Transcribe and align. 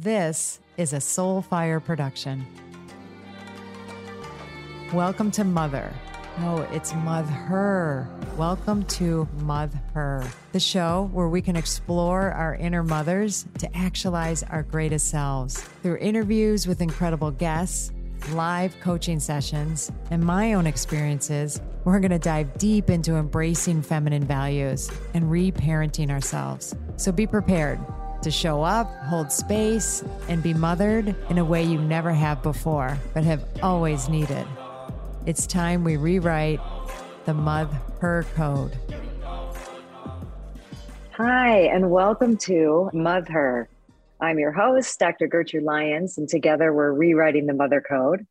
This 0.00 0.60
is 0.76 0.92
a 0.92 0.98
Soulfire 0.98 1.84
production. 1.84 2.46
Welcome 4.92 5.32
to 5.32 5.42
Mother. 5.42 5.92
No, 6.38 6.58
it's 6.70 6.94
Mother. 6.94 8.06
Welcome 8.36 8.84
to 8.84 9.26
Mother, 9.40 10.24
the 10.52 10.60
show 10.60 11.10
where 11.12 11.28
we 11.28 11.42
can 11.42 11.56
explore 11.56 12.30
our 12.30 12.54
inner 12.54 12.84
mothers 12.84 13.46
to 13.58 13.76
actualize 13.76 14.44
our 14.44 14.62
greatest 14.62 15.08
selves. 15.08 15.60
Through 15.82 15.96
interviews 15.96 16.68
with 16.68 16.80
incredible 16.80 17.32
guests, 17.32 17.90
live 18.30 18.78
coaching 18.78 19.18
sessions, 19.18 19.90
and 20.12 20.22
my 20.22 20.52
own 20.52 20.68
experiences, 20.68 21.60
we're 21.82 21.98
going 21.98 22.12
to 22.12 22.20
dive 22.20 22.56
deep 22.56 22.88
into 22.88 23.16
embracing 23.16 23.82
feminine 23.82 24.24
values 24.24 24.92
and 25.14 25.24
reparenting 25.24 26.10
ourselves. 26.10 26.76
So 26.98 27.10
be 27.10 27.26
prepared 27.26 27.80
to 28.22 28.30
show 28.30 28.62
up, 28.62 28.88
hold 29.04 29.30
space, 29.30 30.02
and 30.28 30.42
be 30.42 30.54
mothered 30.54 31.14
in 31.30 31.38
a 31.38 31.44
way 31.44 31.62
you 31.62 31.78
never 31.80 32.12
have 32.12 32.42
before, 32.42 32.98
but 33.14 33.24
have 33.24 33.44
always 33.62 34.08
needed. 34.08 34.46
It's 35.26 35.46
time 35.46 35.84
we 35.84 35.96
rewrite 35.96 36.60
the 37.24 37.34
Mother 37.34 37.78
Her 38.00 38.24
Code. 38.34 38.76
Hi, 41.12 41.58
and 41.60 41.90
welcome 41.90 42.36
to 42.38 42.90
Mother. 42.92 43.68
I'm 44.20 44.38
your 44.38 44.52
host, 44.52 44.98
Dr. 44.98 45.26
Gertrude 45.26 45.62
Lyons, 45.62 46.18
and 46.18 46.28
together 46.28 46.72
we're 46.72 46.92
rewriting 46.92 47.46
the 47.46 47.54
Mother 47.54 47.80
Code. 47.80 48.26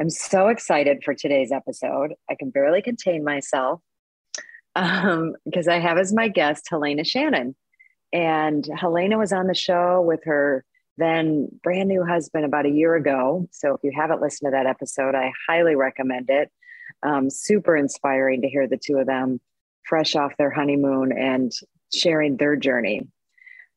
I'm 0.00 0.10
so 0.10 0.48
excited 0.48 1.02
for 1.04 1.14
today's 1.14 1.52
episode. 1.52 2.14
I 2.28 2.34
can 2.34 2.50
barely 2.50 2.82
contain 2.82 3.24
myself 3.24 3.80
um, 4.76 5.36
because 5.44 5.68
I 5.68 5.78
have 5.78 5.98
as 5.98 6.12
my 6.12 6.28
guest 6.28 6.66
Helena 6.68 7.04
Shannon. 7.04 7.54
And 8.14 8.66
Helena 8.74 9.18
was 9.18 9.32
on 9.32 9.48
the 9.48 9.54
show 9.54 10.00
with 10.00 10.24
her 10.24 10.64
then 10.96 11.48
brand 11.62 11.88
new 11.88 12.04
husband 12.04 12.44
about 12.44 12.66
a 12.66 12.70
year 12.70 12.94
ago. 12.94 13.48
So 13.50 13.74
if 13.74 13.80
you 13.82 13.92
haven't 13.94 14.20
listened 14.20 14.46
to 14.46 14.52
that 14.52 14.66
episode, 14.66 15.16
I 15.16 15.32
highly 15.48 15.74
recommend 15.74 16.30
it. 16.30 16.50
Um, 17.02 17.28
super 17.28 17.76
inspiring 17.76 18.42
to 18.42 18.48
hear 18.48 18.68
the 18.68 18.78
two 18.78 18.98
of 18.98 19.06
them 19.06 19.40
fresh 19.84 20.14
off 20.14 20.36
their 20.38 20.50
honeymoon 20.50 21.12
and 21.12 21.52
sharing 21.92 22.36
their 22.36 22.56
journey. 22.56 23.08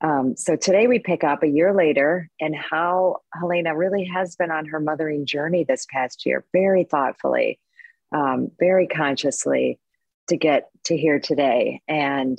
Um, 0.02 0.38
so 0.38 0.56
today 0.56 0.86
we 0.86 1.00
pick 1.00 1.23
up 1.23 1.42
a 1.42 1.47
year 1.47 1.73
later 1.73 2.30
and 2.40 2.56
how 2.56 3.17
Helena 3.34 3.75
really 3.75 4.06
has 4.06 4.36
been 4.36 4.52
on 4.52 4.67
her 4.67 4.80
mothering 4.80 5.25
journey 5.25 5.64
this 5.64 5.88
past 5.92 6.23
year, 6.25 6.45
very 6.53 6.84
thoughtfully, 6.84 7.59
um, 8.12 8.52
very 8.59 8.86
consciously 8.86 9.80
to 10.28 10.38
get 10.38 10.69
to 10.86 10.95
here 10.95 11.19
today. 11.19 11.81
And 11.88 12.38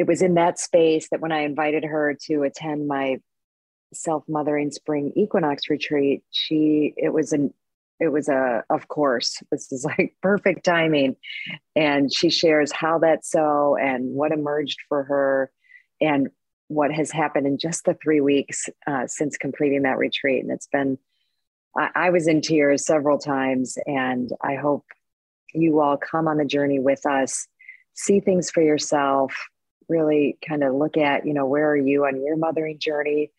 it 0.00 0.06
was 0.06 0.22
in 0.22 0.32
that 0.32 0.58
space 0.58 1.10
that 1.10 1.20
when 1.20 1.30
I 1.30 1.40
invited 1.40 1.84
her 1.84 2.16
to 2.22 2.42
attend 2.44 2.88
my 2.88 3.18
self 3.92 4.24
mothering 4.26 4.70
spring 4.70 5.12
equinox 5.14 5.68
retreat, 5.68 6.22
she, 6.30 6.94
it 6.96 7.12
was 7.12 7.34
an, 7.34 7.52
it 8.00 8.08
was 8.08 8.30
a, 8.30 8.64
of 8.70 8.88
course, 8.88 9.42
this 9.50 9.70
is 9.70 9.84
like 9.84 10.16
perfect 10.22 10.64
timing. 10.64 11.16
And 11.76 12.10
she 12.10 12.30
shares 12.30 12.72
how 12.72 13.00
that's 13.00 13.30
so 13.30 13.76
and 13.76 14.14
what 14.14 14.32
emerged 14.32 14.78
for 14.88 15.04
her 15.04 15.52
and 16.00 16.30
what 16.68 16.90
has 16.90 17.10
happened 17.10 17.46
in 17.46 17.58
just 17.58 17.84
the 17.84 17.92
three 17.92 18.22
weeks 18.22 18.70
uh, 18.86 19.06
since 19.06 19.36
completing 19.36 19.82
that 19.82 19.98
retreat. 19.98 20.42
And 20.42 20.50
it's 20.50 20.68
been, 20.68 20.96
I, 21.76 21.90
I 21.94 22.10
was 22.10 22.26
in 22.26 22.40
tears 22.40 22.86
several 22.86 23.18
times, 23.18 23.76
and 23.84 24.30
I 24.42 24.54
hope 24.54 24.86
you 25.52 25.78
all 25.82 25.98
come 25.98 26.26
on 26.26 26.38
the 26.38 26.46
journey 26.46 26.78
with 26.78 27.04
us, 27.04 27.46
see 27.92 28.20
things 28.20 28.50
for 28.50 28.62
yourself, 28.62 29.34
really 29.90 30.38
kind 30.46 30.62
of 30.62 30.74
look 30.74 30.96
at, 30.96 31.26
you 31.26 31.34
know, 31.34 31.44
where 31.44 31.68
are 31.70 31.76
you 31.76 32.06
on 32.06 32.24
your 32.24 32.36
mothering 32.36 32.78
journey, 32.78 33.30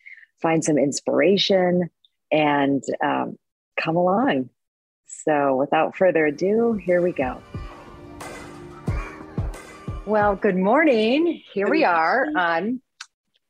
find 0.42 0.64
some 0.64 0.78
inspiration, 0.78 1.90
and 2.32 2.84
um, 3.04 3.38
come 3.80 3.96
along. 3.96 4.50
So, 5.08 5.56
without 5.56 5.96
further 5.96 6.26
ado, 6.26 6.74
here 6.74 7.02
we 7.02 7.12
go. 7.14 7.42
Well, 10.06 10.36
good 10.36 10.58
morning. 10.58 11.42
Here 11.54 11.70
we 11.70 11.84
are 11.84 12.28
on 12.36 12.82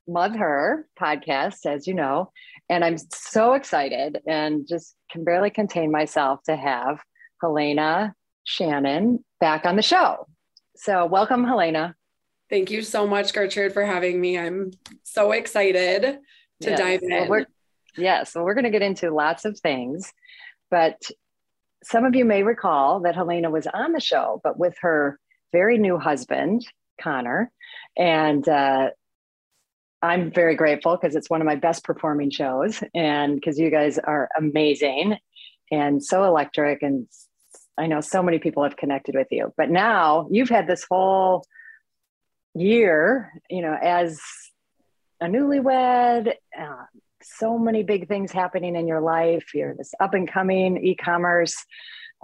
Mother 0.08 0.88
podcast, 1.00 1.66
as 1.66 1.88
you 1.88 1.94
know, 1.94 2.32
and 2.70 2.84
I'm 2.84 2.98
so 2.98 3.54
excited 3.54 4.20
and 4.28 4.68
just 4.68 4.96
can 5.12 5.24
barely 5.24 5.50
contain 5.50 5.92
myself 5.92 6.42
to 6.44 6.56
have 6.56 7.00
Helena 7.42 8.16
Shannon 8.44 9.24
back 9.40 9.66
on 9.66 9.76
the 9.76 9.82
show. 9.82 10.28
So, 10.76 11.06
welcome, 11.06 11.44
Helena. 11.44 11.96
Thank 12.52 12.70
you 12.70 12.82
so 12.82 13.08
much, 13.08 13.34
Gertrude, 13.34 13.72
for 13.72 13.86
having 13.86 14.20
me. 14.20 14.38
I'm 14.38 14.72
so 15.04 15.32
excited 15.32 16.20
to 16.60 16.70
yes. 16.70 16.78
dive 16.78 17.00
in. 17.02 17.30
Well, 17.30 17.46
yes, 17.96 18.36
well, 18.36 18.44
we're 18.44 18.56
going 18.56 18.66
to 18.66 18.70
get 18.70 18.82
into 18.82 19.10
lots 19.10 19.46
of 19.46 19.58
things, 19.58 20.12
but 20.70 21.02
some 21.82 22.04
of 22.04 22.14
you 22.14 22.26
may 22.26 22.44
recall 22.44 23.00
that 23.00 23.16
Helena 23.16 23.50
was 23.50 23.68
on 23.68 23.94
the 23.94 24.02
show, 24.02 24.42
but 24.44 24.60
with 24.60 24.76
her 24.82 25.18
very 25.54 25.78
new 25.78 25.98
husband, 25.98 26.68
Connor. 27.02 27.50
And 27.98 28.48
uh, 28.50 28.90
I'm 30.02 30.30
very 30.30 30.56
grateful 30.56 30.98
because 30.98 31.16
it's 31.16 31.30
one 31.30 31.40
of 31.40 31.46
my 31.48 31.56
best 31.56 31.86
performing 31.86 32.32
shows, 32.32 32.84
and 32.94 33.36
because 33.36 33.58
you 33.58 33.72
guys 33.72 33.98
are 33.98 34.28
amazing 34.38 35.16
and 35.72 36.04
so 36.04 36.26
electric. 36.26 36.82
And 36.82 37.08
I 37.78 37.88
know 37.88 38.02
so 38.02 38.22
many 38.22 38.40
people 38.40 38.64
have 38.64 38.76
connected 38.76 39.16
with 39.16 39.28
you, 39.32 39.54
but 39.56 39.70
now 39.70 40.28
you've 40.30 40.50
had 40.50 40.68
this 40.68 40.86
whole 40.92 41.46
year, 42.54 43.32
you 43.50 43.62
know, 43.62 43.74
as 43.74 44.20
a 45.22 45.26
newlywed, 45.26 46.34
uh, 46.60 46.84
so 47.24 47.58
many 47.58 47.84
big 47.84 48.08
things 48.08 48.32
happening 48.32 48.76
in 48.76 48.88
your 48.88 49.02
life. 49.02 49.54
You're 49.54 49.76
this 49.76 49.94
up 50.00 50.14
and 50.14 50.30
coming 50.30 50.78
e 50.84 50.96
commerce 50.96 51.56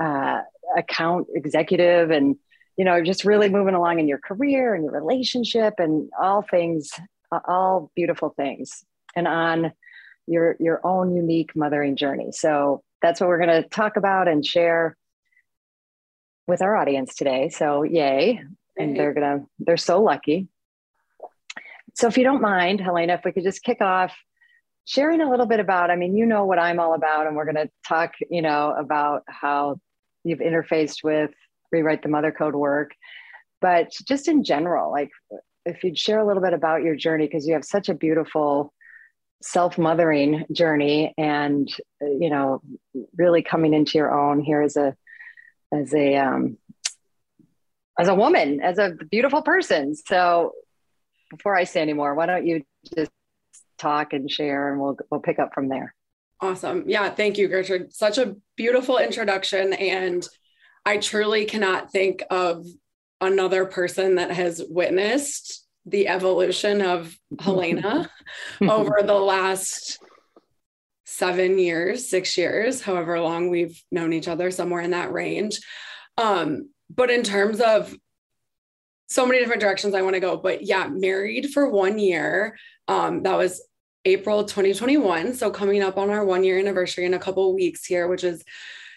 uh, 0.01 0.41
account 0.75 1.27
executive, 1.33 2.11
and, 2.11 2.35
you 2.75 2.85
know, 2.85 3.03
just 3.03 3.25
really 3.25 3.49
moving 3.49 3.75
along 3.75 3.99
in 3.99 4.07
your 4.07 4.19
career 4.19 4.73
and 4.73 4.83
your 4.83 4.93
relationship 4.93 5.75
and 5.77 6.09
all 6.19 6.41
things, 6.41 6.91
all 7.31 7.91
beautiful 7.95 8.33
things, 8.35 8.83
and 9.15 9.27
on 9.27 9.71
your, 10.25 10.55
your 10.59 10.85
own 10.85 11.15
unique 11.15 11.55
mothering 11.55 11.95
journey. 11.95 12.31
So 12.31 12.83
that's 13.01 13.21
what 13.21 13.27
we're 13.27 13.43
going 13.43 13.63
to 13.63 13.69
talk 13.69 13.97
about 13.97 14.27
and 14.27 14.45
share 14.45 14.97
with 16.47 16.61
our 16.61 16.75
audience 16.75 17.15
today. 17.15 17.49
So, 17.49 17.83
yay 17.83 18.41
and 18.77 18.95
they're 18.95 19.13
gonna 19.13 19.45
they're 19.59 19.77
so 19.77 20.01
lucky. 20.01 20.47
So 21.95 22.07
if 22.07 22.17
you 22.17 22.23
don't 22.23 22.41
mind 22.41 22.79
helena 22.79 23.13
if 23.13 23.21
we 23.25 23.31
could 23.31 23.43
just 23.43 23.63
kick 23.63 23.81
off 23.81 24.15
sharing 24.85 25.19
a 25.19 25.29
little 25.29 25.47
bit 25.47 25.59
about 25.59 25.89
i 25.89 25.97
mean 25.97 26.15
you 26.15 26.25
know 26.25 26.45
what 26.45 26.59
i'm 26.59 26.79
all 26.79 26.93
about 26.93 27.27
and 27.27 27.35
we're 27.35 27.51
to 27.55 27.69
talk 27.85 28.13
you 28.29 28.41
know 28.41 28.73
about 28.77 29.23
how 29.27 29.77
you've 30.23 30.39
interfaced 30.39 31.03
with 31.03 31.31
rewrite 31.71 32.01
the 32.01 32.09
mother 32.09 32.31
code 32.31 32.55
work. 32.55 32.91
But 33.59 33.91
just 34.07 34.27
in 34.27 34.43
general 34.43 34.91
like 34.91 35.09
if 35.65 35.83
you'd 35.83 35.97
share 35.97 36.19
a 36.19 36.25
little 36.25 36.43
bit 36.43 36.53
about 36.53 36.83
your 36.83 36.95
journey 36.95 37.25
because 37.25 37.47
you 37.47 37.53
have 37.53 37.65
such 37.65 37.89
a 37.89 37.93
beautiful 37.93 38.73
self-mothering 39.41 40.45
journey 40.51 41.13
and 41.17 41.67
you 42.01 42.29
know 42.29 42.61
really 43.17 43.43
coming 43.43 43.73
into 43.73 43.97
your 43.97 44.11
own 44.11 44.39
here 44.39 44.61
as 44.61 44.77
a 44.77 44.95
as 45.73 45.93
a 45.93 46.15
um, 46.15 46.57
as 47.99 48.07
a 48.07 48.15
woman, 48.15 48.61
as 48.61 48.77
a 48.77 48.91
beautiful 49.09 49.41
person. 49.41 49.95
So 49.95 50.53
before 51.29 51.55
I 51.55 51.63
say 51.63 51.81
any 51.81 51.93
more, 51.93 52.13
why 52.15 52.25
don't 52.25 52.45
you 52.45 52.63
just 52.95 53.11
talk 53.77 54.13
and 54.13 54.29
share 54.29 54.71
and 54.71 54.81
we'll 54.81 54.97
we'll 55.09 55.21
pick 55.21 55.39
up 55.39 55.53
from 55.53 55.69
there. 55.69 55.93
Awesome. 56.39 56.83
Yeah, 56.87 57.09
thank 57.09 57.37
you, 57.37 57.47
Gertrude. 57.47 57.93
Such 57.93 58.17
a 58.17 58.35
beautiful 58.55 58.97
introduction. 58.99 59.73
And 59.73 60.27
I 60.85 60.97
truly 60.97 61.45
cannot 61.45 61.91
think 61.91 62.23
of 62.29 62.65
another 63.19 63.65
person 63.65 64.15
that 64.15 64.31
has 64.31 64.63
witnessed 64.69 65.65
the 65.85 66.07
evolution 66.07 66.81
of 66.81 67.17
Helena 67.39 68.09
over 68.61 68.99
the 69.03 69.13
last 69.13 69.99
seven 71.05 71.57
years, 71.57 72.07
six 72.07 72.37
years, 72.37 72.81
however 72.81 73.19
long 73.19 73.49
we've 73.49 73.81
known 73.91 74.13
each 74.13 74.27
other, 74.27 74.51
somewhere 74.51 74.81
in 74.81 74.91
that 74.91 75.11
range. 75.11 75.59
Um, 76.17 76.69
but 76.89 77.09
in 77.09 77.23
terms 77.23 77.59
of 77.59 77.95
so 79.07 79.25
many 79.25 79.39
different 79.39 79.61
directions 79.61 79.95
I 79.95 80.01
want 80.01 80.15
to 80.15 80.19
go, 80.19 80.37
but 80.37 80.63
yeah, 80.63 80.87
married 80.87 81.51
for 81.53 81.69
one 81.69 81.97
year. 81.97 82.57
Um, 82.87 83.23
that 83.23 83.37
was 83.37 83.61
April 84.05 84.43
2021. 84.43 85.33
So 85.33 85.49
coming 85.49 85.81
up 85.81 85.97
on 85.97 86.09
our 86.09 86.25
one 86.25 86.43
year 86.43 86.59
anniversary 86.59 87.05
in 87.05 87.13
a 87.13 87.19
couple 87.19 87.53
weeks 87.53 87.85
here, 87.85 88.07
which 88.07 88.23
is 88.23 88.43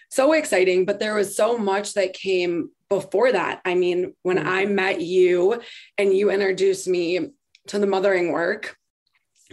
so 0.09 0.33
exciting. 0.33 0.85
But 0.85 0.99
there 0.99 1.15
was 1.15 1.35
so 1.35 1.57
much 1.57 1.93
that 1.93 2.13
came 2.13 2.71
before 2.89 3.31
that. 3.31 3.61
I 3.63 3.75
mean, 3.75 4.13
when 4.23 4.37
mm-hmm. 4.37 4.47
I 4.47 4.65
met 4.65 5.01
you 5.01 5.61
and 5.97 6.13
you 6.13 6.29
introduced 6.29 6.87
me 6.87 7.31
to 7.67 7.79
the 7.79 7.87
mothering 7.87 8.31
work, 8.31 8.77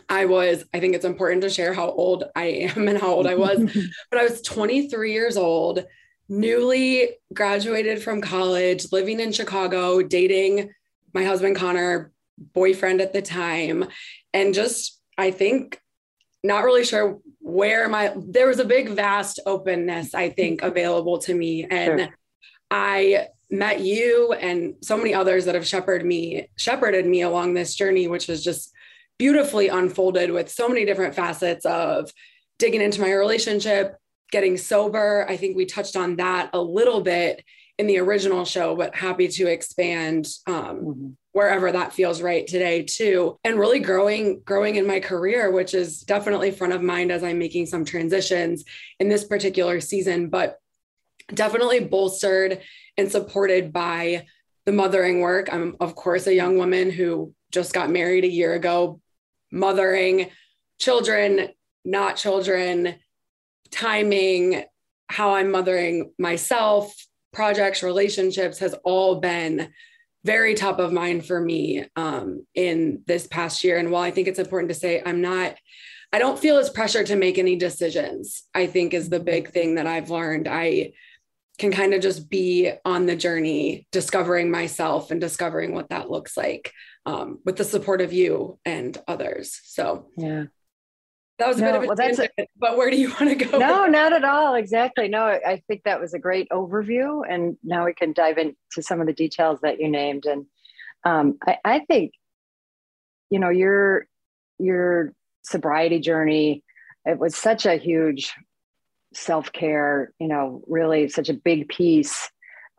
I 0.08 0.24
was, 0.26 0.64
I 0.72 0.80
think 0.80 0.94
it's 0.94 1.04
important 1.04 1.42
to 1.42 1.50
share 1.50 1.74
how 1.74 1.90
old 1.90 2.24
I 2.34 2.44
am 2.44 2.88
and 2.88 2.98
how 2.98 3.12
old 3.12 3.26
I 3.26 3.34
was, 3.34 3.58
but 4.10 4.20
I 4.20 4.24
was 4.24 4.42
23 4.42 5.12
years 5.12 5.36
old 5.36 5.84
newly 6.28 7.10
graduated 7.32 8.02
from 8.02 8.20
college, 8.20 8.92
living 8.92 9.20
in 9.20 9.32
Chicago, 9.32 10.02
dating 10.02 10.70
my 11.14 11.24
husband 11.24 11.56
Connor, 11.56 12.12
boyfriend 12.54 13.00
at 13.00 13.12
the 13.12 13.22
time, 13.22 13.86
and 14.32 14.54
just 14.54 15.00
I 15.18 15.32
think, 15.32 15.80
not 16.44 16.64
really 16.64 16.84
sure 16.84 17.18
where 17.40 17.88
my, 17.88 18.12
there 18.16 18.46
was 18.46 18.60
a 18.60 18.64
big, 18.64 18.90
vast 18.90 19.40
openness, 19.44 20.14
I 20.14 20.28
think, 20.28 20.62
available 20.62 21.18
to 21.18 21.34
me. 21.34 21.64
And 21.64 22.00
sure. 22.00 22.18
I 22.70 23.28
met 23.50 23.80
you 23.80 24.32
and 24.34 24.74
so 24.82 24.96
many 24.96 25.12
others 25.12 25.46
that 25.46 25.56
have 25.56 25.66
shepherded 25.66 26.06
me, 26.06 26.48
shepherded 26.56 27.06
me 27.06 27.22
along 27.22 27.54
this 27.54 27.74
journey, 27.74 28.06
which 28.06 28.28
was 28.28 28.44
just 28.44 28.70
beautifully 29.18 29.68
unfolded 29.68 30.30
with 30.30 30.48
so 30.48 30.68
many 30.68 30.84
different 30.84 31.14
facets 31.14 31.66
of 31.66 32.12
digging 32.58 32.82
into 32.82 33.00
my 33.00 33.12
relationship, 33.12 33.96
getting 34.30 34.56
sober. 34.56 35.26
I 35.28 35.36
think 35.36 35.56
we 35.56 35.66
touched 35.66 35.96
on 35.96 36.16
that 36.16 36.50
a 36.52 36.60
little 36.60 37.00
bit 37.00 37.44
in 37.78 37.86
the 37.86 37.98
original 37.98 38.44
show, 38.44 38.74
but 38.74 38.94
happy 38.94 39.28
to 39.28 39.46
expand 39.46 40.28
um, 40.46 40.54
mm-hmm. 40.54 41.08
wherever 41.32 41.70
that 41.70 41.92
feels 41.92 42.20
right 42.20 42.46
today 42.46 42.82
too. 42.82 43.38
And 43.44 43.58
really 43.58 43.78
growing, 43.78 44.40
growing 44.44 44.74
in 44.76 44.86
my 44.86 44.98
career, 44.98 45.50
which 45.52 45.74
is 45.74 46.00
definitely 46.00 46.50
front 46.50 46.72
of 46.72 46.82
mind 46.82 47.12
as 47.12 47.22
I'm 47.22 47.38
making 47.38 47.66
some 47.66 47.84
transitions 47.84 48.64
in 48.98 49.08
this 49.08 49.24
particular 49.24 49.80
season, 49.80 50.28
but 50.28 50.58
definitely 51.32 51.80
bolstered 51.80 52.60
and 52.96 53.10
supported 53.10 53.72
by 53.72 54.26
the 54.66 54.72
mothering 54.72 55.20
work. 55.20 55.52
I'm 55.52 55.76
of 55.80 55.94
course 55.94 56.26
a 56.26 56.34
young 56.34 56.58
woman 56.58 56.90
who 56.90 57.32
just 57.52 57.72
got 57.72 57.90
married 57.90 58.24
a 58.24 58.30
year 58.30 58.54
ago, 58.54 59.00
mothering 59.52 60.30
children, 60.78 61.48
not 61.84 62.16
children, 62.16 62.96
timing, 63.70 64.64
how 65.08 65.34
I'm 65.34 65.50
mothering 65.50 66.12
myself, 66.18 66.94
projects, 67.32 67.82
relationships 67.82 68.58
has 68.58 68.74
all 68.84 69.20
been 69.20 69.72
very 70.24 70.54
top 70.54 70.78
of 70.78 70.92
mind 70.92 71.24
for 71.24 71.40
me 71.40 71.84
um, 71.96 72.46
in 72.54 73.02
this 73.06 73.26
past 73.26 73.64
year. 73.64 73.78
And 73.78 73.90
while 73.90 74.02
I 74.02 74.10
think 74.10 74.28
it's 74.28 74.38
important 74.38 74.68
to 74.70 74.74
say, 74.74 75.02
I'm 75.04 75.20
not, 75.20 75.54
I 76.12 76.18
don't 76.18 76.38
feel 76.38 76.58
as 76.58 76.70
pressure 76.70 77.04
to 77.04 77.16
make 77.16 77.38
any 77.38 77.56
decisions, 77.56 78.44
I 78.54 78.66
think 78.66 78.94
is 78.94 79.08
the 79.08 79.20
big 79.20 79.50
thing 79.50 79.76
that 79.76 79.86
I've 79.86 80.10
learned. 80.10 80.48
I 80.48 80.92
can 81.58 81.72
kind 81.72 81.92
of 81.92 82.00
just 82.00 82.30
be 82.30 82.72
on 82.84 83.06
the 83.06 83.16
journey, 83.16 83.86
discovering 83.92 84.50
myself 84.50 85.10
and 85.10 85.20
discovering 85.20 85.72
what 85.72 85.90
that 85.90 86.10
looks 86.10 86.36
like 86.36 86.72
um, 87.04 87.40
with 87.44 87.56
the 87.56 87.64
support 87.64 88.00
of 88.00 88.12
you 88.12 88.58
and 88.64 88.96
others. 89.06 89.60
So, 89.64 90.06
yeah. 90.16 90.44
That 91.38 91.46
was 91.46 91.58
a 91.58 91.60
no, 91.60 91.66
bit 91.66 91.76
of 91.76 91.82
a 91.84 91.86
well, 91.86 91.96
tangent, 91.96 92.30
a, 92.36 92.46
but 92.56 92.76
where 92.76 92.90
do 92.90 92.96
you 92.96 93.10
want 93.10 93.28
to 93.28 93.34
go? 93.36 93.58
No, 93.58 93.86
not 93.86 94.12
at 94.12 94.24
all. 94.24 94.56
Exactly. 94.56 95.06
No, 95.06 95.24
I 95.24 95.62
think 95.68 95.84
that 95.84 96.00
was 96.00 96.12
a 96.12 96.18
great 96.18 96.48
overview, 96.50 97.22
and 97.28 97.56
now 97.62 97.84
we 97.84 97.94
can 97.94 98.12
dive 98.12 98.38
into 98.38 98.56
some 98.80 99.00
of 99.00 99.06
the 99.06 99.12
details 99.12 99.60
that 99.62 99.80
you 99.80 99.88
named. 99.88 100.24
And 100.26 100.46
um, 101.04 101.38
I, 101.46 101.58
I 101.64 101.78
think, 101.80 102.12
you 103.30 103.38
know, 103.38 103.50
your 103.50 104.06
your 104.58 105.12
sobriety 105.42 106.00
journey, 106.00 106.64
it 107.04 107.18
was 107.18 107.36
such 107.36 107.66
a 107.66 107.76
huge 107.76 108.32
self 109.14 109.52
care. 109.52 110.12
You 110.18 110.26
know, 110.26 110.62
really 110.66 111.08
such 111.08 111.28
a 111.28 111.34
big 111.34 111.68
piece 111.68 112.28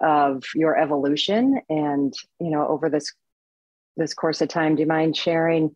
of 0.02 0.44
your 0.54 0.78
evolution, 0.78 1.62
and 1.70 2.14
you 2.42 2.50
know, 2.50 2.68
over 2.68 2.90
this 2.90 3.14
this 3.96 4.14
course 4.14 4.42
of 4.42 4.50
time. 4.50 4.76
Do 4.76 4.82
you 4.82 4.88
mind 4.88 5.16
sharing? 5.16 5.74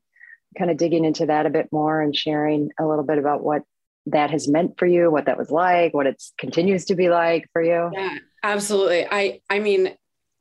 Kind 0.58 0.72
of 0.72 0.78
digging 0.78 1.06
into 1.06 1.26
that 1.28 1.46
a 1.46 1.50
bit 1.50 1.70
more 1.72 2.02
and 2.02 2.16
sharing 2.16 2.70
a 2.80 2.86
little 2.86 3.04
bit 3.04 3.18
about 3.18 3.44
what 3.44 3.64
that 4.08 4.32
has 4.32 4.48
meant 4.48 4.78
for 4.78 4.86
you, 4.86 5.10
what 5.10 5.26
that 5.26 5.38
was 5.38 5.50
like, 5.50 5.94
what 5.94 6.08
it 6.08 6.22
continues 6.38 6.86
to 6.86 6.96
be 6.96 7.10
like 7.10 7.48
for 7.54 7.62
you. 7.62 7.90
Yeah, 7.94 8.18
absolutely. 8.44 9.06
I 9.10 9.42
I 9.50 9.60
mean, 9.60 9.96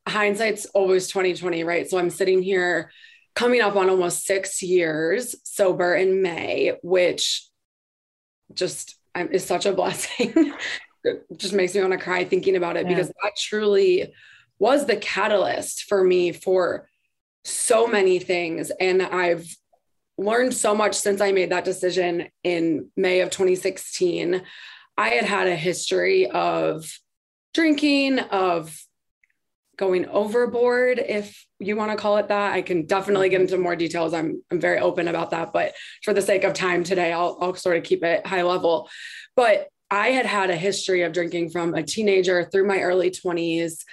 hindsight's 0.09 0.67
always 0.67 1.09
2020, 1.09 1.65
right? 1.65 1.89
So 1.89 1.99
I'm 1.99 2.11
sitting 2.11 2.43
here 2.43 2.91
coming 3.35 3.61
up 3.61 3.77
on 3.77 3.89
almost 3.89 4.25
six 4.25 4.63
years 4.63 5.35
sober 5.45 5.95
in 5.95 6.23
May, 6.23 6.77
which 6.83 7.49
just 8.53 8.97
is 9.17 9.45
such 9.45 9.67
a 9.67 9.73
blessing. 9.73 10.53
it 11.05 11.25
just 11.37 11.55
makes 11.55 11.75
me 11.75 11.81
want 11.81 11.93
to 11.93 11.99
cry 11.99 12.25
thinking 12.25 12.57
about 12.57 12.77
it 12.77 12.85
yeah. 12.85 12.95
because 12.95 13.09
that 13.09 13.33
truly 13.39 14.13
was 14.59 14.87
the 14.87 14.97
catalyst 14.97 15.85
for 15.85 16.05
me 16.05 16.33
for 16.33 16.89
so 17.45 17.87
many 17.87 18.19
things. 18.19 18.71
And 18.79 19.03
I've 19.03 19.47
learned 20.19 20.55
so 20.55 20.75
much 20.75 20.95
since 20.95 21.21
I 21.21 21.33
made 21.33 21.51
that 21.51 21.65
decision 21.65 22.29
in 22.45 22.91
May 22.97 23.21
of 23.21 23.31
2016. 23.31 24.43
I 24.97 25.09
had 25.09 25.25
had 25.25 25.49
a 25.49 25.57
history 25.57 26.31
of 26.31 26.91
drinking, 27.55 28.19
of 28.19 28.79
going 29.77 30.07
overboard, 30.07 30.99
if 30.99 31.47
you 31.59 31.77
want 31.77 31.91
to 31.91 31.97
call 31.97 32.19
it 32.19 32.29
that. 32.29 32.53
I 32.53 32.63
can 32.63 32.87
definitely 32.87 33.31
get 33.31 33.41
into 33.41 33.59
more 33.59 33.75
details. 33.75 34.13
I'm, 34.13 34.43
I'm 34.51 34.61
very 34.61 34.79
open 34.79 35.09
about 35.09 35.31
that. 35.31 35.53
But 35.53 35.75
for 36.03 36.13
the 36.13 36.23
sake 36.23 36.45
of 36.45 36.53
time 36.53 36.85
today, 36.85 37.13
I'll, 37.13 37.39
I'll 37.41 37.55
sort 37.55 37.79
of 37.79 37.85
keep 37.85 38.05
it 38.05 38.27
high 38.27 38.43
level. 38.43 38.89
But 39.35 39.69
I 39.91 40.09
had 40.09 40.27
had 40.27 40.51
a 40.51 40.57
history 40.57 41.03
of 41.03 41.13
drinking 41.13 41.51
from 41.51 41.75
a 41.75 41.83
teenager 41.83 42.45
through 42.45 42.67
my 42.67 42.81
early 42.81 43.11
20s. 43.11 43.85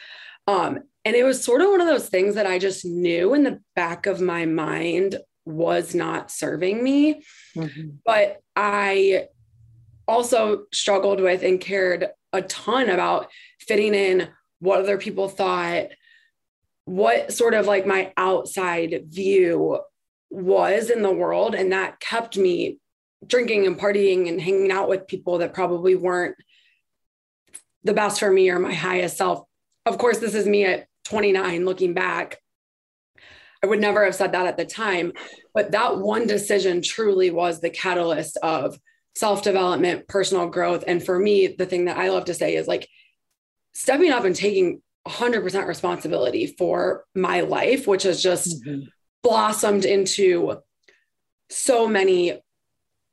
Um, 0.48 0.80
and 1.06 1.16
it 1.16 1.24
was 1.24 1.44
sort 1.44 1.62
of 1.62 1.70
one 1.70 1.82
of 1.82 1.88
those 1.88 2.10
things 2.10 2.36
that 2.36 2.46
I 2.46 2.60
just 2.60 2.86
knew 2.86 3.34
in 3.34 3.44
the 3.44 3.62
back 3.76 4.06
of 4.06 4.22
my 4.22 4.46
mind 4.46 5.18
was 5.50 5.96
not 5.96 6.32
serving 6.32 6.84
me. 6.84 7.24
Mm-hmm. 7.56 7.90
But 8.06 8.42
I 8.56 9.28
also 10.08 10.66
struggled 10.74 11.20
with 11.20 11.44
and 11.44 11.60
cared 11.60 12.10
a 12.34 12.42
ton 12.44 12.90
about 12.90 13.28
fitting 13.60 13.94
in 13.94 14.30
what 14.60 14.80
other 14.80 14.98
people 14.98 15.28
thought, 15.28 15.88
what 16.86 17.32
sort 17.32 17.54
of 17.54 17.66
like 17.66 17.86
my 17.86 18.14
outside 18.18 19.04
view 19.08 19.80
was 20.30 20.90
in 20.90 21.02
the 21.02 21.12
world. 21.12 21.56
And 21.56 21.72
that 21.72 22.00
kept 22.00 22.38
me 22.38 22.80
drinking 23.26 23.66
and 23.66 23.78
partying 23.78 24.30
and 24.30 24.40
hanging 24.40 24.72
out 24.72 24.90
with 24.90 25.08
people 25.08 25.40
that 25.40 25.54
probably 25.54 25.96
weren't 25.96 26.36
the 27.84 27.94
best 27.94 28.20
for 28.20 28.32
me 28.32 28.50
or 28.50 28.60
my 28.60 28.74
highest 28.74 29.18
self. 29.18 29.44
Of 29.86 29.98
course, 29.98 30.20
this 30.20 30.36
is 30.36 30.46
me 30.46 30.66
at 30.66 30.88
29 31.06 31.66
looking 31.66 31.94
back. 31.94 32.38
I 33.64 33.68
would 33.68 33.82
never 33.82 34.06
have 34.06 34.16
said 34.16 34.32
that 34.32 34.48
at 34.48 34.58
the 34.58 34.66
time. 34.66 35.14
But 35.54 35.72
that 35.72 35.98
one 35.98 36.28
decision 36.28 36.82
truly 36.82 37.32
was 37.32 37.60
the 37.60 37.70
catalyst 37.70 38.38
of 38.38 38.80
self 39.16 39.44
development, 39.44 40.08
personal 40.08 40.48
growth. 40.48 40.84
And 40.88 41.04
for 41.04 41.20
me, 41.20 41.48
the 41.48 41.66
thing 41.66 41.86
that 41.86 41.98
I 41.98 42.10
love 42.10 42.26
to 42.26 42.34
say 42.34 42.56
is 42.56 42.68
like 42.68 42.88
stepping 43.74 44.12
up 44.12 44.24
and 44.24 44.36
taking 44.36 44.82
100% 45.08 45.68
responsibility 45.68 46.48
for 46.58 47.06
my 47.16 47.42
life, 47.42 47.88
which 47.88 48.04
has 48.04 48.22
just 48.22 48.64
mm-hmm. 48.64 48.88
blossomed 49.24 49.86
into 49.86 50.58
so 51.50 51.88
many 51.88 52.40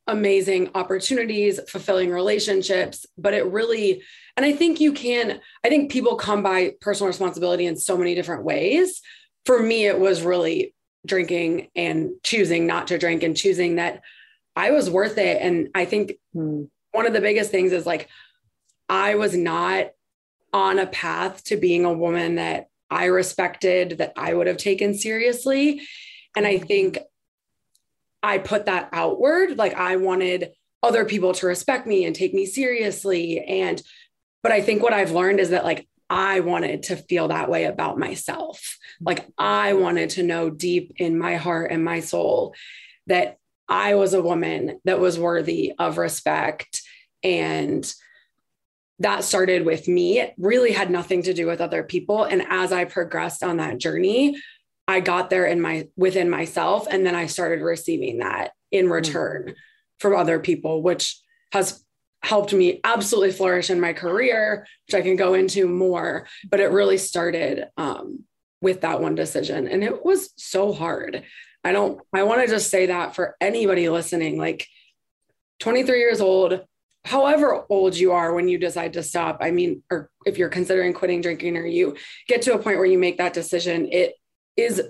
amazing 0.06 0.70
opportunities, 0.74 1.58
fulfilling 1.68 2.10
relationships. 2.10 3.06
But 3.18 3.34
it 3.34 3.46
really, 3.46 4.02
and 4.36 4.46
I 4.46 4.52
think 4.52 4.78
you 4.78 4.92
can, 4.92 5.40
I 5.64 5.68
think 5.68 5.90
people 5.90 6.16
come 6.16 6.42
by 6.42 6.74
personal 6.80 7.08
responsibility 7.08 7.66
in 7.66 7.76
so 7.76 7.96
many 7.96 8.14
different 8.14 8.44
ways 8.44 9.00
for 9.46 9.62
me, 9.62 9.86
it 9.86 9.98
was 9.98 10.22
really 10.22 10.74
drinking 11.06 11.68
and 11.74 12.10
choosing 12.24 12.66
not 12.66 12.88
to 12.88 12.98
drink 12.98 13.22
and 13.22 13.36
choosing 13.36 13.76
that 13.76 14.02
I 14.56 14.72
was 14.72 14.90
worth 14.90 15.18
it. 15.18 15.40
And 15.40 15.68
I 15.74 15.84
think 15.84 16.14
hmm, 16.32 16.64
one 16.92 17.06
of 17.06 17.12
the 17.12 17.20
biggest 17.20 17.50
things 17.50 17.72
is 17.72 17.86
like, 17.86 18.08
I 18.88 19.14
was 19.14 19.36
not 19.36 19.90
on 20.52 20.78
a 20.78 20.86
path 20.86 21.44
to 21.44 21.56
being 21.56 21.84
a 21.84 21.92
woman 21.92 22.36
that 22.36 22.68
I 22.90 23.06
respected, 23.06 23.98
that 23.98 24.12
I 24.16 24.34
would 24.34 24.46
have 24.46 24.56
taken 24.56 24.94
seriously. 24.94 25.82
And 26.36 26.46
I 26.46 26.58
think 26.58 26.98
I 28.22 28.38
put 28.38 28.66
that 28.66 28.88
outward. 28.92 29.58
Like 29.58 29.74
I 29.74 29.96
wanted 29.96 30.52
other 30.82 31.04
people 31.04 31.34
to 31.34 31.46
respect 31.46 31.86
me 31.86 32.04
and 32.04 32.14
take 32.14 32.34
me 32.34 32.46
seriously. 32.46 33.40
And, 33.40 33.82
but 34.42 34.52
I 34.52 34.60
think 34.62 34.82
what 34.82 34.92
I've 34.92 35.12
learned 35.12 35.40
is 35.40 35.50
that 35.50 35.64
like 35.64 35.86
I 36.08 36.40
wanted 36.40 36.84
to 36.84 36.96
feel 36.96 37.28
that 37.28 37.50
way 37.50 37.64
about 37.64 37.98
myself. 37.98 38.78
Like 39.00 39.26
I 39.36 39.72
wanted 39.72 40.10
to 40.10 40.22
know 40.22 40.50
deep 40.50 40.92
in 40.96 41.18
my 41.18 41.36
heart 41.36 41.72
and 41.72 41.84
my 41.84 42.00
soul 42.00 42.54
that 43.06 43.38
I 43.68 43.94
was 43.94 44.14
a 44.14 44.22
woman 44.22 44.80
that 44.84 45.00
was 45.00 45.18
worthy 45.18 45.72
of 45.78 45.98
respect. 45.98 46.82
And 47.22 47.92
that 49.00 49.24
started 49.24 49.66
with 49.66 49.88
me. 49.88 50.20
It 50.20 50.34
really 50.38 50.72
had 50.72 50.90
nothing 50.90 51.22
to 51.24 51.34
do 51.34 51.46
with 51.46 51.60
other 51.60 51.82
people. 51.82 52.24
And 52.24 52.42
as 52.48 52.72
I 52.72 52.84
progressed 52.84 53.42
on 53.42 53.58
that 53.58 53.78
journey, 53.78 54.40
I 54.88 55.00
got 55.00 55.30
there 55.30 55.46
in 55.46 55.60
my 55.60 55.88
within 55.96 56.30
myself. 56.30 56.86
And 56.88 57.04
then 57.04 57.14
I 57.14 57.26
started 57.26 57.62
receiving 57.62 58.18
that 58.18 58.52
in 58.70 58.84
mm-hmm. 58.84 58.92
return 58.92 59.42
mm-hmm. 59.42 59.52
from 59.98 60.16
other 60.16 60.38
people, 60.38 60.82
which 60.82 61.20
has 61.52 61.84
helped 62.22 62.52
me 62.52 62.80
absolutely 62.84 63.32
flourish 63.32 63.70
in 63.70 63.80
my 63.80 63.92
career, 63.92 64.66
which 64.86 64.94
I 64.94 65.02
can 65.02 65.16
go 65.16 65.34
into 65.34 65.68
more. 65.68 66.26
But 66.48 66.60
it 66.60 66.70
really 66.70 66.98
started 66.98 67.66
um, 67.76 68.24
with 68.60 68.80
that 68.80 69.00
one 69.00 69.14
decision. 69.14 69.68
And 69.68 69.84
it 69.84 70.04
was 70.04 70.30
so 70.36 70.72
hard. 70.72 71.22
I 71.64 71.72
don't, 71.72 72.00
I 72.12 72.22
want 72.24 72.42
to 72.42 72.48
just 72.48 72.70
say 72.70 72.86
that 72.86 73.14
for 73.14 73.36
anybody 73.40 73.88
listening 73.88 74.38
like 74.38 74.66
23 75.60 75.98
years 75.98 76.20
old, 76.20 76.64
however 77.04 77.64
old 77.68 77.96
you 77.96 78.12
are 78.12 78.34
when 78.34 78.48
you 78.48 78.58
decide 78.58 78.94
to 78.94 79.02
stop. 79.02 79.38
I 79.40 79.50
mean, 79.50 79.82
or 79.90 80.10
if 80.24 80.38
you're 80.38 80.48
considering 80.48 80.92
quitting 80.92 81.20
drinking 81.20 81.56
or 81.56 81.66
you 81.66 81.96
get 82.28 82.42
to 82.42 82.54
a 82.54 82.58
point 82.58 82.78
where 82.78 82.86
you 82.86 82.98
make 82.98 83.18
that 83.18 83.34
decision, 83.34 83.88
it 83.92 84.14
is 84.56 84.82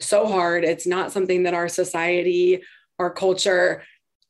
so 0.00 0.26
hard. 0.26 0.64
It's 0.64 0.86
not 0.86 1.12
something 1.12 1.44
that 1.44 1.54
our 1.54 1.68
society 1.68 2.62
our 3.00 3.10
culture 3.10 3.82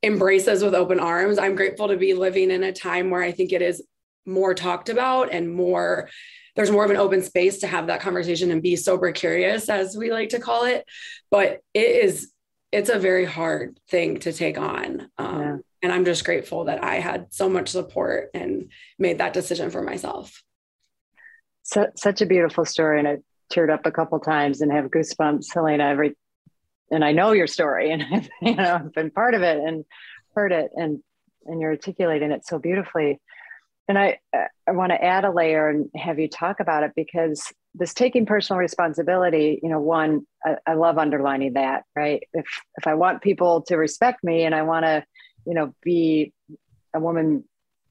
embraces 0.02 0.62
with 0.62 0.74
open 0.74 1.00
arms. 1.00 1.38
I'm 1.38 1.54
grateful 1.54 1.88
to 1.88 1.96
be 1.96 2.14
living 2.14 2.50
in 2.50 2.62
a 2.62 2.72
time 2.72 3.10
where 3.10 3.22
I 3.22 3.32
think 3.32 3.52
it 3.52 3.62
is 3.62 3.82
more 4.26 4.54
talked 4.54 4.88
about 4.88 5.32
and 5.32 5.52
more 5.52 6.08
there's 6.56 6.70
more 6.70 6.84
of 6.84 6.90
an 6.90 6.96
open 6.96 7.22
space 7.22 7.58
to 7.60 7.66
have 7.66 7.86
that 7.86 8.00
conversation 8.00 8.50
and 8.50 8.62
be 8.62 8.76
sober 8.76 9.12
curious 9.12 9.68
as 9.68 9.96
we 9.96 10.12
like 10.12 10.30
to 10.30 10.38
call 10.38 10.64
it 10.64 10.84
but 11.30 11.60
it 11.74 12.04
is 12.04 12.32
it's 12.70 12.90
a 12.90 12.98
very 12.98 13.24
hard 13.24 13.78
thing 13.88 14.18
to 14.18 14.32
take 14.32 14.58
on 14.58 15.08
um, 15.18 15.40
yeah. 15.40 15.56
and 15.82 15.92
i'm 15.92 16.04
just 16.04 16.24
grateful 16.24 16.64
that 16.64 16.84
i 16.84 16.96
had 16.96 17.32
so 17.32 17.48
much 17.48 17.70
support 17.70 18.28
and 18.34 18.70
made 18.98 19.18
that 19.18 19.32
decision 19.32 19.70
for 19.70 19.82
myself 19.82 20.42
so, 21.62 21.86
such 21.96 22.20
a 22.20 22.26
beautiful 22.26 22.64
story 22.64 22.98
and 22.98 23.08
i 23.08 23.16
teared 23.50 23.72
up 23.72 23.86
a 23.86 23.90
couple 23.90 24.20
times 24.20 24.60
and 24.60 24.70
have 24.70 24.84
goosebumps 24.86 25.46
helena 25.54 25.84
every 25.84 26.14
and 26.90 27.04
i 27.04 27.12
know 27.12 27.32
your 27.32 27.46
story 27.46 27.90
and 27.90 28.02
I've, 28.12 28.28
you 28.42 28.54
know 28.54 28.74
i've 28.74 28.92
been 28.92 29.10
part 29.10 29.34
of 29.34 29.42
it 29.42 29.58
and 29.58 29.84
heard 30.34 30.52
it 30.52 30.70
and 30.74 31.02
and 31.46 31.60
you're 31.60 31.70
articulating 31.70 32.30
it 32.30 32.46
so 32.46 32.58
beautifully 32.58 33.20
and 33.90 33.98
I, 33.98 34.20
I 34.68 34.70
want 34.70 34.92
to 34.92 35.04
add 35.04 35.24
a 35.24 35.32
layer 35.32 35.68
and 35.68 35.90
have 35.96 36.20
you 36.20 36.28
talk 36.28 36.60
about 36.60 36.84
it 36.84 36.92
because 36.94 37.52
this 37.74 37.92
taking 37.92 38.24
personal 38.24 38.60
responsibility, 38.60 39.58
you 39.64 39.68
know, 39.68 39.80
one, 39.80 40.28
I, 40.44 40.58
I 40.64 40.74
love 40.74 40.96
underlining 40.96 41.54
that, 41.54 41.82
right? 41.96 42.22
If 42.32 42.46
if 42.76 42.86
I 42.86 42.94
want 42.94 43.20
people 43.20 43.62
to 43.62 43.76
respect 43.76 44.22
me 44.22 44.44
and 44.44 44.54
I 44.54 44.62
want 44.62 44.84
to, 44.84 45.04
you 45.44 45.54
know, 45.54 45.74
be 45.82 46.32
a 46.94 47.00
woman 47.00 47.42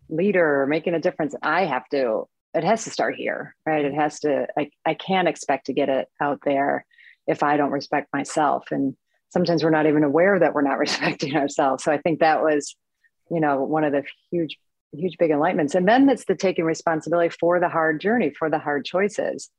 leader 0.08 0.62
or 0.62 0.68
making 0.68 0.94
a 0.94 1.02
difference, 1.02 1.36
I 1.44 1.66
have 1.66 1.88
to, 1.90 2.30
it 2.54 2.64
has 2.64 2.86
to 2.86 2.92
start 2.92 3.16
here, 3.16 3.54
right? 3.66 3.84
It 3.84 3.94
has 3.94 4.22
to, 4.22 4.48
I, 4.58 4.72
I 4.86 4.94
can't 4.94 5.28
expect 5.28 5.66
to 5.66 5.74
get 5.74 5.90
it 5.90 6.08
out 6.22 6.40
there 6.46 6.86
if 7.30 7.44
I 7.44 7.56
don't 7.56 7.72
respect 7.72 8.12
myself. 8.12 8.66
And 8.72 8.98
sometimes 9.30 9.64
we're 9.64 9.70
not 9.70 9.86
even 9.86 10.04
aware 10.04 10.40
that 10.40 10.54
we're 10.54 10.64
not 10.64 10.80
respecting 10.86 11.38
ourselves. 11.38 11.84
So 11.84 11.92
I 11.92 12.00
think 12.00 12.20
that 12.20 12.42
was, 12.42 12.76
you 13.32 13.40
know, 13.40 13.64
one 13.64 13.84
of 13.84 13.94
the 13.94 14.04
huge 14.32 14.58
huge 14.94 15.18
big 15.18 15.32
enlightenments. 15.32 15.76
And 15.76 15.88
then 15.88 16.10
it's 16.10 16.26
the 16.26 16.36
taking 16.36 16.66
responsibility 16.66 17.36
for 17.40 17.60
the 17.60 17.70
hard 17.70 18.02
journey 18.02 18.34
for 18.38 18.50
the 18.50 18.60
hard 18.60 18.86
choices. 18.86 19.50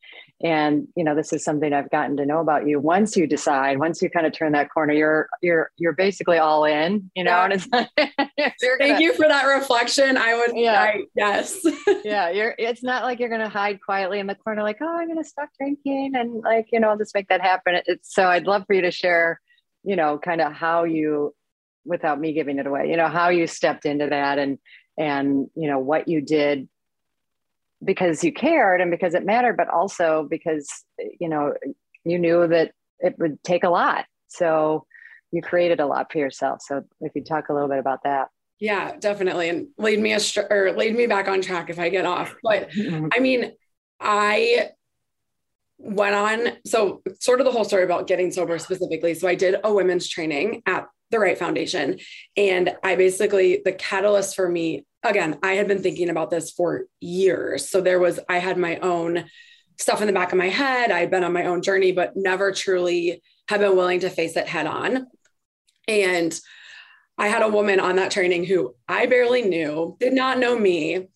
And 0.43 0.89
you 0.97 1.05
know 1.05 1.15
this 1.15 1.33
is 1.33 1.45
something 1.45 1.73
i've 1.73 1.91
gotten 1.91 2.17
to 2.17 2.27
know 2.27 2.41
about 2.41 2.67
you. 2.67 2.81
Once 2.81 3.17
you 3.17 3.27
decide 3.27 3.79
once 3.79 4.01
you 4.03 4.11
kind 4.11 4.27
of 4.27 4.33
turn 4.33 4.53
that 4.53 4.71
corner 4.73 4.95
you're 4.95 5.29
you're 5.43 5.71
you're 5.77 5.93
basically 5.93 6.39
all 6.39 6.65
in 6.65 7.11
you 7.15 7.25
know 7.25 7.31
yeah. 7.31 7.45
and 7.45 7.53
it's 7.53 7.67
thank 7.97 8.81
gonna, 8.81 9.01
you 9.01 9.15
for 9.15 9.29
that 9.29 9.45
reflection. 9.45 10.17
I 10.17 10.35
would 10.35 10.57
yeah. 10.57 10.81
I, 10.81 11.05
yes. 11.15 11.61
Yeah 12.05 12.31
you're 12.31 12.55
it's 12.59 12.83
not 12.83 13.05
like 13.05 13.21
you're 13.21 13.29
gonna 13.29 13.49
hide 13.49 13.81
quietly 13.83 14.19
in 14.19 14.27
the 14.27 14.35
corner 14.35 14.63
like 14.63 14.79
oh 14.81 14.99
i'm 14.99 15.09
gonna 15.09 15.25
stop 15.25 15.51
drinking 15.59 16.13
and 16.15 16.43
like 16.43 16.69
you 16.73 16.81
know 16.81 16.89
I'll 16.89 16.99
just 16.99 17.15
make 17.15 17.29
that 17.29 17.41
happen. 17.41 17.81
It's 17.87 18.15
so 18.15 18.27
i'd 18.27 18.47
love 18.47 18.65
for 18.67 18.75
you 18.75 18.83
to 18.83 18.91
share 18.91 19.41
you 19.85 19.97
know 19.97 20.19
kind 20.19 20.41
of 20.41 20.53
how 20.53 20.85
you 20.85 21.35
without 21.85 22.21
me 22.21 22.33
giving 22.33 22.59
it 22.59 22.67
away 22.67 22.89
you 22.91 22.97
know 22.97 23.09
how 23.09 23.29
you 23.29 23.47
stepped 23.47 23.87
into 23.87 24.07
that 24.07 24.39
and 24.39 24.59
and 24.99 25.49
you 25.55 25.69
know 25.69 25.79
what 25.79 26.09
you 26.09 26.21
did 26.21 26.69
because 27.83 28.23
you 28.23 28.33
cared 28.33 28.81
and 28.81 28.91
because 28.91 29.15
it 29.15 29.25
mattered 29.25 29.57
but 29.57 29.69
also 29.69 30.27
because 30.29 30.69
you 31.19 31.29
know 31.29 31.55
you 32.05 32.19
knew 32.19 32.47
that 32.47 32.73
it 32.99 33.19
would 33.19 33.43
take 33.43 33.65
a 33.65 33.71
lot. 33.71 34.07
So 34.29 34.87
you 35.33 35.43
created 35.43 35.81
a 35.81 35.87
lot 35.87 36.11
for 36.13 36.19
yourself. 36.19 36.61
So 36.63 36.85
if 37.01 37.13
you 37.15 37.23
talk 37.23 37.49
a 37.49 37.53
little 37.53 37.69
bit 37.69 37.79
about 37.79 38.03
that. 38.05 38.29
Yeah 38.59 38.97
definitely. 38.97 39.49
And 39.49 39.69
lead 39.79 40.01
me 40.01 40.13
a 40.13 40.21
or 40.51 40.73
lead 40.73 40.95
me 40.95 41.07
back 41.07 41.29
on 41.29 41.41
track 41.41 41.71
if 41.71 41.79
i 41.79 41.89
get 41.89 42.05
off. 42.05 42.35
But 42.43 42.71
mm-hmm. 42.71 43.09
i 43.15 43.21
mean 43.21 43.53
i 44.01 44.71
went 45.79 46.15
on 46.15 46.49
so 46.67 47.03
sort 47.21 47.41
of 47.41 47.47
the 47.47 47.53
whole 47.53 47.65
story 47.65 47.85
about 47.85 48.07
getting 48.07 48.31
sober 48.31 48.59
specifically. 48.59 49.15
So 49.15 49.29
i 49.29 49.35
did 49.35 49.57
a 49.65 49.73
women's 49.73 50.09
training 50.09 50.63
at 50.67 50.87
the 51.11 51.19
Wright 51.19 51.39
Foundation 51.39 51.99
and 52.37 52.75
i 52.85 52.95
basically 52.95 53.63
the 53.65 53.73
catalyst 53.73 54.37
for 54.37 54.49
me 54.49 54.85
again, 55.03 55.39
I 55.43 55.53
had 55.53 55.69
been 55.69 55.83
thinking 55.83 56.11
about 56.11 56.31
this 56.31 56.51
for 56.51 56.87
years. 57.01 57.69
So 57.69 57.81
there 57.81 57.99
was, 57.99 58.21
I 58.29 58.39
had 58.39 58.59
my 58.59 58.77
own 58.79 59.25
stuff 59.79 60.01
in 60.01 60.07
the 60.07 60.13
back 60.13 60.33
of 60.33 60.39
my 60.39 60.49
head. 60.49 60.91
I 60.91 61.01
had 61.01 61.11
been 61.11 61.25
on 61.25 61.33
my 61.33 61.47
own 61.47 61.63
journey, 61.63 61.93
but 61.93 62.17
never 62.17 62.53
truly 62.53 63.23
had 63.49 63.61
been 63.61 63.77
willing 63.77 64.01
to 64.01 64.11
face 64.11 64.37
it 64.37 64.47
head 64.47 64.67
on. 64.67 65.07
And 65.89 66.39
I 67.17 67.29
had 67.29 67.43
a 67.43 67.49
woman 67.49 67.81
on 67.81 67.97
that 67.97 68.11
training 68.11 68.45
who 68.45 68.75
I 68.89 69.07
barely 69.07 69.43
knew, 69.43 69.97
did 69.99 70.13
not 70.13 70.39
know 70.39 70.59
me, 70.59 71.09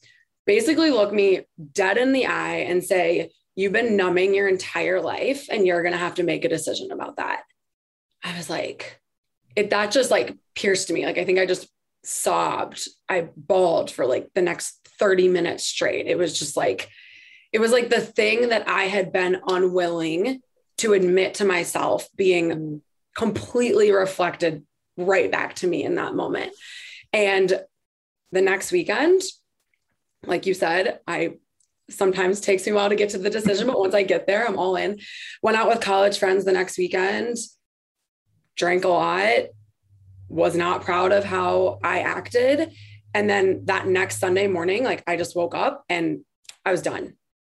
basically 0.47 0.91
look 0.91 1.13
me 1.13 1.43
dead 1.73 1.97
in 1.97 2.13
the 2.13 2.27
eye 2.27 2.59
and 2.69 2.83
say, 2.83 3.31
You've 3.57 3.73
been 3.73 3.97
numbing 3.97 4.35
your 4.35 4.49
entire 4.49 5.01
life 5.01 5.47
and 5.49 5.65
you're 5.65 5.83
going 5.83 5.93
to 5.93 5.99
have 5.99 6.17
to 6.17 6.25
make 6.25 6.45
a 6.45 6.49
decision 6.49 6.91
about 6.91 7.19
that. 7.19 7.45
I 8.25 8.37
was 8.37 8.51
like, 8.51 9.01
it 9.57 9.71
that 9.71 9.91
just 9.93 10.11
like 10.11 10.37
pierced 10.55 10.91
me. 10.91 11.05
Like, 11.05 11.19
I 11.19 11.25
think 11.25 11.39
I 11.39 11.47
just 11.47 11.69
sobbed. 12.05 12.89
I 13.09 13.29
bawled 13.37 13.91
for 13.91 14.07
like 14.07 14.29
the 14.35 14.43
next 14.43 14.89
30 14.99 15.29
minutes 15.29 15.65
straight. 15.65 16.07
It 16.07 16.19
was 16.19 16.39
just 16.39 16.57
like, 16.57 16.89
it 17.53 17.61
was 17.61 17.73
like 17.73 17.89
the 17.89 18.01
thing 18.01 18.49
that 18.49 18.69
I 18.69 18.85
had 18.85 19.13
been 19.13 19.41
unwilling 19.47 20.41
to 20.79 20.93
admit 20.93 21.35
to 21.35 21.45
myself 21.45 22.09
being 22.17 22.49
mm-hmm. 22.49 22.77
completely 23.17 23.93
reflected 23.93 24.65
right 24.97 25.31
back 25.31 25.55
to 25.57 25.67
me 25.67 25.85
in 25.85 25.97
that 25.97 26.15
moment. 26.15 26.53
And 27.13 27.61
the 28.33 28.43
next 28.43 28.73
weekend, 28.73 29.23
like 30.27 30.47
you 30.47 30.55
said, 30.55 31.01
I 31.07 31.35
sometimes 31.91 32.41
takes 32.41 32.67
me 32.67 32.73
a 32.73 32.75
while 32.75 32.89
to 32.89 32.97
get 32.97 33.11
to 33.11 33.19
the 33.19 33.31
decision, 33.31 33.67
but 33.67 33.79
once 33.79 33.95
I 33.95 34.03
get 34.03 34.27
there, 34.27 34.47
I'm 34.47 34.59
all 34.59 34.77
in. 34.77 34.99
Went 35.43 35.57
out 35.57 35.69
with 35.69 35.81
college 35.81 36.19
friends 36.19 36.45
the 36.45 36.53
next 36.53 36.79
weekend, 36.79 37.37
drank 38.57 38.85
a 38.85 38.89
lot, 38.89 39.47
was 40.29 40.57
not 40.57 40.83
proud 40.83 41.13
of 41.13 41.25
how 41.25 41.79
I 41.83 42.01
acted. 42.01 42.73
And 43.13 43.29
then 43.31 43.67
that 43.67 43.87
next 43.87 44.19
Sunday 44.19 44.47
morning, 44.47 44.85
like 44.85 45.03
I 45.07 45.17
just 45.17 45.37
woke 45.37 45.55
up 45.55 45.85
and 45.89 46.21
I 46.65 46.73
was 46.73 46.83
done. 46.83 47.15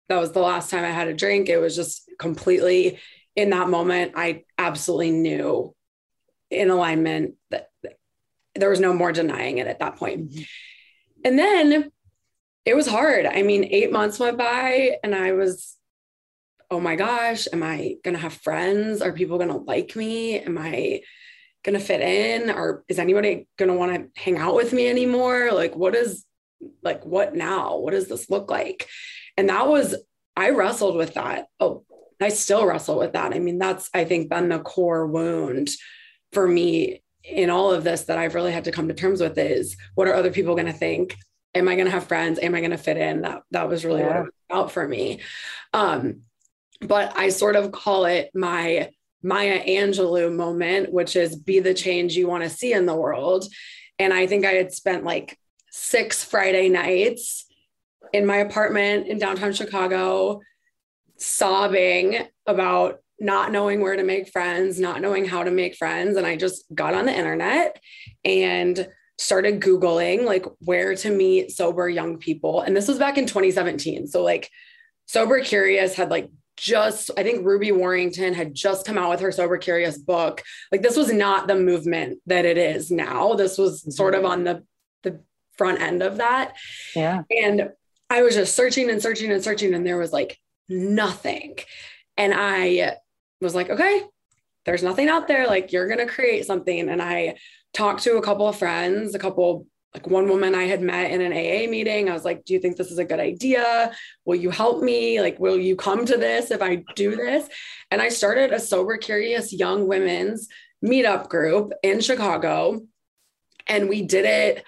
That 0.09 0.21
was 0.21 0.33
the 0.33 0.41
last 0.41 0.71
time 0.71 0.85
I 0.85 0.91
had 0.91 1.09
a 1.09 1.15
drink. 1.15 1.49
It 1.49 1.59
was 1.59 1.75
just 1.75 2.11
completely 2.19 2.99
in 3.35 3.51
that 3.51 3.69
moment. 3.69 4.13
I 4.17 4.45
absolutely 4.57 5.11
knew 5.11 5.75
in 6.51 6.71
alignment 6.71 7.35
that 7.51 7.71
there 8.55 8.71
was 8.71 8.81
no 8.81 8.93
more 8.93 9.13
denying 9.13 9.59
it 9.59 9.67
at 9.67 9.81
that 9.81 9.97
point. 9.97 10.31
Mm-hmm. 10.31 10.43
And 11.25 11.39
then 11.39 11.91
it 12.65 12.75
was 12.75 12.87
hard. 12.87 13.27
I 13.27 13.43
mean, 13.43 13.65
eight 13.65 13.93
months 13.93 14.19
went 14.19 14.39
by 14.39 14.99
and 15.03 15.15
I 15.15 15.33
was, 15.33 15.78
oh 16.71 16.81
my 16.81 16.97
gosh, 16.97 17.49
am 17.53 17.63
I 17.63 17.97
going 18.05 18.15
to 18.15 18.21
have 18.21 18.35
friends? 18.35 19.01
Are 19.01 19.13
people 19.13 19.39
going 19.39 19.49
to 19.51 19.57
like 19.57 19.97
me? 19.97 20.39
Am 20.39 20.59
I 20.59 21.01
going 21.63 21.79
to 21.79 21.85
fit 21.85 22.01
in? 22.01 22.51
Or 22.51 22.85
is 22.89 22.99
anybody 22.99 23.49
going 23.57 23.71
to 23.71 23.77
want 23.77 23.95
to 23.95 24.23
hang 24.23 24.39
out 24.39 24.55
with 24.55 24.73
me 24.73 24.89
anymore? 24.89 25.51
Like 25.53 25.75
what 25.75 25.95
is 25.95 26.25
like 26.83 27.05
what 27.05 27.35
now? 27.35 27.79
What 27.79 27.93
does 27.93 28.09
this 28.09 28.31
look 28.31 28.51
like? 28.51 28.89
And 29.37 29.49
that 29.49 29.69
was 29.69 29.95
i 30.37 30.51
wrestled 30.51 30.97
with 30.97 31.15
that. 31.15 31.47
Oh 31.61 31.85
i 32.21 32.29
still 32.29 32.67
wrestle 32.67 32.99
with 32.99 33.13
that. 33.13 33.33
I 33.33 33.39
mean 33.39 33.59
that's 33.59 33.89
i 33.95 34.05
think 34.05 34.29
been 34.29 34.49
the 34.49 34.59
core 34.59 35.07
wound 35.07 35.71
for 36.33 36.47
me 36.47 37.03
in 37.25 37.51
all 37.51 37.73
of 37.73 37.85
this 37.85 38.05
that 38.05 38.17
i've 38.17 38.35
really 38.35 38.53
had 38.53 38.65
to 38.65 38.73
come 38.73 38.89
to 38.89 38.95
terms 38.95 39.21
with 39.21 39.37
is 39.37 39.77
what 39.95 40.09
are 40.09 40.15
other 40.15 40.31
people 40.31 40.55
going 40.55 40.67
to 40.67 40.73
think? 40.73 41.17
Am 41.55 41.69
i 41.69 41.75
going 41.75 41.87
to 41.87 41.93
have 41.93 42.07
friends? 42.07 42.39
Am 42.41 42.55
i 42.55 42.61
going 42.61 42.73
to 42.73 42.79
fit 42.79 42.97
in? 42.97 43.23
That 43.23 43.43
that 43.53 43.69
was 43.69 43.85
really 43.85 44.01
yeah. 44.01 44.09
what 44.09 44.17
it 44.17 44.21
was 44.21 44.33
about 44.51 44.73
for 44.73 44.87
me. 44.87 45.21
Um 45.73 46.23
but 46.81 47.17
i 47.17 47.29
sort 47.29 47.57
of 47.57 47.73
call 47.73 48.05
it 48.05 48.31
my 48.35 48.89
Maya 49.23 49.65
Angelou 49.65 50.35
moment, 50.35 50.93
which 50.93 51.17
is 51.17 51.37
be 51.37 51.61
the 51.61 51.75
change 51.75 52.17
you 52.17 52.29
want 52.29 52.45
to 52.45 52.51
see 52.51 52.73
in 52.73 52.87
the 52.87 52.95
world. 52.95 53.47
And 53.99 54.13
I 54.13 54.27
think 54.27 54.45
I 54.45 54.53
had 54.53 54.73
spent 54.73 55.05
like 55.05 55.39
six 55.71 56.23
Friday 56.23 56.69
nights 56.69 57.47
in 58.13 58.27
my 58.27 58.37
apartment 58.37 59.09
in 59.09 59.19
downtown 59.19 59.53
Chicago, 59.53 60.41
sobbing 61.17 62.27
about 62.47 63.01
not 63.21 63.51
knowing 63.51 63.81
where 63.81 63.97
to 63.97 64.05
make 64.05 64.29
friends, 64.29 64.79
not 64.79 65.01
knowing 65.01 65.25
how 65.25 65.43
to 65.43 65.51
make 65.51 65.75
friends. 65.75 66.17
And 66.17 66.27
I 66.27 66.37
just 66.37 66.65
got 66.73 66.95
on 66.95 67.07
the 67.07 67.17
internet 67.17 67.81
and 68.25 68.89
started 69.19 69.61
Googling 69.61 70.25
like 70.25 70.47
where 70.61 70.95
to 70.95 71.11
meet 71.11 71.51
sober 71.51 71.89
young 71.89 72.19
people. 72.19 72.61
And 72.61 72.77
this 72.77 72.87
was 72.87 73.01
back 73.01 73.19
in 73.19 73.27
2017. 73.27 74.07
So, 74.07 74.23
like, 74.23 74.49
Sober 75.07 75.41
Curious 75.41 75.95
had 75.95 76.11
like 76.11 76.31
just 76.59 77.11
i 77.17 77.23
think 77.23 77.47
ruby 77.47 77.73
warrington 77.73 78.35
had 78.35 78.55
just 78.55 78.87
come 78.87 78.99
out 78.99 79.11
with 79.11 79.21
her 79.21 79.33
sober 79.33 79.57
curious 79.57 79.99
book. 79.99 80.43
Like 80.73 80.83
this 80.83 80.97
was 80.97 81.13
not 81.13 81.47
the 81.47 81.55
movement 81.55 82.19
that 82.27 82.45
it 82.45 82.59
is 82.59 82.91
now. 82.91 83.35
This 83.35 83.59
was 83.59 83.83
mm-hmm. 83.83 83.91
sort 83.91 84.15
of 84.15 84.25
on 84.25 84.45
the 84.45 84.65
the 85.03 85.21
front 85.57 85.81
end 85.81 86.03
of 86.03 86.19
that. 86.19 86.57
Yeah. 86.95 87.23
And 87.31 87.71
i 88.11 88.23
was 88.23 88.35
just 88.35 88.57
searching 88.57 88.91
and 88.91 89.03
searching 89.03 89.31
and 89.31 89.45
searching 89.45 89.75
and 89.75 89.87
there 89.87 89.99
was 89.99 90.13
like 90.13 90.39
nothing. 90.69 91.57
And 92.17 92.33
i 92.35 92.97
was 93.41 93.55
like 93.55 93.71
okay 93.71 94.03
there's 94.65 94.83
nothing 94.83 95.09
out 95.09 95.29
there. 95.29 95.47
Like 95.47 95.73
you're 95.73 95.87
going 95.87 96.07
to 96.07 96.13
create 96.13 96.45
something. 96.45 96.91
And 96.91 97.01
i 97.01 97.37
talked 97.73 98.03
to 98.03 98.17
a 98.17 98.23
couple 98.23 98.49
of 98.49 98.57
friends 98.57 99.15
a 99.15 99.19
couple 99.19 99.67
like 99.95 100.07
one 100.07 100.29
woman 100.29 100.55
I 100.55 100.65
had 100.65 100.83
met 100.83 101.11
in 101.11 101.21
an 101.21 101.33
AA 101.33 101.69
meeting. 101.71 102.09
I 102.09 102.13
was 102.13 102.25
like, 102.25 102.45
Do 102.45 102.53
you 102.53 102.61
think 102.61 102.77
this 102.77 102.91
is 102.91 102.99
a 102.99 103.05
good 103.05 103.21
idea? 103.21 103.93
Will 104.25 104.37
you 104.37 104.51
help 104.51 104.83
me? 104.83 105.21
Like, 105.21 105.39
will 105.39 105.59
you 105.59 105.77
come 105.77 106.05
to 106.07 106.17
this 106.17 106.51
if 106.51 106.63
I 106.63 106.85
do 106.95 107.17
this? 107.17 107.49
And 107.91 108.03
I 108.03 108.11
started 108.11 108.53
a 108.53 108.61
sober, 108.61 108.97
curious 108.97 109.53
young 109.53 109.89
women's 109.89 110.49
meetup 110.85 111.29
group 111.29 111.73
in 111.83 112.01
Chicago. 112.01 112.83
And 113.67 113.89
we 113.89 114.03
did 114.03 114.25
it 114.25 114.65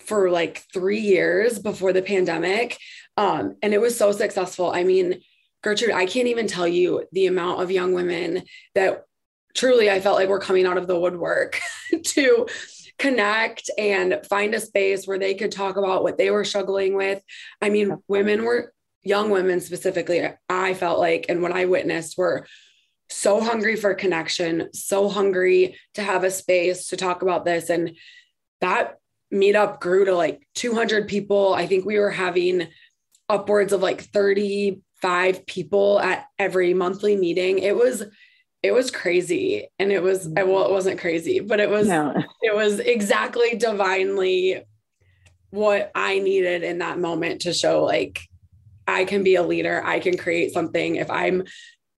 for 0.00 0.30
like 0.30 0.64
three 0.72 1.00
years 1.00 1.58
before 1.58 1.92
the 1.92 2.02
pandemic. 2.02 2.78
Um, 3.16 3.56
and 3.62 3.72
it 3.74 3.80
was 3.80 3.96
so 3.96 4.12
successful. 4.12 4.70
I 4.70 4.84
mean, 4.84 5.20
Gertrude, 5.62 5.92
I 5.92 6.06
can't 6.06 6.28
even 6.28 6.46
tell 6.46 6.68
you 6.68 7.04
the 7.12 7.26
amount 7.26 7.62
of 7.62 7.70
young 7.70 7.92
women 7.92 8.42
that 8.74 9.04
truly 9.54 9.90
I 9.90 10.00
felt 10.00 10.16
like 10.16 10.28
were 10.28 10.38
coming 10.38 10.66
out 10.66 10.76
of 10.76 10.86
the 10.86 10.98
woodwork 10.98 11.58
to 12.04 12.46
connect 12.98 13.70
and 13.78 14.20
find 14.28 14.54
a 14.54 14.60
space 14.60 15.06
where 15.06 15.18
they 15.18 15.34
could 15.34 15.52
talk 15.52 15.76
about 15.76 16.02
what 16.02 16.18
they 16.18 16.30
were 16.30 16.44
struggling 16.44 16.94
with. 16.94 17.22
I 17.60 17.68
mean, 17.68 17.98
women 18.08 18.44
were 18.44 18.72
young 19.02 19.30
women 19.30 19.60
specifically, 19.60 20.28
I 20.48 20.74
felt 20.74 20.98
like, 20.98 21.26
and 21.28 21.40
what 21.40 21.52
I 21.52 21.66
witnessed 21.66 22.18
were 22.18 22.46
so 23.08 23.40
hungry 23.40 23.76
for 23.76 23.94
connection, 23.94 24.72
so 24.72 25.08
hungry 25.08 25.76
to 25.94 26.02
have 26.02 26.24
a 26.24 26.30
space 26.30 26.88
to 26.88 26.96
talk 26.96 27.22
about 27.22 27.44
this. 27.44 27.70
And 27.70 27.96
that 28.60 28.96
meetup 29.32 29.80
grew 29.80 30.04
to 30.06 30.14
like 30.14 30.46
200 30.54 31.06
people. 31.06 31.54
I 31.54 31.66
think 31.66 31.84
we 31.84 31.98
were 31.98 32.10
having 32.10 32.66
upwards 33.28 33.72
of 33.72 33.82
like 33.82 34.02
35 34.02 35.46
people 35.46 36.00
at 36.00 36.26
every 36.38 36.74
monthly 36.74 37.16
meeting. 37.16 37.58
It 37.58 37.76
was 37.76 38.04
it 38.66 38.74
was 38.74 38.90
crazy 38.90 39.68
and 39.78 39.92
it 39.92 40.02
was 40.02 40.28
well 40.28 40.64
it 40.64 40.70
wasn't 40.70 40.98
crazy 40.98 41.40
but 41.40 41.60
it 41.60 41.70
was 41.70 41.88
no. 41.88 42.14
it 42.42 42.54
was 42.54 42.80
exactly 42.80 43.56
divinely 43.56 44.62
what 45.50 45.90
i 45.94 46.18
needed 46.18 46.62
in 46.62 46.78
that 46.78 46.98
moment 46.98 47.42
to 47.42 47.52
show 47.52 47.84
like 47.84 48.20
i 48.86 49.04
can 49.04 49.22
be 49.22 49.36
a 49.36 49.42
leader 49.42 49.82
i 49.84 50.00
can 50.00 50.16
create 50.16 50.52
something 50.52 50.96
if 50.96 51.10
i'm 51.10 51.44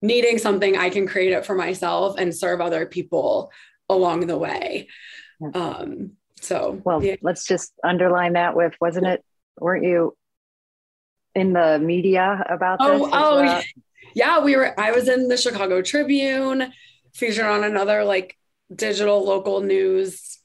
needing 0.01 0.37
something 0.37 0.77
i 0.77 0.89
can 0.89 1.07
create 1.07 1.33
it 1.33 1.45
for 1.45 1.55
myself 1.55 2.17
and 2.17 2.35
serve 2.35 2.61
other 2.61 2.85
people 2.85 3.51
along 3.89 4.27
the 4.27 4.37
way 4.37 4.87
um 5.55 6.11
so 6.39 6.79
well 6.85 7.03
yeah. 7.03 7.15
let's 7.21 7.45
just 7.45 7.73
underline 7.83 8.33
that 8.33 8.55
with 8.55 8.73
wasn't 8.79 9.05
it 9.05 9.23
weren't 9.59 9.83
you 9.83 10.15
in 11.35 11.53
the 11.53 11.79
media 11.79 12.43
about 12.49 12.77
oh, 12.79 12.97
this 12.97 13.09
oh 13.13 13.41
well? 13.41 13.63
Yeah, 14.13 14.39
we 14.39 14.55
were, 14.55 14.79
I 14.79 14.91
was 14.91 15.07
in 15.07 15.27
the 15.27 15.37
Chicago 15.37 15.81
Tribune, 15.81 16.71
featured 17.13 17.45
on 17.45 17.63
another 17.63 18.03
like 18.03 18.37
digital 18.73 19.25
local 19.25 19.61
news 19.61 20.39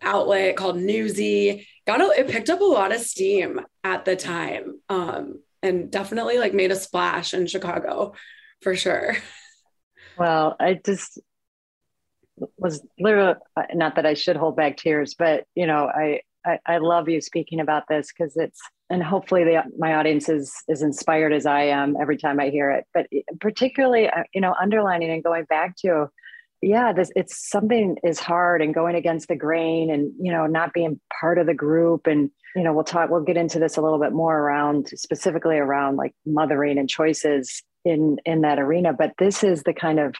outlet 0.00 0.56
called 0.56 0.76
Newsy. 0.76 1.66
Got 1.86 2.00
a, 2.00 2.20
it 2.20 2.28
picked 2.28 2.50
up 2.50 2.60
a 2.60 2.64
lot 2.64 2.94
of 2.94 3.00
steam 3.00 3.60
at 3.82 4.04
the 4.04 4.16
time. 4.16 4.80
Um, 4.88 5.40
and 5.62 5.90
definitely 5.90 6.38
like 6.38 6.52
made 6.52 6.70
a 6.70 6.76
splash 6.76 7.32
in 7.34 7.46
Chicago 7.46 8.14
for 8.60 8.76
sure. 8.76 9.16
Well, 10.18 10.56
I 10.60 10.78
just 10.84 11.18
was 12.56 12.84
literally 12.98 13.34
not 13.72 13.96
that 13.96 14.06
I 14.06 14.14
should 14.14 14.36
hold 14.36 14.56
back 14.56 14.76
tears, 14.76 15.14
but 15.14 15.44
you 15.54 15.66
know, 15.66 15.86
I 15.86 16.20
I, 16.44 16.58
I 16.66 16.78
love 16.78 17.08
you 17.08 17.20
speaking 17.20 17.60
about 17.60 17.84
this 17.88 18.12
because 18.12 18.36
it's 18.36 18.60
and 18.90 19.02
hopefully 19.02 19.44
the, 19.44 19.62
my 19.78 19.94
audience 19.94 20.28
is 20.28 20.52
is 20.68 20.82
inspired 20.82 21.32
as 21.32 21.46
I 21.46 21.62
am 21.64 21.96
every 22.00 22.16
time 22.16 22.38
I 22.38 22.50
hear 22.50 22.70
it. 22.70 22.84
But 22.92 23.06
particularly, 23.40 24.08
uh, 24.08 24.24
you 24.34 24.40
know, 24.40 24.54
underlining 24.60 25.10
and 25.10 25.24
going 25.24 25.44
back 25.44 25.76
to, 25.78 26.08
yeah, 26.60 26.92
this 26.92 27.10
it's 27.16 27.50
something 27.50 27.96
is 28.04 28.20
hard 28.20 28.62
and 28.62 28.74
going 28.74 28.94
against 28.94 29.28
the 29.28 29.36
grain, 29.36 29.90
and 29.90 30.12
you 30.20 30.32
know, 30.32 30.46
not 30.46 30.72
being 30.72 31.00
part 31.20 31.38
of 31.38 31.46
the 31.46 31.54
group, 31.54 32.06
and 32.06 32.30
you 32.54 32.62
know, 32.62 32.72
we'll 32.72 32.84
talk, 32.84 33.10
we'll 33.10 33.22
get 33.22 33.36
into 33.36 33.58
this 33.58 33.76
a 33.76 33.82
little 33.82 33.98
bit 33.98 34.12
more 34.12 34.38
around 34.38 34.88
specifically 34.88 35.56
around 35.56 35.96
like 35.96 36.14
mothering 36.26 36.78
and 36.78 36.88
choices 36.88 37.62
in 37.84 38.18
in 38.24 38.42
that 38.42 38.58
arena. 38.58 38.92
But 38.92 39.14
this 39.18 39.42
is 39.42 39.62
the 39.62 39.74
kind 39.74 39.98
of 39.98 40.14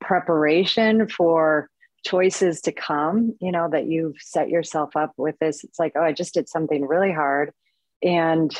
preparation 0.00 1.08
for 1.08 1.68
choices 2.06 2.60
to 2.60 2.72
come 2.72 3.36
you 3.40 3.52
know 3.52 3.68
that 3.70 3.86
you've 3.86 4.16
set 4.20 4.48
yourself 4.48 4.96
up 4.96 5.12
with 5.16 5.38
this 5.40 5.64
it's 5.64 5.78
like 5.78 5.92
oh 5.96 6.02
i 6.02 6.12
just 6.12 6.34
did 6.34 6.48
something 6.48 6.86
really 6.86 7.12
hard 7.12 7.52
and 8.02 8.52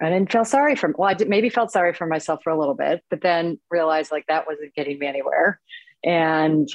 I 0.00 0.10
didn't 0.10 0.30
feel 0.30 0.44
sorry 0.44 0.76
for 0.76 0.94
well, 0.96 1.08
I 1.08 1.14
did, 1.14 1.28
maybe 1.28 1.48
felt 1.48 1.72
sorry 1.72 1.92
for 1.92 2.06
myself 2.06 2.40
for 2.44 2.50
a 2.50 2.58
little 2.58 2.74
bit, 2.74 3.02
but 3.10 3.20
then 3.20 3.58
realized 3.70 4.12
like 4.12 4.26
that 4.28 4.46
wasn't 4.46 4.74
getting 4.74 4.98
me 4.98 5.06
anywhere. 5.06 5.60
And 6.04 6.68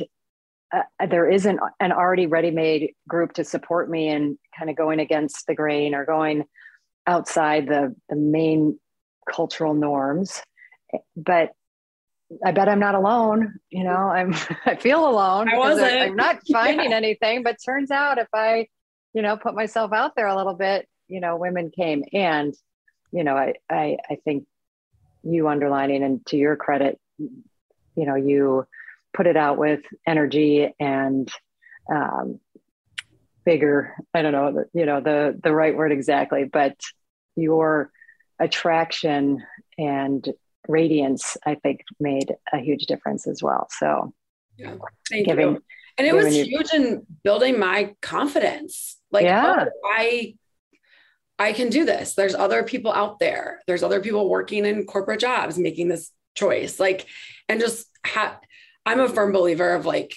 uh, 0.73 1.05
there 1.07 1.29
isn't 1.29 1.59
an 1.79 1.91
already 1.91 2.27
ready-made 2.27 2.93
group 3.07 3.33
to 3.33 3.43
support 3.43 3.89
me 3.89 4.09
in 4.09 4.37
kind 4.57 4.69
of 4.69 4.75
going 4.75 4.99
against 4.99 5.47
the 5.47 5.55
grain 5.55 5.95
or 5.95 6.05
going 6.05 6.43
outside 7.07 7.67
the 7.67 7.95
the 8.09 8.15
main 8.15 8.79
cultural 9.29 9.73
norms. 9.73 10.41
But 11.15 11.53
I 12.45 12.51
bet 12.51 12.69
I'm 12.69 12.79
not 12.79 12.95
alone. 12.95 13.59
You 13.69 13.83
know, 13.83 13.91
I'm 13.91 14.33
I 14.65 14.75
feel 14.75 15.07
alone. 15.07 15.49
I 15.53 15.57
wasn't. 15.57 15.91
I, 15.91 16.05
I'm 16.05 16.15
not 16.15 16.39
finding 16.51 16.91
yeah. 16.91 16.97
anything. 16.97 17.43
But 17.43 17.57
turns 17.63 17.91
out 17.91 18.17
if 18.17 18.27
I, 18.33 18.67
you 19.13 19.21
know, 19.21 19.37
put 19.37 19.55
myself 19.55 19.93
out 19.93 20.15
there 20.15 20.27
a 20.27 20.35
little 20.35 20.55
bit, 20.55 20.87
you 21.07 21.19
know 21.19 21.37
women 21.37 21.69
came 21.69 22.03
and 22.11 22.55
you 23.11 23.23
know 23.23 23.35
i 23.35 23.53
i, 23.69 23.97
I 24.09 24.15
think 24.23 24.45
you 25.23 25.47
underlining 25.47 26.03
and 26.03 26.25
to 26.27 26.37
your 26.37 26.55
credit 26.55 26.99
you 27.17 27.41
know 27.95 28.15
you 28.15 28.65
put 29.13 29.27
it 29.27 29.37
out 29.37 29.57
with 29.57 29.81
energy 30.07 30.73
and 30.79 31.31
um, 31.91 32.39
bigger 33.45 33.93
i 34.13 34.21
don't 34.21 34.31
know 34.31 34.65
you 34.73 34.85
know 34.85 35.01
the 35.01 35.39
the 35.41 35.53
right 35.53 35.75
word 35.75 35.91
exactly 35.91 36.45
but 36.45 36.77
your 37.35 37.91
attraction 38.39 39.43
and 39.77 40.27
radiance 40.67 41.37
i 41.45 41.55
think 41.55 41.81
made 41.99 42.33
a 42.53 42.57
huge 42.57 42.85
difference 42.85 43.27
as 43.27 43.43
well 43.43 43.67
so 43.69 44.13
yeah 44.57 44.75
thank 45.09 45.27
giving, 45.27 45.53
you 45.53 45.63
and 45.97 46.07
it 46.07 46.13
was 46.13 46.33
huge 46.33 46.73
in 46.73 47.05
building 47.23 47.59
my 47.59 47.93
confidence 48.01 48.97
like 49.11 49.25
yeah. 49.25 49.65
Oh, 49.65 49.69
i 49.85 50.35
I 51.39 51.51
can 51.53 51.69
do 51.69 51.83
this. 51.83 52.13
There's 52.13 52.35
other 52.35 52.63
people 52.63 52.93
out 52.93 53.19
there. 53.19 53.61
There's 53.67 53.83
other 53.83 53.99
people 53.99 54.29
working 54.29 54.65
in 54.65 54.85
corporate 54.85 55.19
jobs 55.19 55.57
making 55.57 55.87
this 55.87 56.11
choice. 56.35 56.79
Like, 56.79 57.07
and 57.49 57.59
just 57.59 57.87
ha- 58.05 58.39
I'm 58.85 58.99
a 58.99 59.09
firm 59.09 59.31
believer 59.31 59.73
of 59.73 59.85
like, 59.85 60.15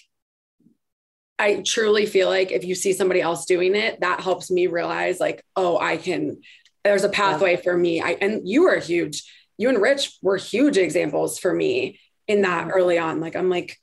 I 1.38 1.62
truly 1.66 2.06
feel 2.06 2.28
like 2.28 2.52
if 2.52 2.64
you 2.64 2.74
see 2.74 2.92
somebody 2.92 3.20
else 3.20 3.46
doing 3.46 3.74
it, 3.74 4.00
that 4.00 4.20
helps 4.20 4.50
me 4.50 4.66
realize 4.66 5.20
like, 5.20 5.44
oh, 5.54 5.78
I 5.78 5.96
can, 5.96 6.40
there's 6.84 7.04
a 7.04 7.08
pathway 7.08 7.52
yeah. 7.52 7.60
for 7.60 7.76
me. 7.76 8.00
I, 8.00 8.12
and 8.12 8.48
you 8.48 8.62
were 8.62 8.78
huge, 8.78 9.24
you 9.58 9.68
and 9.68 9.80
Rich 9.80 10.18
were 10.22 10.36
huge 10.36 10.76
examples 10.76 11.38
for 11.38 11.52
me 11.52 12.00
in 12.28 12.42
that 12.42 12.70
early 12.72 12.98
on. 12.98 13.20
Like, 13.20 13.36
I'm 13.36 13.48
like, 13.48 13.78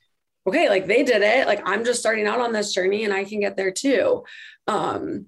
okay, 0.46 0.68
like 0.68 0.86
they 0.86 1.02
did 1.02 1.22
it. 1.22 1.46
Like 1.46 1.62
I'm 1.64 1.84
just 1.84 2.00
starting 2.00 2.26
out 2.26 2.40
on 2.40 2.52
this 2.52 2.72
journey 2.72 3.04
and 3.04 3.12
I 3.12 3.24
can 3.24 3.40
get 3.40 3.56
there 3.56 3.72
too. 3.72 4.24
Um, 4.66 5.26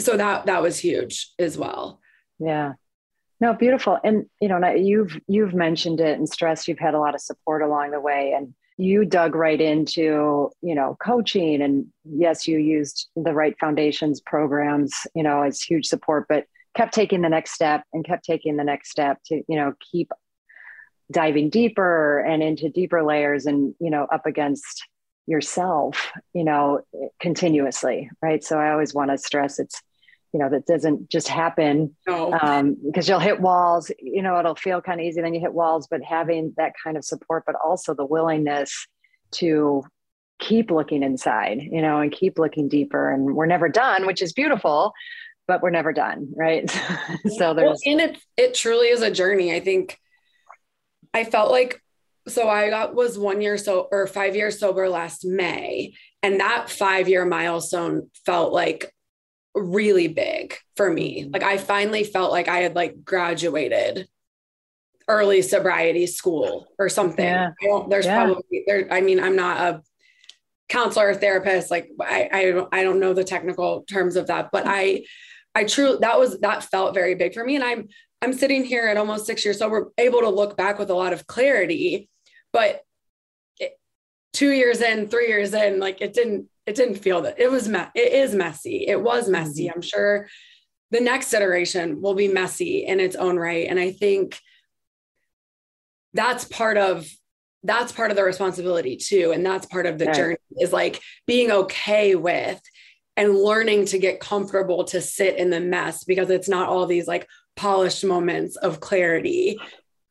so 0.00 0.16
that 0.16 0.46
that 0.46 0.62
was 0.62 0.78
huge 0.78 1.30
as 1.38 1.56
well 1.56 2.00
yeah 2.38 2.72
no 3.40 3.54
beautiful 3.54 3.98
and 4.02 4.26
you 4.40 4.48
know 4.48 4.74
you've 4.74 5.18
you've 5.28 5.54
mentioned 5.54 6.00
it 6.00 6.18
and 6.18 6.28
stressed 6.28 6.68
you've 6.68 6.78
had 6.78 6.94
a 6.94 7.00
lot 7.00 7.14
of 7.14 7.20
support 7.20 7.62
along 7.62 7.90
the 7.90 8.00
way 8.00 8.32
and 8.36 8.54
you 8.76 9.04
dug 9.04 9.34
right 9.34 9.60
into 9.60 10.50
you 10.62 10.74
know 10.74 10.96
coaching 11.00 11.62
and 11.62 11.86
yes 12.04 12.48
you 12.48 12.58
used 12.58 13.08
the 13.14 13.32
Wright 13.32 13.56
Foundation's 13.60 14.20
programs 14.20 15.06
you 15.14 15.22
know 15.22 15.42
as 15.42 15.62
huge 15.62 15.86
support 15.86 16.26
but 16.28 16.46
kept 16.74 16.94
taking 16.94 17.22
the 17.22 17.28
next 17.28 17.52
step 17.52 17.84
and 17.92 18.04
kept 18.04 18.24
taking 18.24 18.56
the 18.56 18.64
next 18.64 18.90
step 18.90 19.18
to 19.26 19.42
you 19.48 19.56
know 19.56 19.72
keep 19.92 20.10
diving 21.10 21.50
deeper 21.50 22.20
and 22.20 22.42
into 22.42 22.68
deeper 22.68 23.02
layers 23.02 23.46
and 23.46 23.74
you 23.80 23.90
know 23.90 24.06
up 24.12 24.26
against 24.26 24.86
yourself 25.26 26.12
you 26.32 26.44
know 26.44 26.80
continuously 27.20 28.10
right 28.22 28.44
so 28.44 28.58
i 28.58 28.70
always 28.70 28.94
want 28.94 29.10
to 29.10 29.18
stress 29.18 29.58
it's 29.58 29.82
you 30.32 30.40
know 30.40 30.50
that 30.50 30.66
doesn't 30.66 31.08
just 31.08 31.28
happen 31.28 31.94
no. 32.06 32.32
um, 32.42 32.76
because 32.84 33.08
you'll 33.08 33.20
hit 33.20 33.40
walls 33.40 33.90
you 34.00 34.20
know 34.20 34.38
it'll 34.38 34.54
feel 34.54 34.82
kind 34.82 35.00
of 35.00 35.06
easy 35.06 35.20
then 35.20 35.32
you 35.32 35.40
hit 35.40 35.54
walls 35.54 35.86
but 35.90 36.02
having 36.02 36.52
that 36.56 36.72
kind 36.82 36.96
of 36.96 37.04
support 37.04 37.44
but 37.46 37.54
also 37.64 37.94
the 37.94 38.04
willingness 38.04 38.86
to 39.30 39.82
keep 40.40 40.70
looking 40.70 41.02
inside 41.02 41.62
you 41.62 41.80
know 41.80 42.00
and 42.00 42.12
keep 42.12 42.38
looking 42.38 42.68
deeper 42.68 43.10
and 43.10 43.34
we're 43.36 43.46
never 43.46 43.68
done 43.68 44.06
which 44.06 44.20
is 44.20 44.32
beautiful 44.32 44.92
but 45.46 45.62
we're 45.62 45.70
never 45.70 45.92
done 45.92 46.32
right 46.36 46.70
so 47.38 47.54
there's 47.54 47.80
well, 47.84 47.92
and 47.92 48.00
it 48.00 48.18
it 48.36 48.54
truly 48.54 48.88
is 48.88 49.02
a 49.02 49.10
journey 49.10 49.54
i 49.54 49.60
think 49.60 49.98
i 51.12 51.24
felt 51.24 51.50
like 51.50 51.80
so 52.26 52.48
I 52.48 52.70
got 52.70 52.94
was 52.94 53.18
one 53.18 53.40
year 53.40 53.58
so 53.58 53.88
or 53.90 54.06
five 54.06 54.34
years 54.34 54.58
sober 54.58 54.88
last 54.88 55.24
May. 55.24 55.94
And 56.22 56.40
that 56.40 56.70
five 56.70 57.08
year 57.08 57.24
milestone 57.24 58.10
felt 58.24 58.52
like 58.52 58.92
really 59.54 60.08
big 60.08 60.54
for 60.76 60.90
me. 60.90 61.22
Mm-hmm. 61.22 61.32
Like 61.32 61.42
I 61.42 61.58
finally 61.58 62.04
felt 62.04 62.32
like 62.32 62.48
I 62.48 62.58
had 62.58 62.74
like 62.74 63.04
graduated 63.04 64.08
early 65.06 65.42
sobriety 65.42 66.06
school 66.06 66.66
or 66.78 66.88
something. 66.88 67.24
Yeah. 67.24 67.50
there's 67.88 68.06
yeah. 68.06 68.24
probably 68.24 68.64
there. 68.66 68.88
I 68.90 69.02
mean, 69.02 69.20
I'm 69.20 69.36
not 69.36 69.60
a 69.60 69.82
counselor 70.70 71.10
or 71.10 71.14
therapist. 71.14 71.70
Like 71.70 71.90
I, 72.00 72.28
I, 72.32 72.80
I 72.80 72.82
don't 72.82 73.00
know 73.00 73.12
the 73.12 73.24
technical 73.24 73.82
terms 73.82 74.16
of 74.16 74.28
that, 74.28 74.48
but 74.50 74.64
I, 74.66 75.04
I 75.54 75.64
truly, 75.64 75.98
that 76.00 76.18
was, 76.18 76.38
that 76.40 76.64
felt 76.64 76.94
very 76.94 77.14
big 77.14 77.34
for 77.34 77.44
me. 77.44 77.54
And 77.54 77.64
I'm, 77.64 77.88
I'm 78.22 78.32
sitting 78.32 78.64
here 78.64 78.86
at 78.86 78.96
almost 78.96 79.26
six 79.26 79.44
years. 79.44 79.58
So 79.58 79.68
we're 79.68 79.86
able 79.98 80.20
to 80.20 80.28
look 80.28 80.56
back 80.56 80.78
with 80.78 80.90
a 80.90 80.94
lot 80.94 81.12
of 81.12 81.26
clarity, 81.26 82.08
but 82.52 82.82
it, 83.58 83.78
two 84.32 84.50
years 84.50 84.80
in, 84.80 85.08
three 85.08 85.28
years 85.28 85.54
in, 85.54 85.78
like 85.78 86.00
it 86.00 86.12
didn't, 86.12 86.48
it 86.66 86.74
didn't 86.74 86.96
feel 86.96 87.22
that 87.22 87.38
it 87.38 87.50
was, 87.50 87.68
me- 87.68 87.92
it 87.94 88.12
is 88.12 88.34
messy. 88.34 88.86
It 88.88 89.00
was 89.00 89.28
messy. 89.28 89.66
Mm-hmm. 89.66 89.76
I'm 89.76 89.82
sure 89.82 90.28
the 90.90 91.00
next 91.00 91.32
iteration 91.34 92.00
will 92.00 92.14
be 92.14 92.28
messy 92.28 92.86
in 92.86 93.00
its 93.00 93.16
own 93.16 93.36
right. 93.36 93.66
And 93.68 93.78
I 93.78 93.90
think 93.92 94.38
that's 96.14 96.44
part 96.44 96.78
of 96.78 97.06
that's 97.64 97.92
part 97.92 98.10
of 98.10 98.16
the 98.16 98.22
responsibility 98.22 98.96
too 98.96 99.32
and 99.34 99.44
that's 99.44 99.66
part 99.66 99.86
of 99.86 99.98
the 99.98 100.06
right. 100.06 100.14
journey 100.14 100.36
is 100.60 100.72
like 100.72 101.00
being 101.26 101.50
okay 101.50 102.14
with 102.14 102.60
and 103.16 103.36
learning 103.36 103.86
to 103.86 103.98
get 103.98 104.20
comfortable 104.20 104.84
to 104.84 105.00
sit 105.00 105.36
in 105.36 105.50
the 105.50 105.60
mess 105.60 106.04
because 106.04 106.30
it's 106.30 106.48
not 106.48 106.68
all 106.68 106.86
these 106.86 107.06
like 107.06 107.28
polished 107.56 108.04
moments 108.04 108.56
of 108.56 108.80
clarity 108.80 109.58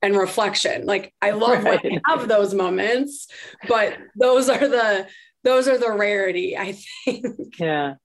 and 0.02 0.16
reflection 0.16 0.86
like 0.86 1.14
i 1.22 1.32
love 1.32 1.64
right. 1.64 1.84
when 1.84 2.00
I 2.06 2.12
have 2.12 2.28
those 2.28 2.54
moments 2.54 3.28
but 3.68 3.98
those 4.18 4.50
are 4.50 4.68
the 4.68 5.08
those 5.44 5.68
are 5.68 5.78
the 5.78 5.92
rarity 5.92 6.58
i 6.58 6.74
think 7.06 7.60
yeah 7.60 7.96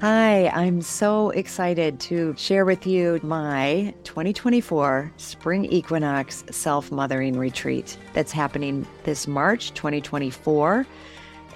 Hi, 0.00 0.48
I'm 0.48 0.80
so 0.80 1.28
excited 1.28 2.00
to 2.00 2.34
share 2.38 2.64
with 2.64 2.86
you 2.86 3.20
my 3.22 3.92
2024 4.04 5.12
Spring 5.18 5.66
Equinox 5.66 6.42
Self 6.50 6.90
Mothering 6.90 7.36
Retreat 7.36 7.98
that's 8.14 8.32
happening 8.32 8.86
this 9.04 9.26
March 9.26 9.74
2024. 9.74 10.86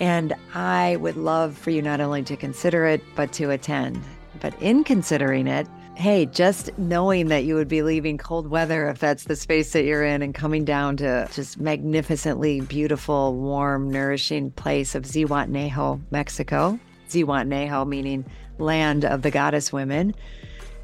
And 0.00 0.35
I 0.54 0.96
would 0.96 1.16
love 1.16 1.57
for 1.57 1.70
you 1.70 1.83
not 1.83 2.00
only 2.00 2.22
to 2.24 2.37
consider 2.37 2.87
it, 2.87 3.02
but 3.14 3.33
to 3.35 3.50
attend. 3.50 4.02
But 4.40 4.61
in 4.61 4.85
considering 4.85 5.46
it, 5.46 5.68
hey, 5.94 6.26
just 6.26 6.76
knowing 6.76 7.28
that 7.28 7.44
you 7.44 7.54
would 7.54 7.68
be 7.68 7.83
leaving 7.83 8.18
cold 8.18 8.48
weather 8.48 8.88
if 8.88 8.98
that's 8.98 9.24
the 9.24 9.37
space 9.37 9.72
that 9.72 9.85
you're 9.85 10.04
in 10.04 10.22
and 10.22 10.35
coming 10.35 10.64
down 10.64 10.96
to 10.96 11.28
just 11.33 11.61
magnificently 11.61 12.61
beautiful, 12.61 13.35
warm, 13.37 13.90
nourishing 13.90 14.50
place 14.50 14.94
of 14.94 15.04
Zihuatanejo, 15.04 16.00
Mexico, 16.11 16.78
Zihuatanejo, 17.09 17.87
meaning 17.87 18.24
land 18.59 19.04
of 19.04 19.22
the 19.22 19.30
goddess 19.30 19.72
women, 19.72 20.14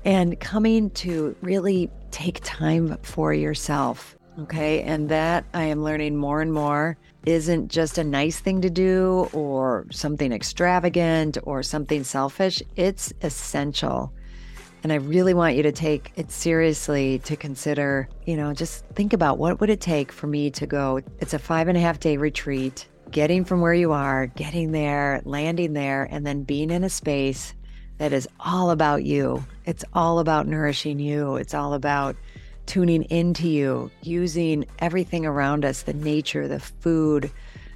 and 0.04 0.38
coming 0.38 0.90
to 0.90 1.34
really 1.42 1.90
take 2.12 2.40
time 2.44 2.96
for 3.02 3.34
yourself. 3.34 4.16
Okay. 4.38 4.82
And 4.82 5.08
that 5.08 5.44
I 5.52 5.64
am 5.64 5.82
learning 5.82 6.16
more 6.16 6.40
and 6.40 6.52
more 6.52 6.96
isn't 7.26 7.68
just 7.68 7.98
a 7.98 8.04
nice 8.04 8.38
thing 8.38 8.62
to 8.62 8.70
do 8.70 9.28
or 9.32 9.86
something 9.90 10.32
extravagant 10.32 11.38
or 11.42 11.62
something 11.62 12.04
selfish. 12.04 12.62
It's 12.76 13.12
essential. 13.22 14.12
And 14.82 14.92
I 14.92 14.96
really 14.96 15.34
want 15.34 15.56
you 15.56 15.62
to 15.64 15.72
take 15.72 16.12
it 16.16 16.30
seriously 16.30 17.18
to 17.20 17.36
consider, 17.36 18.08
you 18.24 18.36
know, 18.36 18.54
just 18.54 18.86
think 18.94 19.12
about 19.12 19.36
what 19.36 19.60
would 19.60 19.68
it 19.68 19.80
take 19.80 20.10
for 20.10 20.26
me 20.26 20.50
to 20.52 20.66
go. 20.66 21.00
It's 21.18 21.34
a 21.34 21.38
five 21.38 21.68
and 21.68 21.76
a 21.76 21.80
half 21.80 22.00
day 22.00 22.16
retreat 22.16 22.86
getting 23.10 23.44
from 23.44 23.60
where 23.60 23.74
you 23.74 23.92
are, 23.92 24.28
getting 24.28 24.72
there, 24.72 25.20
landing 25.24 25.72
there, 25.72 26.08
and 26.10 26.26
then 26.26 26.44
being 26.44 26.70
in 26.70 26.84
a 26.84 26.88
space 26.88 27.54
that 27.98 28.12
is 28.12 28.28
all 28.38 28.70
about 28.70 29.04
you. 29.04 29.44
It's 29.66 29.84
all 29.92 30.20
about 30.20 30.46
nourishing 30.46 30.98
you. 30.98 31.36
It's 31.36 31.52
all 31.52 31.74
about 31.74 32.16
tuning 32.70 33.02
into 33.10 33.48
you, 33.48 33.90
using 34.02 34.64
everything 34.78 35.26
around 35.26 35.64
us 35.64 35.82
the 35.82 35.92
nature, 35.92 36.46
the 36.46 36.60
food, 36.60 37.28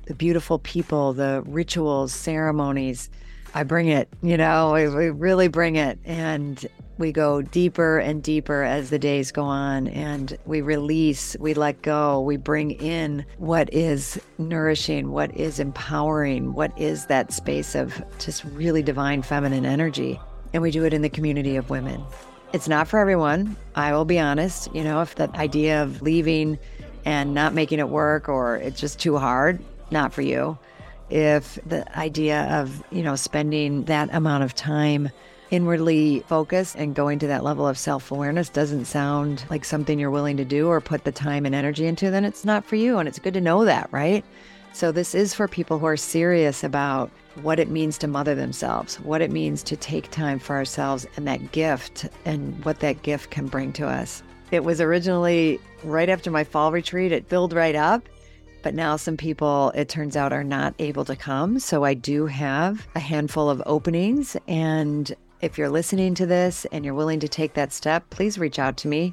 the 0.07 0.15
beautiful 0.15 0.61
people, 0.61 1.13
the 1.13 1.43
rituals, 1.47 2.13
ceremonies. 2.13 3.11
I 3.55 3.65
bring 3.65 3.89
it, 3.89 4.09
you 4.23 4.37
know, 4.37 4.73
we, 4.73 4.89
we 4.89 5.11
really 5.11 5.49
bring 5.49 5.75
it. 5.75 5.99
And 6.05 6.65
we 6.97 7.11
go 7.11 7.43
deeper 7.43 7.99
and 7.99 8.23
deeper 8.23 8.63
as 8.63 8.91
the 8.91 9.01
days 9.01 9.33
go 9.33 9.43
on 9.43 9.89
and 9.89 10.39
we 10.47 10.61
release, 10.61 11.37
we 11.41 11.55
let 11.55 11.83
go, 11.83 12.21
we 12.21 12.37
bring 12.37 12.71
in 12.71 13.27
what 13.39 13.69
is 13.75 14.21
nourishing, 14.39 15.11
what 15.11 15.37
is 15.37 15.59
empowering, 15.59 16.53
what 16.53 16.71
is 16.79 17.07
that 17.07 17.33
space 17.33 17.75
of 17.75 18.01
just 18.21 18.45
really 18.45 18.81
divine 18.85 19.23
feminine 19.23 19.67
energy. 19.67 20.21
And 20.53 20.63
we 20.63 20.71
do 20.71 20.85
it 20.85 20.95
in 20.95 21.03
the 21.03 21.09
community 21.11 21.57
of 21.57 21.69
women. 21.69 22.01
It's 22.55 22.69
not 22.69 22.87
for 22.87 23.01
everyone. 23.01 23.57
I 23.75 23.93
will 23.95 24.05
be 24.05 24.21
honest. 24.21 24.73
You 24.73 24.85
know, 24.85 25.03
if 25.03 25.17
the 25.17 25.29
idea 25.37 25.83
of 25.83 26.03
leaving 26.03 26.61
and 27.05 27.35
not 27.35 27.53
making 27.53 27.81
it 27.81 27.89
work 27.89 28.29
or 28.29 28.55
it's 28.55 28.81
just 28.81 29.01
too 29.01 29.19
hard, 29.19 29.59
not 29.91 30.13
for 30.13 30.23
you. 30.23 30.57
If 31.11 31.59
the 31.67 31.99
idea 31.99 32.45
of, 32.61 32.81
you 32.93 33.03
know, 33.03 33.17
spending 33.17 33.87
that 33.87 34.09
amount 34.15 34.45
of 34.45 34.55
time 34.55 35.11
inwardly 35.51 36.21
focused 36.29 36.77
and 36.77 36.95
going 36.95 37.19
to 37.19 37.27
that 37.27 37.43
level 37.43 37.67
of 37.67 37.77
self 37.77 38.13
awareness 38.13 38.51
doesn't 38.51 38.85
sound 38.85 39.45
like 39.51 39.65
something 39.65 39.99
you're 39.99 40.13
willing 40.13 40.37
to 40.37 40.45
do 40.45 40.69
or 40.69 40.81
put 40.81 41.03
the 41.03 41.11
time 41.11 41.47
and 41.47 41.57
energy 41.57 41.89
into, 41.89 42.09
then 42.13 42.25
it's 42.25 42.45
not 42.45 42.65
for 42.65 42.77
you. 42.77 42.99
And 42.99 43.09
it's 43.09 43.19
good 43.19 43.35
to 43.35 43.41
know 43.41 43.65
that, 43.65 43.89
right? 43.91 44.25
So, 44.75 44.91
this 44.91 45.15
is 45.15 45.35
for 45.35 45.47
people 45.47 45.79
who 45.79 45.87
are 45.87 45.97
serious 45.97 46.65
about 46.65 47.09
what 47.43 47.61
it 47.61 47.71
means 47.71 47.97
to 47.99 48.09
mother 48.09 48.35
themselves, 48.35 48.97
what 48.97 49.23
it 49.23 49.31
means 49.31 49.63
to 49.63 49.77
take 49.77 50.11
time 50.11 50.41
for 50.41 50.57
ourselves, 50.57 51.07
and 51.17 51.29
that 51.29 51.53
gift 51.53 52.09
and 52.25 52.63
what 52.65 52.81
that 52.81 53.03
gift 53.03 53.31
can 53.31 53.47
bring 53.47 53.73
to 53.75 53.87
us. 53.87 54.25
It 54.51 54.65
was 54.65 54.81
originally 54.81 55.61
right 55.85 56.09
after 56.09 56.29
my 56.29 56.43
fall 56.43 56.73
retreat, 56.73 57.13
it 57.13 57.29
filled 57.29 57.53
right 57.53 57.77
up. 57.77 58.09
But 58.65 58.75
now 58.75 58.97
some 58.97 59.17
people, 59.17 59.71
it 59.77 59.89
turns 59.89 60.17
out, 60.17 60.33
are 60.33 60.43
not 60.43 60.75
able 60.81 61.05
to 61.05 61.15
come. 61.15 61.61
So 61.61 61.85
I 61.85 61.95
do 61.95 62.27
have 62.27 62.85
a 62.97 63.01
handful 63.01 63.49
of 63.49 63.63
openings, 63.67 64.37
and 64.49 65.15
if 65.41 65.57
you're 65.57 65.71
listening 65.71 66.17
to 66.17 66.27
this 66.27 66.67
and 66.73 66.85
you're 66.85 66.95
willing 66.95 67.21
to 67.21 67.29
take 67.29 67.55
that 67.55 67.73
step, 67.73 68.11
please 68.11 68.39
reach 68.39 68.59
out 68.59 68.77
to 68.79 68.89
me. 68.89 69.13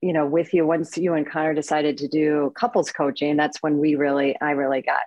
you 0.00 0.12
know, 0.12 0.26
with 0.26 0.54
you 0.54 0.66
once 0.66 0.96
you 0.96 1.14
and 1.14 1.28
Connor 1.28 1.54
decided 1.54 1.98
to 1.98 2.08
do 2.08 2.52
couples 2.54 2.90
coaching. 2.90 3.36
That's 3.36 3.62
when 3.62 3.78
we 3.78 3.94
really, 3.96 4.36
I 4.40 4.52
really 4.52 4.82
got 4.82 5.02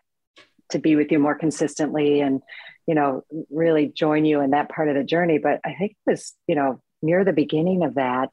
to 0.69 0.79
be 0.79 0.95
with 0.95 1.11
you 1.11 1.19
more 1.19 1.35
consistently 1.35 2.21
and, 2.21 2.41
you 2.87 2.95
know, 2.95 3.23
really 3.49 3.87
join 3.87 4.25
you 4.25 4.41
in 4.41 4.51
that 4.51 4.69
part 4.69 4.89
of 4.89 4.95
the 4.95 5.03
journey. 5.03 5.39
But 5.39 5.61
I 5.65 5.73
think 5.73 5.91
it 5.91 6.11
was, 6.11 6.33
you 6.47 6.55
know, 6.55 6.79
near 7.01 7.23
the 7.25 7.33
beginning 7.33 7.83
of 7.83 7.95
that 7.95 8.29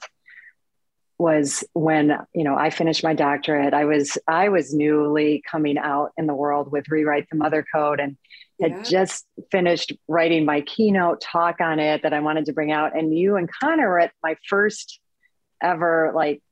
was 1.19 1.63
when 1.75 2.17
you 2.35 2.45
know 2.45 2.57
I 2.57 2.71
finished 2.71 3.05
my 3.05 3.13
doctorate. 3.13 3.75
I 3.75 3.85
was 3.85 4.17
I 4.27 4.49
was 4.49 4.73
newly 4.73 5.43
coming 5.49 5.77
out 5.77 6.13
in 6.17 6.27
the 6.27 6.35
world 6.35 6.73
with 6.73 6.89
rewrite 6.89 7.29
the 7.31 7.37
mother 7.37 7.63
code 7.75 8.01
and 8.01 8.17
had 8.61 8.71
yeah. 8.71 8.83
just 8.83 9.27
finished 9.51 9.93
writing 10.09 10.47
my 10.47 10.63
keynote 10.63 11.21
talk 11.21 11.61
on 11.61 11.79
it 11.79 12.03
that 12.03 12.15
I 12.15 12.21
wanted 12.21 12.47
to 12.47 12.55
bring 12.55 12.73
out. 12.73 12.97
And 12.97 13.17
you 13.17 13.37
and 13.37 13.51
Connor 13.61 13.89
were 13.89 14.01
at 14.01 14.13
my 14.23 14.37
first 14.49 14.99
ever 15.63 16.13
like 16.15 16.43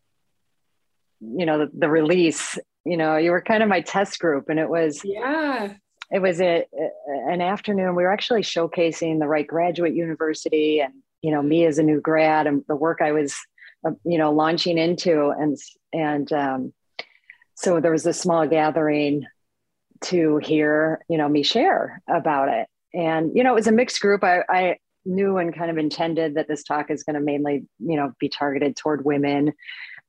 you 1.20 1.46
know 1.46 1.59
the, 1.59 1.70
the 1.76 1.88
release. 1.88 2.59
You 2.85 2.96
know 2.96 3.16
you 3.16 3.31
were 3.31 3.42
kind 3.42 3.62
of 3.62 3.68
my 3.68 3.81
test 3.81 4.18
group, 4.18 4.48
and 4.48 4.59
it 4.59 4.68
was 4.68 5.02
yeah. 5.04 5.74
It 6.11 6.22
was 6.22 6.40
a, 6.40 6.64
an 7.28 7.42
afternoon. 7.42 7.94
We 7.94 8.02
were 8.02 8.12
actually 8.12 8.40
showcasing 8.40 9.18
the 9.18 9.28
Wright 9.28 9.46
Graduate 9.46 9.94
University, 9.94 10.81
and 10.81 10.94
you 11.22 11.31
know 11.31 11.42
me 11.42 11.66
as 11.66 11.78
a 11.78 11.83
new 11.83 12.00
grad 12.00 12.46
and 12.46 12.64
the 12.66 12.76
work 12.76 13.00
I 13.02 13.12
was 13.12 13.37
you 14.04 14.18
know 14.18 14.33
launching 14.33 14.78
into 14.78 15.28
and 15.28 15.57
and 15.92 16.33
um, 16.33 16.72
so 17.54 17.81
there 17.81 17.92
was 17.92 18.07
a 18.07 18.12
small 18.12 18.46
gathering 18.46 19.26
to 20.02 20.38
hear 20.38 21.04
you 21.09 21.18
know 21.18 21.28
me 21.28 21.42
share 21.42 22.00
about 22.09 22.48
it 22.48 22.68
and 22.94 23.37
you 23.37 23.42
know 23.42 23.52
it 23.52 23.57
was 23.57 23.66
a 23.66 23.72
mixed 23.72 24.00
group 24.00 24.22
i, 24.22 24.42
I 24.48 24.76
knew 25.04 25.38
and 25.38 25.54
kind 25.54 25.70
of 25.70 25.78
intended 25.78 26.35
that 26.35 26.46
this 26.46 26.62
talk 26.62 26.90
is 26.90 27.02
going 27.02 27.14
to 27.14 27.20
mainly 27.20 27.66
you 27.81 27.96
know 27.96 28.12
be 28.20 28.28
targeted 28.28 28.76
toward 28.76 29.04
women 29.04 29.52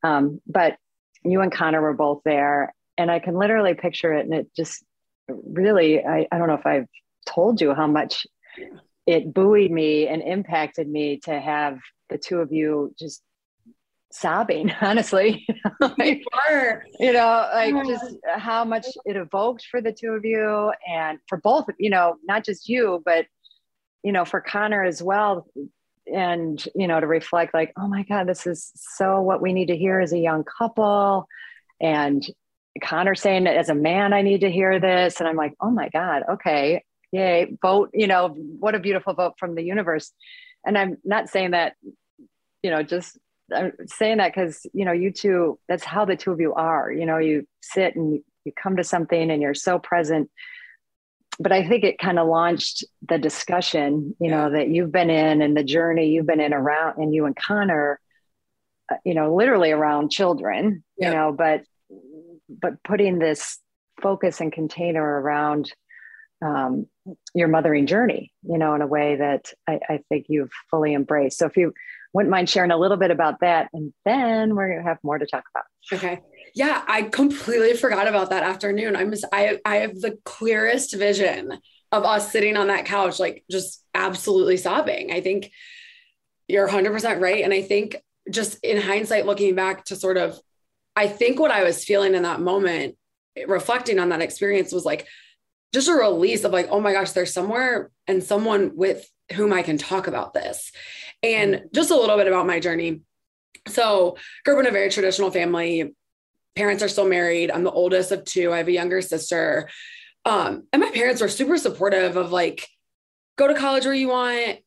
um, 0.03 0.41
but 0.47 0.77
you 1.23 1.41
and 1.41 1.51
Connor 1.51 1.81
were 1.81 1.93
both 1.93 2.21
there, 2.25 2.73
and 2.97 3.09
I 3.11 3.19
can 3.19 3.35
literally 3.35 3.73
picture 3.73 4.13
it, 4.13 4.25
and 4.25 4.33
it 4.33 4.47
just 4.55 4.83
really, 5.27 6.03
I, 6.03 6.27
I 6.31 6.37
don't 6.37 6.47
know 6.47 6.55
if 6.55 6.65
I've 6.65 6.87
told 7.25 7.61
you 7.61 7.73
how 7.73 7.87
much 7.87 8.25
it 9.05 9.33
buoyed 9.33 9.71
me 9.71 10.07
and 10.07 10.21
impacted 10.21 10.87
me 10.87 11.19
to 11.23 11.39
have 11.39 11.79
the 12.09 12.17
two 12.17 12.39
of 12.39 12.51
you 12.51 12.93
just 12.97 13.21
sobbing 14.11 14.71
honestly. 14.81 15.47
Like, 15.79 16.23
you 16.99 17.13
know 17.13 17.49
like 17.53 17.73
oh. 17.73 17.87
just 17.87 18.15
how 18.35 18.65
much 18.65 18.85
it 19.05 19.15
evoked 19.15 19.65
for 19.71 19.81
the 19.81 19.93
two 19.93 20.11
of 20.11 20.25
you 20.25 20.73
and 20.87 21.19
for 21.27 21.37
both 21.37 21.65
you 21.77 21.89
know 21.89 22.17
not 22.25 22.43
just 22.43 22.67
you 22.67 23.01
but 23.05 23.27
you 24.03 24.11
know 24.11 24.25
for 24.25 24.41
connor 24.41 24.83
as 24.83 25.01
well 25.01 25.47
and 26.13 26.63
you 26.75 26.87
know 26.87 26.99
to 26.99 27.07
reflect 27.07 27.53
like 27.53 27.71
oh 27.77 27.87
my 27.87 28.03
god 28.03 28.27
this 28.27 28.47
is 28.47 28.71
so 28.75 29.21
what 29.21 29.41
we 29.41 29.53
need 29.53 29.67
to 29.67 29.77
hear 29.77 29.99
as 29.99 30.13
a 30.13 30.19
young 30.19 30.43
couple. 30.43 31.27
And 31.81 32.25
connor 32.81 33.15
saying 33.15 33.47
as 33.47 33.69
a 33.69 33.75
man 33.75 34.13
i 34.13 34.21
need 34.21 34.41
to 34.41 34.51
hear 34.51 34.79
this. 34.79 35.19
And 35.19 35.27
i'm 35.27 35.35
like 35.35 35.53
oh 35.61 35.71
my 35.71 35.89
god 35.89 36.23
okay 36.33 36.83
yay 37.11 37.57
vote 37.61 37.89
you 37.93 38.07
know 38.07 38.29
what 38.29 38.75
a 38.75 38.79
beautiful 38.79 39.13
vote 39.13 39.33
from 39.37 39.55
the 39.55 39.63
universe. 39.63 40.11
And 40.65 40.77
i'm 40.77 40.97
not 41.03 41.29
saying 41.29 41.51
that 41.51 41.73
you 42.63 42.71
know 42.71 42.83
just 42.83 43.17
i'm 43.53 43.71
saying 43.85 44.17
that 44.17 44.33
because 44.33 44.65
you 44.73 44.85
know 44.85 44.91
you 44.91 45.11
two 45.11 45.59
that's 45.67 45.83
how 45.83 46.05
the 46.05 46.15
two 46.15 46.31
of 46.31 46.39
you 46.39 46.53
are 46.53 46.91
you 46.91 47.05
know 47.05 47.17
you 47.17 47.47
sit 47.61 47.95
and 47.95 48.21
you 48.45 48.51
come 48.61 48.77
to 48.77 48.83
something 48.83 49.31
and 49.31 49.41
you're 49.41 49.53
so 49.53 49.79
present 49.79 50.29
but 51.39 51.51
I 51.51 51.67
think 51.67 51.83
it 51.83 51.97
kind 51.97 52.19
of 52.19 52.27
launched 52.27 52.83
the 53.07 53.17
discussion, 53.17 54.15
you 54.19 54.29
know, 54.29 54.51
that 54.51 54.67
you've 54.67 54.91
been 54.91 55.09
in 55.09 55.41
and 55.41 55.55
the 55.55 55.63
journey 55.63 56.09
you've 56.09 56.25
been 56.25 56.41
in 56.41 56.53
around, 56.53 56.97
and 56.97 57.13
you 57.15 57.25
and 57.25 57.35
Connor, 57.35 57.99
uh, 58.91 58.95
you 59.05 59.13
know, 59.13 59.33
literally 59.33 59.71
around 59.71 60.11
children, 60.11 60.83
yeah. 60.97 61.09
you 61.09 61.15
know, 61.15 61.31
but 61.31 61.63
but 62.49 62.83
putting 62.83 63.19
this 63.19 63.57
focus 64.01 64.41
and 64.41 64.51
container 64.51 65.03
around 65.03 65.71
um, 66.41 66.87
your 67.33 67.47
mothering 67.47 67.85
journey, 67.85 68.31
you 68.43 68.57
know, 68.57 68.73
in 68.75 68.81
a 68.81 68.87
way 68.87 69.15
that 69.17 69.53
I, 69.67 69.79
I 69.89 69.99
think 70.09 70.25
you've 70.29 70.51
fully 70.69 70.93
embraced. 70.93 71.37
So 71.37 71.45
if 71.45 71.57
you 71.57 71.73
wouldn't 72.13 72.31
mind 72.31 72.49
sharing 72.49 72.71
a 72.71 72.77
little 72.77 72.97
bit 72.97 73.11
about 73.11 73.41
that, 73.41 73.69
and 73.73 73.93
then 74.05 74.55
we're 74.55 74.69
going 74.69 74.83
to 74.83 74.87
have 74.87 74.97
more 75.03 75.17
to 75.17 75.25
talk 75.25 75.43
about. 75.53 75.65
Okay. 75.93 76.21
Yeah, 76.59 76.83
I 76.89 77.03
completely 77.03 77.73
forgot 77.73 78.09
about 78.09 78.31
that 78.31 78.43
afternoon. 78.43 78.97
I'm 78.97 79.11
just, 79.11 79.23
I, 79.31 79.59
I 79.63 79.77
have 79.77 79.95
the 79.97 80.19
clearest 80.25 80.93
vision 80.93 81.57
of 81.93 82.03
us 82.03 82.33
sitting 82.33 82.57
on 82.57 82.67
that 82.67 82.83
couch, 82.83 83.17
like 83.17 83.45
just 83.49 83.81
absolutely 83.95 84.57
sobbing. 84.57 85.09
I 85.13 85.21
think 85.21 85.53
you're 86.49 86.67
100% 86.67 87.21
right. 87.21 87.45
And 87.45 87.53
I 87.53 87.61
think 87.61 87.95
just 88.29 88.61
in 88.61 88.75
hindsight, 88.75 89.25
looking 89.25 89.55
back 89.55 89.85
to 89.85 89.95
sort 89.95 90.17
of, 90.17 90.37
I 90.97 91.07
think 91.07 91.39
what 91.39 91.49
I 91.49 91.63
was 91.63 91.85
feeling 91.85 92.13
in 92.13 92.23
that 92.23 92.41
moment, 92.41 92.97
reflecting 93.47 93.97
on 93.97 94.09
that 94.09 94.21
experience 94.21 94.73
was 94.73 94.83
like 94.83 95.07
just 95.73 95.87
a 95.87 95.93
release 95.93 96.43
of 96.43 96.51
like, 96.51 96.67
oh 96.71 96.81
my 96.81 96.91
gosh, 96.91 97.11
there's 97.11 97.33
somewhere 97.33 97.89
and 98.05 98.21
someone 98.21 98.75
with 98.75 99.09
whom 99.31 99.53
I 99.53 99.61
can 99.61 99.77
talk 99.77 100.07
about 100.07 100.33
this. 100.33 100.73
And 101.23 101.55
mm. 101.55 101.73
just 101.73 101.89
a 101.89 101.95
little 101.95 102.17
bit 102.17 102.27
about 102.27 102.47
my 102.47 102.59
journey. 102.59 102.99
So, 103.69 104.17
grew 104.43 104.55
up 104.55 104.59
in 104.61 104.67
a 104.67 104.71
very 104.71 104.89
traditional 104.89 105.31
family 105.31 105.93
parents 106.55 106.83
are 106.83 106.89
still 106.89 107.07
married. 107.07 107.51
I'm 107.51 107.63
the 107.63 107.71
oldest 107.71 108.11
of 108.11 108.25
two. 108.25 108.51
I 108.51 108.57
have 108.57 108.67
a 108.67 108.73
younger 108.73 109.01
sister. 109.01 109.69
Um, 110.25 110.63
and 110.73 110.81
my 110.81 110.91
parents 110.91 111.21
were 111.21 111.29
super 111.29 111.57
supportive 111.57 112.17
of 112.17 112.31
like, 112.31 112.67
go 113.37 113.47
to 113.47 113.53
college 113.53 113.85
where 113.85 113.93
you 113.93 114.09
want, 114.09 114.59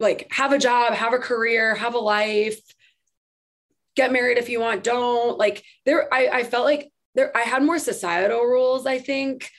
like, 0.00 0.28
have 0.30 0.52
a 0.52 0.58
job, 0.58 0.94
have 0.94 1.12
a 1.12 1.18
career, 1.18 1.74
have 1.74 1.94
a 1.94 1.98
life, 1.98 2.58
get 3.96 4.12
married 4.12 4.38
if 4.38 4.48
you 4.48 4.60
want, 4.60 4.82
don't. 4.82 5.38
Like, 5.38 5.62
there, 5.84 6.12
I, 6.12 6.28
I 6.28 6.44
felt 6.44 6.64
like 6.64 6.90
there, 7.14 7.36
I 7.36 7.42
had 7.42 7.62
more 7.62 7.78
societal 7.78 8.40
rules, 8.40 8.86
I 8.86 8.98
think, 8.98 9.50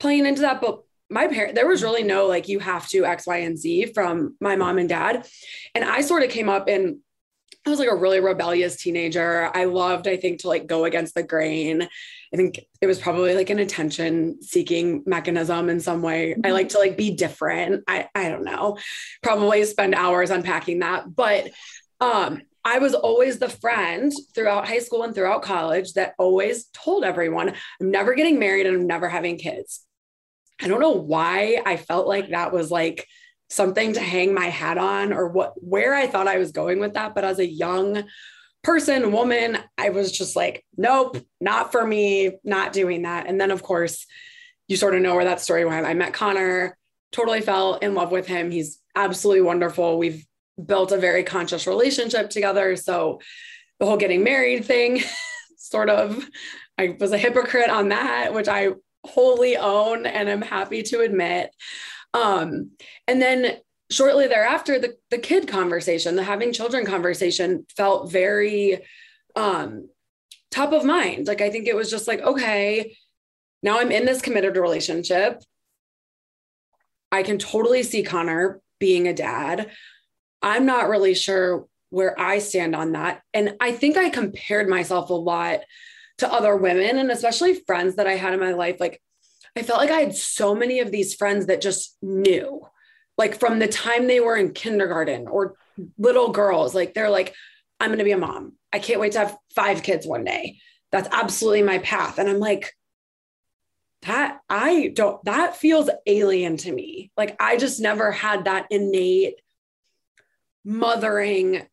playing 0.00 0.26
into 0.26 0.40
that. 0.40 0.60
But 0.60 0.80
my 1.10 1.28
parent, 1.28 1.54
there 1.54 1.68
was 1.68 1.82
really 1.82 2.02
no 2.02 2.26
like, 2.26 2.48
you 2.48 2.58
have 2.60 2.88
to 2.88 3.04
X, 3.04 3.26
Y, 3.26 3.36
and 3.38 3.58
Z 3.58 3.92
from 3.94 4.36
my 4.40 4.56
mom 4.56 4.78
and 4.78 4.88
dad. 4.88 5.26
And 5.74 5.84
I 5.84 6.00
sort 6.00 6.22
of 6.22 6.30
came 6.30 6.48
up 6.48 6.68
in 6.68 7.00
I 7.66 7.70
was 7.70 7.78
like 7.78 7.90
a 7.90 7.96
really 7.96 8.20
rebellious 8.20 8.76
teenager. 8.76 9.50
I 9.54 9.64
loved, 9.64 10.08
I 10.08 10.16
think, 10.16 10.40
to 10.40 10.48
like 10.48 10.66
go 10.66 10.84
against 10.84 11.14
the 11.14 11.22
grain. 11.22 11.82
I 11.82 12.36
think 12.36 12.60
it 12.80 12.86
was 12.86 12.98
probably 12.98 13.34
like 13.34 13.50
an 13.50 13.58
attention 13.58 14.42
seeking 14.42 15.02
mechanism 15.06 15.68
in 15.68 15.80
some 15.80 16.02
way. 16.02 16.30
Mm-hmm. 16.30 16.46
I 16.46 16.52
like 16.52 16.70
to 16.70 16.78
like 16.78 16.96
be 16.96 17.14
different. 17.14 17.84
I 17.86 18.08
I 18.14 18.28
don't 18.28 18.44
know. 18.44 18.78
Probably 19.22 19.64
spend 19.64 19.94
hours 19.94 20.30
unpacking 20.30 20.80
that, 20.80 21.14
but 21.14 21.50
um 22.00 22.42
I 22.64 22.80
was 22.80 22.94
always 22.94 23.38
the 23.38 23.48
friend 23.48 24.12
throughout 24.34 24.68
high 24.68 24.80
school 24.80 25.02
and 25.02 25.14
throughout 25.14 25.42
college 25.42 25.94
that 25.94 26.14
always 26.18 26.66
told 26.74 27.02
everyone, 27.02 27.54
I'm 27.80 27.90
never 27.90 28.14
getting 28.14 28.38
married 28.38 28.66
and 28.66 28.76
I'm 28.76 28.86
never 28.86 29.08
having 29.08 29.38
kids. 29.38 29.84
I 30.60 30.68
don't 30.68 30.80
know 30.80 30.90
why 30.90 31.62
I 31.64 31.76
felt 31.76 32.06
like 32.06 32.30
that 32.30 32.52
was 32.52 32.70
like 32.70 33.06
something 33.48 33.94
to 33.94 34.00
hang 34.00 34.34
my 34.34 34.46
hat 34.46 34.78
on 34.78 35.12
or 35.12 35.28
what 35.28 35.54
where 35.62 35.94
I 35.94 36.06
thought 36.06 36.28
I 36.28 36.38
was 36.38 36.52
going 36.52 36.80
with 36.80 36.94
that. 36.94 37.14
But 37.14 37.24
as 37.24 37.38
a 37.38 37.46
young 37.46 38.04
person, 38.62 39.12
woman, 39.12 39.58
I 39.76 39.90
was 39.90 40.12
just 40.12 40.36
like, 40.36 40.64
nope, 40.76 41.16
not 41.40 41.72
for 41.72 41.86
me, 41.86 42.38
not 42.44 42.72
doing 42.72 43.02
that. 43.02 43.26
And 43.26 43.40
then 43.40 43.50
of 43.50 43.62
course, 43.62 44.06
you 44.66 44.76
sort 44.76 44.94
of 44.94 45.00
know 45.00 45.14
where 45.14 45.24
that 45.24 45.40
story 45.40 45.64
went. 45.64 45.86
I 45.86 45.94
met 45.94 46.12
Connor, 46.12 46.76
totally 47.12 47.40
fell 47.40 47.76
in 47.76 47.94
love 47.94 48.10
with 48.10 48.26
him. 48.26 48.50
He's 48.50 48.80
absolutely 48.94 49.42
wonderful. 49.42 49.96
We've 49.96 50.26
built 50.62 50.92
a 50.92 50.98
very 50.98 51.22
conscious 51.22 51.66
relationship 51.66 52.30
together. 52.30 52.76
So 52.76 53.20
the 53.78 53.86
whole 53.86 53.96
getting 53.96 54.24
married 54.24 54.64
thing, 54.64 55.00
sort 55.56 55.88
of, 55.88 56.28
I 56.76 56.96
was 57.00 57.12
a 57.12 57.18
hypocrite 57.18 57.70
on 57.70 57.88
that, 57.88 58.34
which 58.34 58.48
I 58.48 58.70
wholly 59.04 59.56
own 59.56 60.06
and 60.06 60.28
I'm 60.28 60.42
happy 60.42 60.82
to 60.84 61.00
admit. 61.00 61.50
Um, 62.14 62.70
and 63.06 63.20
then 63.20 63.58
shortly 63.90 64.26
thereafter, 64.26 64.78
the, 64.78 64.96
the 65.10 65.18
kid 65.18 65.48
conversation, 65.48 66.16
the 66.16 66.22
having 66.22 66.52
children 66.52 66.84
conversation 66.84 67.66
felt 67.76 68.10
very 68.10 68.80
um, 69.36 69.88
top 70.50 70.72
of 70.72 70.84
mind. 70.84 71.26
Like, 71.26 71.40
I 71.40 71.50
think 71.50 71.66
it 71.66 71.76
was 71.76 71.90
just 71.90 72.08
like, 72.08 72.20
okay, 72.20 72.96
now 73.62 73.80
I'm 73.80 73.90
in 73.90 74.04
this 74.04 74.22
committed 74.22 74.56
relationship. 74.56 75.42
I 77.10 77.22
can 77.22 77.38
totally 77.38 77.82
see 77.82 78.02
Connor 78.02 78.60
being 78.78 79.08
a 79.08 79.14
dad. 79.14 79.70
I'm 80.42 80.66
not 80.66 80.88
really 80.88 81.14
sure 81.14 81.66
where 81.90 82.18
I 82.20 82.38
stand 82.38 82.76
on 82.76 82.92
that. 82.92 83.22
And 83.32 83.56
I 83.60 83.72
think 83.72 83.96
I 83.96 84.10
compared 84.10 84.68
myself 84.68 85.10
a 85.10 85.14
lot 85.14 85.60
to 86.18 86.32
other 86.32 86.56
women 86.56 86.98
and 86.98 87.10
especially 87.10 87.54
friends 87.54 87.96
that 87.96 88.06
I 88.06 88.16
had 88.16 88.34
in 88.34 88.40
my 88.40 88.52
life. 88.52 88.76
Like, 88.78 89.00
I 89.58 89.62
felt 89.62 89.80
like 89.80 89.90
I 89.90 90.00
had 90.00 90.14
so 90.14 90.54
many 90.54 90.80
of 90.80 90.90
these 90.90 91.14
friends 91.14 91.46
that 91.46 91.60
just 91.60 91.96
knew, 92.00 92.66
like 93.16 93.38
from 93.38 93.58
the 93.58 93.68
time 93.68 94.06
they 94.06 94.20
were 94.20 94.36
in 94.36 94.52
kindergarten 94.52 95.26
or 95.26 95.56
little 95.98 96.30
girls, 96.30 96.74
like 96.74 96.94
they're 96.94 97.10
like, 97.10 97.34
I'm 97.80 97.88
going 97.88 97.98
to 97.98 98.04
be 98.04 98.12
a 98.12 98.18
mom. 98.18 98.54
I 98.72 98.78
can't 98.78 99.00
wait 99.00 99.12
to 99.12 99.20
have 99.20 99.36
five 99.54 99.82
kids 99.82 100.06
one 100.06 100.24
day. 100.24 100.58
That's 100.92 101.08
absolutely 101.12 101.62
my 101.62 101.78
path. 101.78 102.18
And 102.18 102.28
I'm 102.28 102.38
like, 102.38 102.74
that 104.02 104.40
I 104.48 104.92
don't, 104.94 105.22
that 105.24 105.56
feels 105.56 105.90
alien 106.06 106.56
to 106.58 106.72
me. 106.72 107.10
Like 107.16 107.36
I 107.40 107.56
just 107.56 107.80
never 107.80 108.12
had 108.12 108.44
that 108.44 108.66
innate 108.70 109.40
mothering 110.64 111.66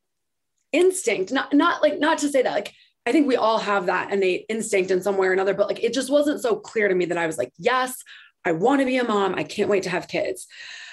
instinct. 0.71 1.31
Not, 1.31 1.53
not 1.53 1.81
like, 1.83 1.99
not 1.99 2.17
to 2.19 2.29
say 2.29 2.41
that, 2.41 2.51
like, 2.51 2.73
I 3.05 3.11
think 3.11 3.27
we 3.27 3.35
all 3.35 3.59
have 3.59 3.85
that 3.85 4.11
innate 4.11 4.45
instinct 4.49 4.91
in 4.91 5.01
some 5.01 5.17
way 5.17 5.27
or 5.27 5.33
another, 5.33 5.53
but 5.53 5.67
like 5.67 5.83
it 5.83 5.93
just 5.93 6.09
wasn't 6.09 6.41
so 6.41 6.55
clear 6.55 6.87
to 6.87 6.95
me 6.95 7.05
that 7.05 7.17
I 7.17 7.27
was 7.27 7.37
like, 7.37 7.51
yes, 7.57 8.03
I 8.43 8.51
want 8.51 8.81
to 8.81 8.85
be 8.85 8.97
a 8.97 9.03
mom. 9.03 9.35
I 9.35 9.43
can't 9.43 9.69
wait 9.69 9.83
to 9.83 9.89
have 9.89 10.07
kids. 10.07 10.47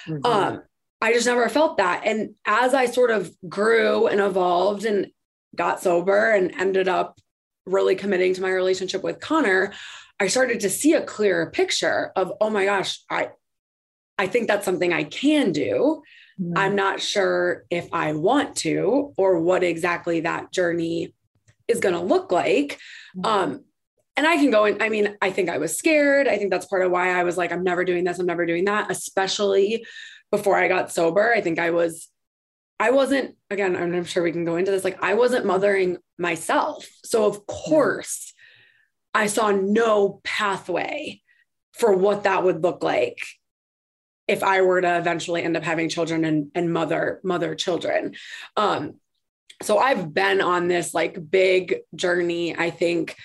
Mm-hmm. 0.07 0.25
Um, 0.25 0.61
I 1.01 1.13
just 1.13 1.27
never 1.27 1.47
felt 1.49 1.77
that. 1.77 2.03
And 2.05 2.35
as 2.45 2.73
I 2.73 2.85
sort 2.85 3.11
of 3.11 3.31
grew 3.47 4.07
and 4.07 4.21
evolved 4.21 4.85
and 4.85 5.07
got 5.55 5.81
sober 5.81 6.31
and 6.31 6.53
ended 6.55 6.87
up 6.87 7.19
really 7.65 7.95
committing 7.95 8.33
to 8.35 8.41
my 8.41 8.49
relationship 8.49 9.03
with 9.03 9.19
Connor, 9.19 9.73
I 10.19 10.27
started 10.27 10.61
to 10.61 10.69
see 10.69 10.93
a 10.93 11.01
clearer 11.01 11.49
picture 11.51 12.11
of, 12.15 12.33
oh 12.39 12.49
my 12.49 12.65
gosh, 12.65 13.01
I 13.09 13.29
I 14.17 14.27
think 14.27 14.47
that's 14.47 14.65
something 14.65 14.93
I 14.93 15.03
can 15.03 15.51
do. 15.51 16.03
Mm-hmm. 16.39 16.53
I'm 16.55 16.75
not 16.75 17.01
sure 17.01 17.65
if 17.69 17.89
I 17.91 18.13
want 18.13 18.55
to 18.57 19.13
or 19.17 19.39
what 19.39 19.63
exactly 19.63 20.21
that 20.21 20.51
journey 20.51 21.13
is 21.67 21.79
going 21.79 21.95
to 21.95 22.01
look 22.01 22.31
like. 22.31 22.79
Mm-hmm. 23.17 23.25
Um, 23.25 23.63
and 24.15 24.27
I 24.27 24.35
can 24.37 24.51
go 24.51 24.65
in. 24.65 24.81
I 24.81 24.89
mean, 24.89 25.17
I 25.21 25.31
think 25.31 25.49
I 25.49 25.57
was 25.57 25.77
scared. 25.77 26.27
I 26.27 26.37
think 26.37 26.51
that's 26.51 26.67
part 26.67 26.85
of 26.85 26.91
why 26.91 27.09
I 27.09 27.23
was 27.23 27.37
like, 27.37 27.51
I'm 27.51 27.63
never 27.63 27.83
doing 27.83 28.03
this. 28.03 28.19
I'm 28.19 28.25
never 28.25 28.45
doing 28.45 28.65
that, 28.65 28.91
especially 28.91 29.85
before 30.29 30.55
I 30.57 30.67
got 30.67 30.91
sober. 30.91 31.33
I 31.33 31.41
think 31.41 31.57
I 31.57 31.71
was, 31.71 32.09
I 32.79 32.91
wasn't, 32.91 33.35
again, 33.49 33.75
I'm 33.75 34.05
sure 34.05 34.23
we 34.23 34.31
can 34.31 34.45
go 34.45 34.55
into 34.55 34.71
this. 34.71 34.83
Like, 34.83 35.01
I 35.01 35.15
wasn't 35.15 35.45
mothering 35.45 35.97
myself. 36.17 36.87
So, 37.03 37.25
of 37.25 37.45
course, 37.47 38.33
I 39.13 39.27
saw 39.27 39.51
no 39.51 40.21
pathway 40.23 41.21
for 41.73 41.95
what 41.95 42.23
that 42.23 42.43
would 42.43 42.61
look 42.61 42.83
like 42.83 43.17
if 44.27 44.43
I 44.43 44.61
were 44.61 44.81
to 44.81 44.97
eventually 44.97 45.43
end 45.43 45.57
up 45.57 45.63
having 45.63 45.89
children 45.89 46.23
and, 46.23 46.51
and 46.55 46.71
mother, 46.71 47.19
mother 47.23 47.55
children. 47.55 48.15
Um, 48.55 48.95
so 49.63 49.77
I've 49.77 50.13
been 50.13 50.41
on 50.41 50.67
this 50.67 50.93
like 50.93 51.29
big 51.29 51.79
journey, 51.95 52.57
I 52.57 52.69
think, 52.69 53.15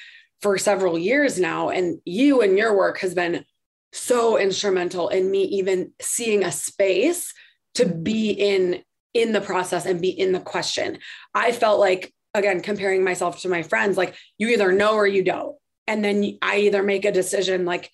for 0.41 0.57
several 0.59 0.99
years 0.99 1.39
now. 1.39 1.71
And 1.71 2.01
you 2.05 2.43
and 2.43 2.57
your 2.57 2.77
work 2.77 2.99
has 3.01 3.15
been 3.15 3.45
so 3.93 4.39
instrumental 4.39 5.09
in 5.09 5.31
me 5.31 5.43
even 5.45 5.93
seeing 6.01 6.45
a 6.45 6.53
space 6.53 7.33
to 7.75 7.87
be 7.87 8.31
in 8.31 8.83
in 9.15 9.33
the 9.33 9.41
process 9.41 9.87
and 9.87 10.01
be 10.01 10.11
in 10.11 10.33
the 10.33 10.41
question. 10.41 10.99
I 11.35 11.53
felt 11.53 11.81
like 11.81 12.13
again 12.35 12.61
comparing 12.61 13.03
myself 13.03 13.41
to 13.41 13.49
my 13.49 13.63
friends 13.63 13.97
like 13.97 14.15
you 14.37 14.49
either 14.49 14.73
know 14.73 14.95
or 14.95 15.07
you 15.07 15.25
don't. 15.25 15.57
And 15.87 16.05
then 16.05 16.39
I 16.43 16.59
either 16.59 16.83
make 16.83 17.05
a 17.07 17.13
decision 17.13 17.65
like 17.65 17.91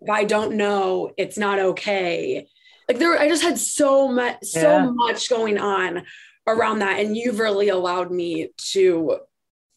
if 0.00 0.10
I 0.10 0.24
don't 0.24 0.56
know, 0.56 1.12
it's 1.16 1.38
not 1.38 1.58
okay. 1.58 2.48
Like 2.88 2.98
there 2.98 3.18
I 3.18 3.28
just 3.28 3.42
had 3.42 3.58
so 3.58 4.08
much 4.08 4.36
yeah. 4.54 4.60
so 4.60 4.92
much 4.92 5.30
going 5.30 5.58
on 5.58 6.04
around 6.46 6.78
that 6.80 7.00
and 7.00 7.16
you've 7.16 7.38
really 7.38 7.68
allowed 7.68 8.10
me 8.10 8.48
to 8.56 9.18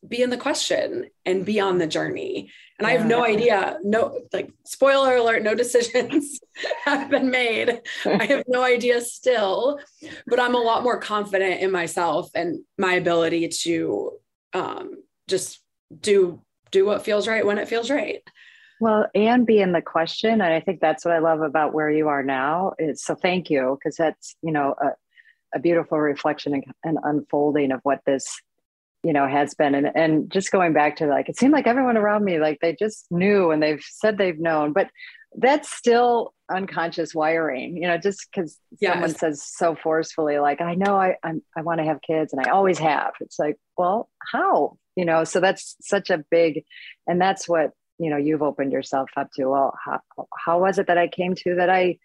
be 0.07 0.21
in 0.21 0.29
the 0.29 0.37
question 0.37 1.09
and 1.25 1.45
be 1.45 1.59
on 1.59 1.77
the 1.77 1.87
journey 1.87 2.51
and 2.79 2.87
yeah. 2.87 2.93
I 2.93 2.97
have 2.97 3.07
no 3.07 3.25
idea. 3.25 3.77
No, 3.83 4.21
like, 4.31 4.51
spoiler 4.65 5.17
alert, 5.17 5.43
no 5.43 5.53
decisions 5.63 6.39
have 6.85 7.09
been 7.09 7.29
made. 7.29 7.81
I 8.05 8.25
have 8.25 8.45
no 8.47 8.63
idea 8.63 9.01
still, 9.01 9.79
but 10.27 10.39
I'm 10.39 10.55
a 10.55 10.59
lot 10.59 10.83
more 10.83 10.99
confident 10.99 11.61
in 11.61 11.71
myself 11.71 12.29
and 12.33 12.61
my 12.77 12.93
ability 12.93 13.49
to 13.63 14.11
um, 14.53 15.03
just 15.27 15.61
do 15.99 16.41
do 16.71 16.85
what 16.85 17.03
feels 17.03 17.27
right 17.27 17.45
when 17.45 17.57
it 17.57 17.67
feels 17.67 17.89
right. 17.89 18.21
Well, 18.79 19.07
and 19.13 19.45
be 19.45 19.59
in 19.59 19.73
the 19.73 19.81
question. 19.81 20.33
And 20.33 20.43
I 20.43 20.59
think 20.61 20.79
that's 20.79 21.03
what 21.03 21.13
I 21.13 21.19
love 21.19 21.41
about 21.41 21.73
where 21.73 21.89
you 21.89 22.07
are 22.07 22.23
now. 22.23 22.73
Is 22.79 23.03
so 23.03 23.15
thank 23.15 23.49
you, 23.49 23.77
because 23.77 23.97
that's, 23.97 24.35
you 24.41 24.51
know, 24.51 24.75
a, 24.81 24.91
a 25.53 25.59
beautiful 25.59 25.99
reflection 25.99 26.53
and, 26.53 26.63
and 26.83 26.97
unfolding 27.03 27.71
of 27.71 27.79
what 27.83 28.01
this 28.05 28.39
you 29.03 29.13
know 29.13 29.27
has 29.27 29.53
been. 29.53 29.75
And 29.75 29.91
and 29.95 30.31
just 30.31 30.51
going 30.51 30.73
back 30.73 30.97
to 30.97 31.07
like 31.07 31.29
it 31.29 31.37
seemed 31.37 31.53
like 31.53 31.67
everyone 31.67 31.97
around 31.97 32.23
me 32.23 32.39
like 32.39 32.59
they 32.61 32.75
just 32.75 33.05
knew 33.11 33.51
and 33.51 33.61
they've 33.61 33.83
said 33.83 34.17
they've 34.17 34.39
known 34.39 34.73
but 34.73 34.89
that's 35.37 35.71
still 35.71 36.33
unconscious 36.49 37.13
wiring 37.13 37.77
you 37.77 37.87
know 37.87 37.99
just 37.99 38.27
because 38.31 38.57
yes. 38.81 38.93
someone 38.93 39.13
says 39.13 39.43
so 39.45 39.75
forcefully 39.75 40.39
like 40.39 40.59
i 40.59 40.73
know 40.73 40.95
i 40.95 41.15
I'm, 41.23 41.43
i 41.55 41.61
want 41.61 41.79
to 41.79 41.85
have 41.85 42.01
kids 42.01 42.33
and 42.33 42.45
i 42.45 42.49
always 42.49 42.79
have. 42.79 43.11
It's 43.21 43.37
like 43.37 43.57
well 43.77 44.09
how? 44.31 44.77
You 44.95 45.05
know 45.05 45.23
so 45.23 45.39
that's 45.39 45.75
such 45.81 46.09
a 46.09 46.23
big 46.31 46.65
and 47.07 47.21
that's 47.21 47.47
what 47.47 47.71
you 47.99 48.09
know 48.09 48.17
you've 48.17 48.41
opened 48.41 48.71
yourself 48.71 49.09
up 49.15 49.29
to. 49.35 49.45
Well 49.45 49.77
how, 49.85 50.01
how 50.35 50.59
was 50.59 50.79
it 50.79 50.87
that 50.87 50.97
i 50.97 51.07
came 51.07 51.35
to 51.35 51.55
that 51.55 51.69
i 51.69 51.99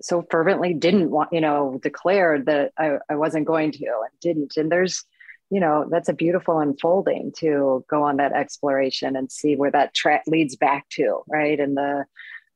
so 0.00 0.26
fervently 0.30 0.74
didn't 0.74 1.10
want 1.10 1.32
you 1.32 1.40
know 1.40 1.78
declared 1.82 2.46
that 2.46 2.72
I, 2.78 2.98
I 3.08 3.16
wasn't 3.16 3.46
going 3.46 3.72
to 3.72 3.84
and 3.84 4.20
didn't. 4.20 4.56
And 4.56 4.70
there's 4.70 5.04
you 5.50 5.60
know 5.60 5.86
that's 5.90 6.08
a 6.08 6.14
beautiful 6.14 6.58
unfolding 6.58 7.32
to 7.38 7.84
go 7.88 8.02
on 8.04 8.16
that 8.16 8.32
exploration 8.32 9.16
and 9.16 9.30
see 9.30 9.56
where 9.56 9.70
that 9.70 9.94
track 9.94 10.24
leads 10.26 10.56
back 10.56 10.88
to 10.90 11.22
right? 11.28 11.58
And 11.58 11.76
the 11.76 12.04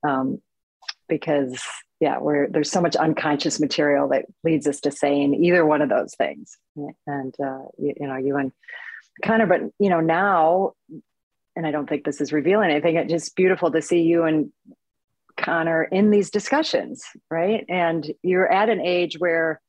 um 0.02 0.40
because 1.08 1.62
yeah 2.00 2.18
where 2.18 2.48
there's 2.50 2.70
so 2.70 2.80
much 2.80 2.96
unconscious 2.96 3.60
material 3.60 4.08
that 4.08 4.26
leads 4.42 4.66
us 4.66 4.80
to 4.80 4.90
saying 4.90 5.34
either 5.34 5.64
one 5.64 5.82
of 5.82 5.88
those 5.88 6.14
things. 6.14 6.56
And 7.06 7.34
uh 7.40 7.66
you, 7.78 7.94
you 8.00 8.06
know 8.06 8.16
you 8.16 8.36
and 8.36 8.52
kind 9.22 9.42
of 9.42 9.48
but 9.48 9.60
you 9.78 9.90
know 9.90 10.00
now 10.00 10.72
and 11.54 11.66
i 11.66 11.70
don't 11.70 11.88
think 11.88 12.04
this 12.04 12.20
is 12.20 12.32
revealing 12.32 12.70
anything 12.70 12.96
it's 12.96 13.10
just 13.10 13.36
beautiful 13.36 13.70
to 13.70 13.80
see 13.80 14.02
you 14.02 14.24
and 14.24 14.50
connor 15.44 15.84
in 15.84 16.10
these 16.10 16.30
discussions 16.30 17.04
right 17.30 17.64
and 17.68 18.10
you're 18.22 18.50
at 18.50 18.70
an 18.70 18.80
age 18.80 19.16
where 19.18 19.60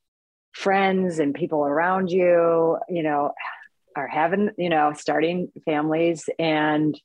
friends 0.55 1.19
and 1.19 1.35
people 1.35 1.65
around 1.65 2.09
you, 2.09 2.77
you 2.87 3.03
know, 3.03 3.33
are 3.95 4.07
having, 4.07 4.51
you 4.57 4.69
know, 4.69 4.93
starting 4.97 5.51
families 5.65 6.29
and, 6.39 6.99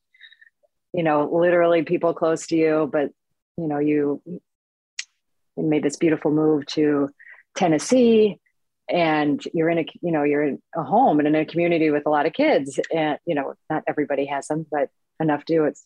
you 0.93 1.03
know, 1.03 1.29
literally 1.33 1.83
people 1.83 2.15
close 2.15 2.47
to 2.47 2.57
you, 2.57 2.89
but, 2.93 3.11
you 3.57 3.67
know, 3.67 3.79
you 3.79 4.23
made 5.57 5.83
this 5.83 5.97
beautiful 5.97 6.31
move 6.31 6.65
to 6.67 7.11
Tennessee 7.57 8.39
and 8.89 9.43
you're 9.53 9.69
in 9.69 9.79
a, 9.79 9.85
you 10.01 10.13
know, 10.13 10.23
you're 10.23 10.45
in 10.45 10.63
a 10.77 10.83
home 10.83 11.19
and 11.19 11.29
in 11.29 11.35
a 11.35 11.45
community 11.45 11.91
with 11.91 12.07
a 12.07 12.11
lot 12.11 12.27
of 12.27 12.33
kids 12.33 12.79
and, 12.95 13.19
you 13.27 13.35
know, 13.35 13.55
not 13.69 13.83
everybody 13.87 14.27
has 14.27 14.47
them, 14.47 14.65
but 14.71 14.89
enough 15.21 15.45
do. 15.45 15.65
It's 15.65 15.85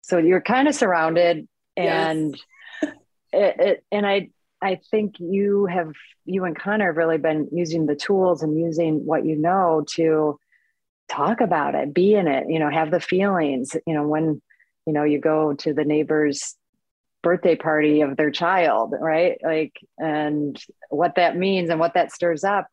so 0.00 0.18
you're 0.18 0.40
kind 0.40 0.66
of 0.66 0.74
surrounded 0.74 1.46
and 1.76 2.36
yes. 2.82 2.92
it, 3.32 3.56
it, 3.60 3.84
and 3.90 4.06
I, 4.06 4.30
I 4.60 4.80
think 4.90 5.16
you 5.18 5.66
have, 5.66 5.92
you 6.24 6.44
and 6.44 6.58
Connor 6.58 6.86
have 6.86 6.96
really 6.96 7.18
been 7.18 7.48
using 7.52 7.86
the 7.86 7.96
tools 7.96 8.42
and 8.42 8.58
using 8.58 9.04
what 9.04 9.24
you 9.24 9.36
know 9.36 9.84
to 9.94 10.38
talk 11.08 11.40
about 11.40 11.74
it, 11.74 11.92
be 11.92 12.14
in 12.14 12.28
it, 12.28 12.46
you 12.48 12.58
know, 12.58 12.70
have 12.70 12.90
the 12.90 13.00
feelings, 13.00 13.76
you 13.86 13.94
know, 13.94 14.06
when, 14.06 14.40
you 14.86 14.92
know, 14.92 15.04
you 15.04 15.18
go 15.18 15.52
to 15.54 15.74
the 15.74 15.84
neighbor's 15.84 16.56
birthday 17.22 17.54
party 17.54 18.00
of 18.00 18.16
their 18.16 18.30
child, 18.30 18.94
right? 18.98 19.38
Like, 19.42 19.72
and 19.98 20.60
what 20.90 21.16
that 21.16 21.36
means 21.36 21.70
and 21.70 21.78
what 21.78 21.94
that 21.94 22.12
stirs 22.12 22.44
up 22.44 22.66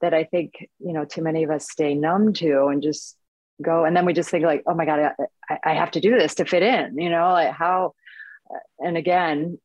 that 0.00 0.14
I 0.14 0.24
think, 0.24 0.68
you 0.78 0.92
know, 0.92 1.04
too 1.04 1.22
many 1.22 1.42
of 1.42 1.50
us 1.50 1.70
stay 1.70 1.94
numb 1.94 2.32
to 2.34 2.66
and 2.66 2.82
just 2.82 3.16
go. 3.60 3.84
And 3.84 3.96
then 3.96 4.06
we 4.06 4.12
just 4.12 4.30
think 4.30 4.44
like, 4.44 4.62
oh 4.66 4.74
my 4.74 4.84
God, 4.84 5.12
I, 5.50 5.58
I 5.64 5.74
have 5.74 5.90
to 5.92 6.00
do 6.00 6.16
this 6.16 6.36
to 6.36 6.44
fit 6.44 6.62
in, 6.62 6.98
you 6.98 7.10
know, 7.10 7.32
like 7.32 7.52
how, 7.52 7.94
and 8.78 8.96
again, 8.96 9.58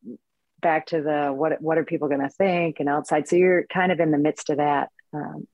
back 0.62 0.88
to 0.88 1.02
the 1.02 1.34
what 1.34 1.62
what 1.62 1.78
are 1.78 1.86
people 1.86 2.08
going 2.08 2.22
to 2.22 2.30
think 2.30 2.80
and 2.80 2.89
outside? 2.89 3.28
So 3.28 3.36
you're 3.36 3.65
kind 3.67 3.91
of 3.91 4.00
in 4.00 4.12
the 4.12 4.17
midst 4.17 4.50
of 4.50 4.58
that 4.58 4.89
um, 5.13 5.48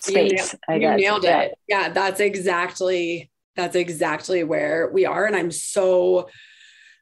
space 0.00 0.54
you, 0.68 0.78
nailed, 0.78 1.00
you 1.00 1.06
nailed 1.06 1.24
it. 1.24 1.58
Yeah 1.66 1.88
that's 1.90 2.20
exactly 2.20 3.30
that's 3.56 3.76
exactly 3.76 4.44
where 4.44 4.88
we 4.92 5.04
are 5.04 5.26
and 5.26 5.34
i'm 5.34 5.50
so 5.50 6.28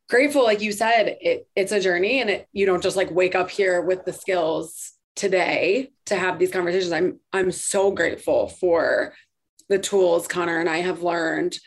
grateful 0.09 0.43
like 0.45 0.61
you 0.61 0.73
said 0.73 1.17
it, 1.21 1.47
it's 1.55 1.73
a 1.73 1.81
journey 1.81 2.21
and 2.21 2.31
it 2.31 2.49
you 2.53 2.67
don't 2.67 2.83
just 2.83 2.97
like 2.97 3.11
wake 3.11 3.35
up 3.35 3.51
here 3.51 3.83
with 3.83 4.05
the 4.05 4.13
skills 4.13 4.93
today 5.15 5.91
to 6.05 6.15
have 6.15 6.39
these 6.39 6.51
conversations. 6.51 6.93
I'm 6.93 7.21
i'm 7.33 7.51
so 7.51 7.91
grateful 7.91 8.49
for 8.49 9.15
the 9.69 9.79
tools 9.79 10.27
connor 10.27 10.59
and 10.59 10.69
i 10.69 10.79
have 10.79 11.03
learned 11.03 11.59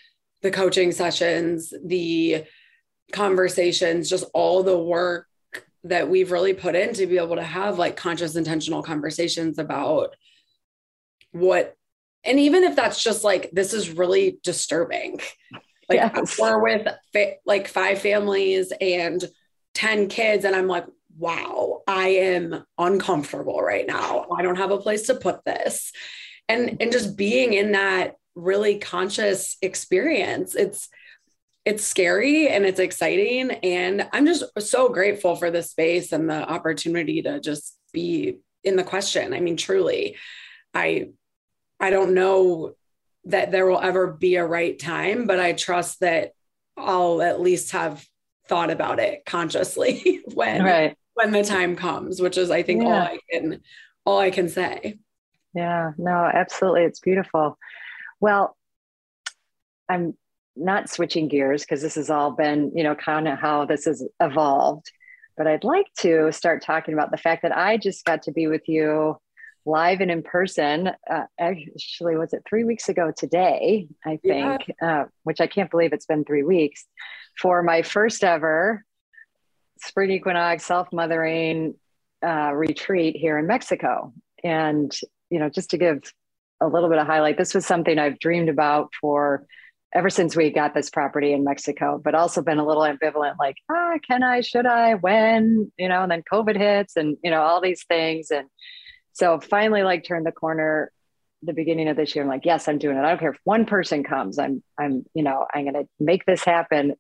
the 0.42 0.52
coaching 0.52 0.92
sessions 0.92 1.74
the 1.84 2.46
conversations, 3.12 4.10
just 4.10 4.26
all 4.34 4.64
the 4.64 4.78
work 4.78 5.28
that 5.84 6.10
we've 6.10 6.32
really 6.32 6.54
put 6.54 6.76
in 6.76 6.94
to 6.94 7.08
be 7.08 7.18
able 7.18 7.36
to 7.36 7.44
have 7.44 7.80
like 7.80 7.96
conscious, 7.96 8.36
intentional 8.36 8.84
conversations 8.84 9.58
about 9.58 10.16
what, 11.32 11.76
and 12.24 12.40
even 12.40 12.64
if 12.64 12.76
that's 12.76 13.02
just 13.02 13.24
like, 13.24 13.50
this 13.52 13.74
is 13.74 13.92
really 13.92 14.40
disturbing. 14.44 15.20
Like 15.88 16.14
yes. 16.14 16.38
we're 16.40 16.62
with 16.62 16.88
fa- 17.14 17.38
like 17.48 17.68
five 17.68 18.00
families 18.00 18.72
and 18.80 19.24
10 19.74 20.08
kids, 20.08 20.46
and 20.46 20.56
I'm 20.56 20.68
like, 20.68 20.86
wow, 21.18 21.82
I 21.88 22.10
am 22.10 22.64
uncomfortable 22.78 23.60
right 23.60 23.88
now. 23.88 24.28
I 24.36 24.42
don't 24.42 24.58
have 24.58 24.72
a 24.72 24.78
place 24.78 25.08
to 25.08 25.16
put 25.16 25.44
this. 25.46 25.92
And 26.48 26.78
and 26.80 26.92
just 26.92 27.18
being 27.18 27.54
in 27.54 27.74
that 27.74 28.16
really 28.36 28.80
conscious 28.80 29.58
experience, 29.62 30.56
it's 30.56 30.90
it's 31.70 31.86
scary 31.86 32.48
and 32.50 32.66
it's 32.66 32.80
exciting. 32.80 33.52
And 33.52 34.10
I'm 34.12 34.26
just 34.26 34.44
so 34.58 34.90
grateful 34.90 35.36
for 35.36 35.52
the 35.52 35.62
space 35.62 36.12
and 36.12 36.28
the 36.28 36.50
opportunity 36.50 37.22
to 37.22 37.40
just 37.40 37.78
be 37.94 38.40
in 38.64 38.76
the 38.76 38.84
question. 38.84 39.36
I 39.36 39.40
mean, 39.40 39.56
truly, 39.56 40.18
I 40.74 41.10
I 41.80 41.92
don't 41.92 42.16
know 42.16 42.74
that 43.26 43.52
there 43.52 43.68
will 43.68 43.80
ever 43.80 44.08
be 44.08 44.38
a 44.38 44.46
right 44.46 44.80
time, 44.80 45.28
but 45.28 45.40
I 45.40 45.54
trust 45.54 46.00
that 46.00 46.32
I'll 46.76 47.22
at 47.22 47.40
least 47.40 47.72
have 47.74 48.04
thought 48.48 48.72
about 48.72 49.00
it 49.00 49.24
consciously 49.24 50.22
when 50.34 50.64
right. 50.64 50.98
when 51.14 51.30
the 51.30 51.44
time 51.44 51.76
comes, 51.76 52.20
which 52.20 52.40
is 52.40 52.50
I 52.50 52.64
think 52.64 52.82
yeah. 52.82 52.90
all 52.90 52.96
I 52.96 53.20
can 53.32 53.62
all 54.06 54.20
I 54.20 54.32
can 54.32 54.50
say. 54.50 54.98
Yeah, 55.54 55.92
no, 56.00 56.12
absolutely. 56.34 56.86
It's 56.86 57.00
beautiful. 57.00 57.60
Well, 58.20 58.58
I'm 59.88 60.16
not 60.60 60.90
switching 60.90 61.28
gears 61.28 61.64
because 61.64 61.82
this 61.82 61.96
has 61.96 62.10
all 62.10 62.32
been, 62.32 62.72
you 62.76 62.84
know, 62.84 62.96
kind 62.96 63.28
of 63.28 63.40
how 63.40 63.66
this 63.66 63.86
has 63.86 64.06
evolved. 64.20 64.92
But 65.38 65.48
I'd 65.48 65.64
like 65.64 65.88
to 66.00 66.32
start 66.32 66.62
talking 66.62 66.94
about 66.94 67.12
the 67.12 67.18
fact 67.18 67.44
that 67.44 67.56
I 67.56 67.78
just 67.78 68.04
got 68.06 68.24
to 68.24 68.32
be 68.32 68.48
with 68.48 68.68
you 68.68 69.18
live 69.66 70.02
and 70.02 70.12
in 70.12 70.24
person. 70.24 70.92
Uh, 71.10 71.24
actually, 71.40 72.18
was 72.18 72.34
it 72.34 72.44
three 72.48 72.64
weeks 72.64 72.90
ago 72.90 73.12
today? 73.16 73.88
I 74.06 74.18
think, 74.18 74.74
yeah. 74.82 75.02
uh, 75.02 75.06
which 75.24 75.40
I 75.40 75.48
can't 75.48 75.72
believe 75.72 75.94
it's 75.94 76.06
been 76.06 76.26
three 76.26 76.44
weeks 76.44 76.86
for 77.40 77.64
my 77.64 77.82
first 77.82 78.24
ever 78.24 78.84
spring 79.82 80.12
equinox 80.12 80.66
self 80.66 80.92
mothering 80.92 81.76
uh, 82.26 82.52
retreat 82.54 83.16
here 83.16 83.38
in 83.38 83.48
Mexico. 83.48 84.14
And, 84.44 84.94
you 85.30 85.40
know, 85.40 85.50
just 85.50 85.72
to 85.72 85.78
give 85.78 86.14
a 86.62 86.68
little 86.68 86.90
bit 86.90 86.98
of 86.98 87.08
highlight, 87.08 87.38
this 87.38 87.54
was 87.54 87.66
something 87.66 87.98
I've 87.98 88.20
dreamed 88.20 88.50
about 88.50 88.92
for 89.00 89.46
ever 89.94 90.10
since 90.10 90.36
we 90.36 90.52
got 90.52 90.74
this 90.74 90.90
property 90.90 91.34
in 91.34 91.44
Mexico, 91.44 92.00
but 92.04 92.16
also 92.16 92.42
been 92.42 92.60
a 92.60 92.66
little 92.66 92.84
ambivalent, 92.84 93.36
like, 93.40 93.56
ah, 93.72 93.94
can 94.08 94.22
I, 94.24 94.42
should 94.42 94.66
I, 94.66 94.96
when, 94.96 95.72
you 95.78 95.90
know, 95.90 96.04
and 96.04 96.12
then 96.12 96.24
COVID 96.32 96.56
hits 96.58 96.96
and, 96.96 97.18
you 97.24 97.32
know, 97.32 97.42
all 97.42 97.60
these 97.60 97.84
things. 97.86 98.30
And 98.30 98.48
so 99.14 99.40
finally 99.40 99.84
like 99.84 100.04
turned 100.04 100.26
the 100.26 100.32
corner 100.32 100.92
the 101.42 101.54
beginning 101.54 101.88
of 101.88 101.96
this 101.96 102.14
year, 102.14 102.24
I'm 102.24 102.30
like, 102.30 102.46
yes, 102.46 102.68
I'm 102.68 102.78
doing 102.78 102.98
it. 102.98 103.02
I 103.02 103.10
don't 103.10 103.20
care 103.20 103.32
if 103.32 103.40
one 103.44 103.66
person 103.66 104.04
comes. 104.04 104.38
I'm, 104.38 104.62
I'm, 104.78 105.06
you 105.14 105.24
know, 105.24 105.46
I'm 105.54 105.64
going 105.64 105.74
to 105.74 105.88
make 106.00 106.26
this 106.26 106.44
happen. 106.44 106.96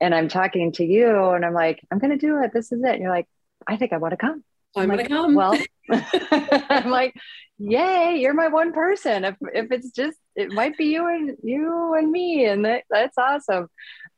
And 0.00 0.14
I'm 0.14 0.28
talking 0.28 0.72
to 0.72 0.84
you, 0.84 1.30
and 1.30 1.44
I'm 1.44 1.52
like, 1.52 1.80
I'm 1.90 1.98
going 1.98 2.16
to 2.16 2.16
do 2.16 2.42
it. 2.42 2.52
This 2.54 2.72
is 2.72 2.82
it. 2.82 2.92
And 2.92 3.02
you're 3.02 3.10
like, 3.10 3.26
I 3.66 3.76
think 3.76 3.92
I 3.92 3.98
want 3.98 4.12
to 4.12 4.16
come. 4.16 4.44
I'm, 4.76 4.90
I'm 4.90 4.96
like, 4.96 5.08
to 5.08 5.14
come. 5.14 5.34
Well, 5.34 5.58
I'm 5.90 6.90
like, 6.90 7.14
yay, 7.58 8.18
you're 8.20 8.34
my 8.34 8.48
one 8.48 8.72
person. 8.72 9.24
If 9.24 9.36
if 9.54 9.72
it's 9.72 9.90
just, 9.90 10.16
it 10.36 10.52
might 10.52 10.76
be 10.76 10.86
you 10.86 11.06
and 11.06 11.36
you 11.42 11.94
and 11.94 12.10
me, 12.10 12.46
and 12.46 12.64
that, 12.64 12.84
that's 12.90 13.18
awesome. 13.18 13.68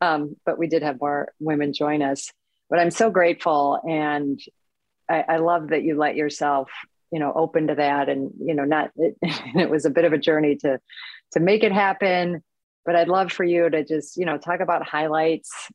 Um, 0.00 0.36
but 0.44 0.58
we 0.58 0.66
did 0.66 0.82
have 0.82 1.00
more 1.00 1.32
women 1.40 1.72
join 1.72 2.02
us. 2.02 2.30
But 2.68 2.78
I'm 2.78 2.90
so 2.90 3.10
grateful, 3.10 3.80
and 3.86 4.40
I, 5.08 5.24
I 5.28 5.36
love 5.38 5.68
that 5.68 5.82
you 5.82 5.96
let 5.96 6.16
yourself 6.16 6.70
you 7.12 7.18
know 7.18 7.32
open 7.34 7.68
to 7.68 7.74
that 7.74 8.08
and 8.08 8.32
you 8.40 8.54
know 8.54 8.64
not 8.64 8.90
it, 8.96 9.16
it 9.22 9.70
was 9.70 9.84
a 9.84 9.90
bit 9.90 10.04
of 10.04 10.12
a 10.12 10.18
journey 10.18 10.56
to 10.56 10.80
to 11.32 11.40
make 11.40 11.62
it 11.62 11.70
happen 11.70 12.42
but 12.84 12.96
i'd 12.96 13.08
love 13.08 13.30
for 13.30 13.44
you 13.44 13.68
to 13.68 13.84
just 13.84 14.16
you 14.16 14.24
know 14.26 14.38
talk 14.38 14.60
about 14.60 14.86
highlights 14.86 15.70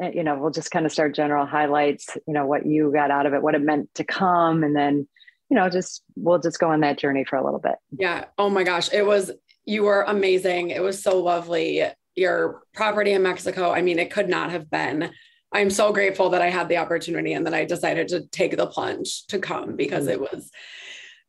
you 0.00 0.22
know 0.22 0.38
we'll 0.38 0.50
just 0.50 0.70
kind 0.70 0.86
of 0.86 0.92
start 0.92 1.14
general 1.14 1.46
highlights 1.46 2.16
you 2.26 2.32
know 2.32 2.46
what 2.46 2.66
you 2.66 2.90
got 2.92 3.10
out 3.10 3.26
of 3.26 3.34
it 3.34 3.42
what 3.42 3.54
it 3.54 3.62
meant 3.62 3.92
to 3.94 4.04
come 4.04 4.64
and 4.64 4.74
then 4.74 5.06
you 5.50 5.56
know 5.56 5.68
just 5.68 6.02
we'll 6.16 6.38
just 6.38 6.58
go 6.58 6.70
on 6.70 6.80
that 6.80 6.98
journey 6.98 7.24
for 7.24 7.36
a 7.36 7.44
little 7.44 7.58
bit. 7.58 7.74
Yeah. 7.98 8.26
Oh 8.38 8.48
my 8.48 8.62
gosh. 8.62 8.92
It 8.92 9.04
was 9.04 9.30
you 9.66 9.82
were 9.82 10.02
amazing. 10.02 10.70
It 10.70 10.82
was 10.82 11.02
so 11.02 11.20
lovely. 11.20 11.84
Your 12.16 12.62
property 12.74 13.12
in 13.12 13.22
mexico 13.22 13.70
i 13.70 13.82
mean 13.82 13.98
it 13.98 14.10
could 14.10 14.28
not 14.28 14.50
have 14.50 14.70
been. 14.70 15.10
I'm 15.52 15.70
so 15.70 15.92
grateful 15.92 16.30
that 16.30 16.42
I 16.42 16.48
had 16.48 16.68
the 16.68 16.76
opportunity 16.76 17.32
and 17.32 17.44
that 17.46 17.54
I 17.54 17.64
decided 17.64 18.06
to 18.08 18.26
take 18.26 18.56
the 18.56 18.68
plunge 18.68 19.26
to 19.26 19.40
come 19.40 19.74
because 19.74 20.06
it 20.06 20.20
was 20.20 20.50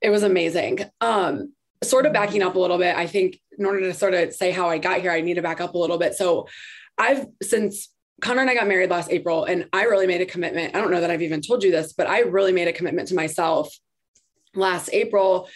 it 0.01 0.09
was 0.09 0.23
amazing. 0.23 0.79
Um 1.01 1.53
sort 1.83 2.05
of 2.05 2.13
backing 2.13 2.43
up 2.43 2.55
a 2.55 2.59
little 2.59 2.77
bit, 2.77 2.95
I 2.95 3.07
think 3.07 3.39
in 3.57 3.65
order 3.65 3.79
to 3.81 3.93
sort 3.93 4.13
of 4.13 4.33
say 4.33 4.51
how 4.51 4.69
I 4.69 4.77
got 4.77 5.01
here, 5.01 5.11
I 5.11 5.21
need 5.21 5.35
to 5.35 5.41
back 5.41 5.59
up 5.59 5.73
a 5.73 5.77
little 5.77 5.97
bit. 5.97 6.13
So 6.13 6.47
I've 6.97 7.25
since 7.41 7.89
Connor 8.21 8.41
and 8.41 8.49
I 8.49 8.55
got 8.55 8.67
married 8.67 8.89
last 8.89 9.11
April 9.11 9.45
and 9.45 9.67
I 9.73 9.83
really 9.83 10.07
made 10.07 10.21
a 10.21 10.25
commitment. 10.25 10.75
I 10.75 10.81
don't 10.81 10.91
know 10.91 11.01
that 11.01 11.11
I've 11.11 11.21
even 11.21 11.41
told 11.41 11.63
you 11.63 11.71
this, 11.71 11.93
but 11.93 12.07
I 12.07 12.21
really 12.21 12.51
made 12.51 12.67
a 12.67 12.73
commitment 12.73 13.07
to 13.09 13.15
myself 13.15 13.73
last 14.53 14.89
April 14.93 15.47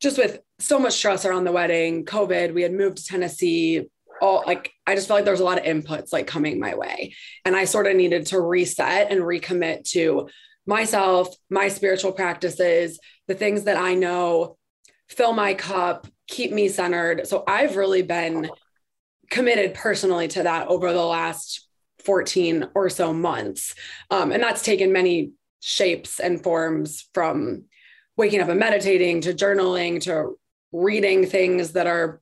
just 0.00 0.18
with 0.18 0.40
so 0.58 0.78
much 0.78 0.94
stress 0.94 1.24
around 1.24 1.44
the 1.44 1.52
wedding, 1.52 2.04
COVID, 2.04 2.52
we 2.52 2.62
had 2.62 2.72
moved 2.72 2.98
to 2.98 3.04
Tennessee, 3.04 3.88
all 4.20 4.42
like 4.46 4.72
I 4.86 4.94
just 4.94 5.08
felt 5.08 5.18
like 5.18 5.24
there 5.24 5.32
was 5.32 5.40
a 5.40 5.44
lot 5.44 5.58
of 5.58 5.64
inputs 5.64 6.12
like 6.12 6.26
coming 6.26 6.58
my 6.58 6.74
way. 6.74 7.14
And 7.44 7.56
I 7.56 7.64
sort 7.64 7.86
of 7.86 7.96
needed 7.96 8.26
to 8.26 8.40
reset 8.40 9.10
and 9.10 9.20
recommit 9.20 9.84
to 9.90 10.28
myself, 10.66 11.34
my 11.50 11.68
spiritual 11.68 12.12
practices, 12.12 12.98
the 13.28 13.34
things 13.34 13.64
that 13.64 13.76
I 13.76 13.94
know, 13.94 14.56
fill 15.08 15.32
my 15.32 15.54
cup, 15.54 16.06
keep 16.28 16.52
me 16.52 16.68
centered. 16.68 17.26
So 17.26 17.44
I've 17.46 17.76
really 17.76 18.02
been 18.02 18.50
committed 19.30 19.74
personally 19.74 20.28
to 20.28 20.42
that 20.42 20.68
over 20.68 20.92
the 20.92 21.04
last 21.04 21.68
14 22.04 22.68
or 22.74 22.90
so 22.90 23.12
months. 23.12 23.74
Um, 24.10 24.32
and 24.32 24.42
that's 24.42 24.62
taken 24.62 24.92
many 24.92 25.32
shapes 25.60 26.20
and 26.20 26.42
forms 26.42 27.08
from 27.14 27.64
waking 28.16 28.40
up 28.40 28.48
and 28.48 28.60
meditating 28.60 29.22
to 29.22 29.32
journaling 29.32 30.00
to 30.02 30.38
reading 30.72 31.26
things 31.26 31.72
that 31.72 31.86
are 31.86 32.20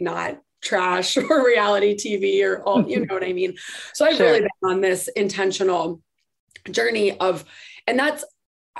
not 0.00 0.40
trash 0.62 1.16
or 1.30 1.46
reality 1.46 1.96
TV 1.96 2.44
or 2.44 2.62
all, 2.62 2.88
you 2.88 3.04
know 3.04 3.14
what 3.14 3.24
I 3.24 3.32
mean? 3.32 3.56
So 3.94 4.06
I've 4.06 4.16
sure. 4.16 4.26
really 4.26 4.40
been 4.40 4.70
on 4.70 4.80
this 4.80 5.08
intentional 5.08 6.00
journey 6.70 7.18
of, 7.18 7.44
and 7.86 7.98
that's 7.98 8.24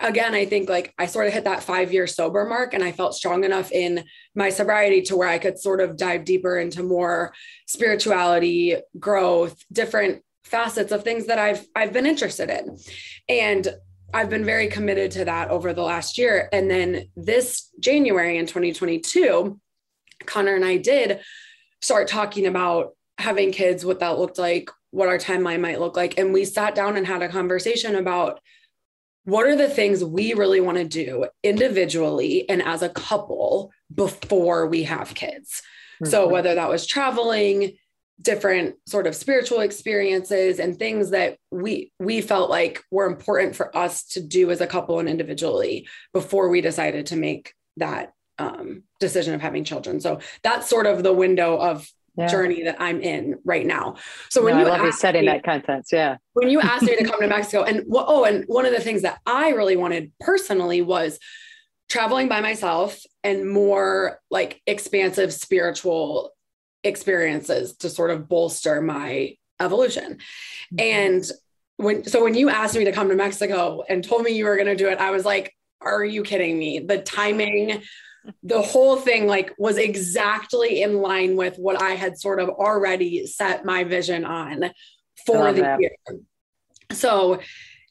again, 0.00 0.34
I 0.34 0.44
think 0.44 0.68
like 0.68 0.94
I 0.98 1.06
sort 1.06 1.26
of 1.26 1.32
hit 1.32 1.44
that 1.44 1.62
five 1.62 1.92
year 1.92 2.06
sober 2.06 2.44
mark 2.44 2.74
and 2.74 2.84
I 2.84 2.92
felt 2.92 3.14
strong 3.14 3.44
enough 3.44 3.72
in 3.72 4.04
my 4.34 4.50
sobriety 4.50 5.02
to 5.02 5.16
where 5.16 5.28
I 5.28 5.38
could 5.38 5.58
sort 5.58 5.80
of 5.80 5.96
dive 5.96 6.24
deeper 6.24 6.58
into 6.58 6.82
more 6.82 7.32
spirituality, 7.66 8.76
growth, 8.98 9.62
different 9.72 10.22
facets 10.48 10.92
of 10.92 11.04
things 11.04 11.26
that 11.26 11.38
I've 11.38 11.66
I've 11.74 11.92
been 11.92 12.06
interested 12.06 12.50
in. 12.50 12.78
And 13.28 13.68
I've 14.12 14.30
been 14.30 14.44
very 14.44 14.68
committed 14.68 15.10
to 15.12 15.24
that 15.26 15.50
over 15.50 15.72
the 15.72 15.82
last 15.82 16.16
year. 16.16 16.48
And 16.52 16.70
then 16.70 17.08
this 17.14 17.70
January 17.78 18.38
in 18.38 18.46
2022, 18.46 19.60
Connor 20.24 20.54
and 20.54 20.64
I 20.64 20.78
did 20.78 21.20
start 21.82 22.08
talking 22.08 22.46
about 22.46 22.96
having 23.18 23.52
kids, 23.52 23.84
what 23.84 24.00
that 24.00 24.18
looked 24.18 24.38
like, 24.38 24.70
what 24.90 25.08
our 25.08 25.18
timeline 25.18 25.60
might 25.60 25.80
look 25.80 25.96
like. 25.96 26.18
And 26.18 26.32
we 26.32 26.44
sat 26.44 26.74
down 26.74 26.96
and 26.96 27.06
had 27.06 27.22
a 27.22 27.28
conversation 27.28 27.96
about 27.96 28.40
what 29.24 29.46
are 29.46 29.56
the 29.56 29.68
things 29.68 30.02
we 30.02 30.32
really 30.32 30.60
want 30.60 30.78
to 30.78 30.84
do 30.84 31.26
individually 31.42 32.48
and 32.48 32.62
as 32.62 32.82
a 32.82 32.88
couple 32.88 33.70
before 33.94 34.66
we 34.66 34.84
have 34.84 35.14
kids. 35.14 35.62
Mm-hmm. 36.02 36.10
So, 36.10 36.28
whether 36.28 36.54
that 36.54 36.70
was 36.70 36.86
traveling, 36.86 37.76
different 38.20 38.74
sort 38.86 39.06
of 39.06 39.14
spiritual 39.14 39.60
experiences 39.60 40.58
and 40.58 40.78
things 40.78 41.10
that 41.10 41.38
we 41.50 41.92
we 42.00 42.20
felt 42.20 42.50
like 42.50 42.82
were 42.90 43.06
important 43.06 43.54
for 43.54 43.76
us 43.76 44.04
to 44.04 44.20
do 44.20 44.50
as 44.50 44.60
a 44.60 44.66
couple 44.66 44.98
and 44.98 45.08
individually 45.08 45.88
before 46.12 46.48
we 46.48 46.60
decided 46.60 47.06
to 47.06 47.16
make 47.16 47.54
that 47.76 48.12
um, 48.38 48.82
decision 49.00 49.34
of 49.34 49.40
having 49.40 49.64
children. 49.64 50.00
So 50.00 50.20
that's 50.42 50.68
sort 50.68 50.86
of 50.86 51.02
the 51.02 51.12
window 51.12 51.56
of 51.58 51.88
yeah. 52.16 52.26
journey 52.26 52.64
that 52.64 52.76
I'm 52.80 53.00
in 53.00 53.36
right 53.44 53.64
now. 53.64 53.96
So 54.30 54.42
when 54.42 54.54
no, 54.54 54.60
you 54.62 54.66
I 54.66 54.70
love 54.70 54.86
you 54.86 54.92
setting 54.92 55.22
me, 55.22 55.28
that 55.28 55.44
content, 55.44 55.86
yeah. 55.92 56.16
When 56.32 56.50
you 56.50 56.60
asked 56.60 56.82
me 56.82 56.96
to 56.96 57.04
come 57.08 57.20
to 57.20 57.28
Mexico, 57.28 57.62
and 57.62 57.84
oh, 57.92 58.24
and 58.24 58.44
one 58.46 58.66
of 58.66 58.72
the 58.72 58.80
things 58.80 59.02
that 59.02 59.20
I 59.26 59.50
really 59.50 59.76
wanted 59.76 60.12
personally 60.20 60.82
was 60.82 61.18
traveling 61.88 62.28
by 62.28 62.40
myself 62.40 63.00
and 63.24 63.48
more 63.48 64.20
like 64.30 64.60
expansive 64.66 65.32
spiritual 65.32 66.32
experiences 66.84 67.76
to 67.76 67.90
sort 67.90 68.10
of 68.10 68.28
bolster 68.28 68.80
my 68.80 69.36
evolution. 69.60 70.18
Mm-hmm. 70.72 70.80
And 70.80 71.30
when 71.76 72.04
so 72.04 72.22
when 72.22 72.34
you 72.34 72.48
asked 72.48 72.76
me 72.76 72.84
to 72.84 72.92
come 72.92 73.08
to 73.08 73.14
Mexico 73.14 73.82
and 73.88 74.02
told 74.04 74.22
me 74.22 74.32
you 74.32 74.44
were 74.46 74.56
going 74.56 74.68
to 74.68 74.76
do 74.76 74.88
it, 74.88 74.98
I 74.98 75.10
was 75.10 75.24
like, 75.24 75.54
are 75.80 76.04
you 76.04 76.22
kidding 76.22 76.58
me? 76.58 76.80
The 76.80 76.98
timing 76.98 77.82
the 78.42 78.62
whole 78.62 78.96
thing 78.96 79.26
like 79.26 79.54
was 79.58 79.78
exactly 79.78 80.82
in 80.82 81.00
line 81.00 81.36
with 81.36 81.56
what 81.56 81.80
I 81.80 81.90
had 81.90 82.18
sort 82.18 82.40
of 82.40 82.48
already 82.48 83.26
set 83.26 83.64
my 83.64 83.84
vision 83.84 84.24
on 84.24 84.70
for 85.26 85.52
the 85.52 85.62
that. 85.62 85.80
year. 85.80 85.90
So, 86.92 87.40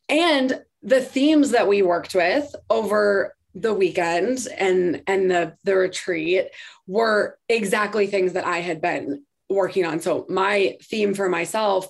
and 0.09 0.61
the 0.83 1.01
themes 1.01 1.51
that 1.51 1.67
we 1.67 1.81
worked 1.81 2.15
with 2.15 2.53
over 2.69 3.35
the 3.55 3.73
weekend 3.73 4.47
and 4.57 5.01
and 5.07 5.31
the 5.31 5.55
the 5.63 5.75
retreat 5.75 6.47
were 6.85 7.37
exactly 7.49 8.07
things 8.07 8.33
that 8.33 8.45
I 8.45 8.59
had 8.59 8.81
been 8.81 9.23
working 9.49 9.85
on. 9.85 9.99
So 9.99 10.25
my 10.29 10.77
theme 10.83 11.13
for 11.13 11.29
myself 11.29 11.87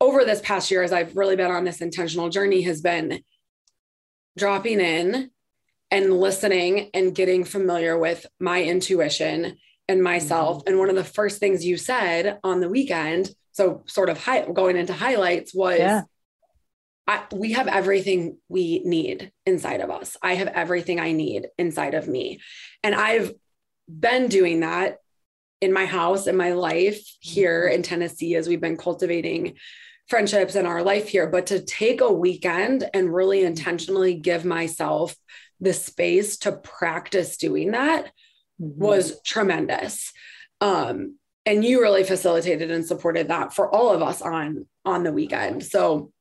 over 0.00 0.24
this 0.24 0.40
past 0.40 0.70
year 0.70 0.82
as 0.82 0.92
I've 0.92 1.16
really 1.16 1.36
been 1.36 1.50
on 1.50 1.64
this 1.64 1.80
intentional 1.80 2.28
journey 2.28 2.62
has 2.62 2.80
been 2.80 3.22
dropping 4.36 4.80
in 4.80 5.30
and 5.90 6.20
listening 6.20 6.90
and 6.94 7.14
getting 7.14 7.44
familiar 7.44 7.98
with 7.98 8.26
my 8.38 8.62
intuition 8.62 9.56
and 9.88 10.02
myself. 10.02 10.58
Mm-hmm. 10.58 10.68
And 10.68 10.78
one 10.78 10.90
of 10.90 10.96
the 10.96 11.04
first 11.04 11.40
things 11.40 11.64
you 11.64 11.76
said 11.76 12.38
on 12.44 12.60
the 12.60 12.68
weekend, 12.68 13.30
so 13.52 13.82
sort 13.86 14.10
of 14.10 14.22
high, 14.22 14.46
going 14.46 14.76
into 14.76 14.92
highlights, 14.92 15.54
was 15.54 15.78
yeah. 15.78 16.02
I, 17.08 17.24
we 17.32 17.52
have 17.52 17.68
everything 17.68 18.36
we 18.50 18.82
need 18.84 19.32
inside 19.46 19.80
of 19.80 19.90
us. 19.90 20.16
I 20.22 20.34
have 20.34 20.48
everything 20.48 21.00
I 21.00 21.12
need 21.12 21.48
inside 21.56 21.94
of 21.94 22.06
me. 22.06 22.40
And 22.84 22.94
I've 22.94 23.32
been 23.88 24.28
doing 24.28 24.60
that 24.60 24.98
in 25.62 25.72
my 25.72 25.86
house, 25.86 26.26
in 26.26 26.36
my 26.36 26.52
life 26.52 27.00
here 27.20 27.66
in 27.66 27.82
Tennessee, 27.82 28.36
as 28.36 28.46
we've 28.46 28.60
been 28.60 28.76
cultivating 28.76 29.54
friendships 30.08 30.54
in 30.54 30.66
our 30.66 30.82
life 30.82 31.08
here. 31.08 31.26
But 31.26 31.46
to 31.46 31.64
take 31.64 32.02
a 32.02 32.12
weekend 32.12 32.88
and 32.92 33.12
really 33.12 33.42
intentionally 33.42 34.14
give 34.14 34.44
myself 34.44 35.16
the 35.60 35.72
space 35.72 36.36
to 36.38 36.52
practice 36.52 37.38
doing 37.38 37.72
that 37.72 38.04
mm-hmm. 38.60 38.80
was 38.80 39.20
tremendous. 39.22 40.12
Um, 40.60 41.16
and 41.46 41.64
you 41.64 41.80
really 41.80 42.04
facilitated 42.04 42.70
and 42.70 42.84
supported 42.84 43.28
that 43.28 43.54
for 43.54 43.74
all 43.74 43.90
of 43.90 44.02
us 44.02 44.20
on 44.20 44.66
on 44.84 45.02
the 45.02 45.12
weekend. 45.12 45.64
So 45.64 46.12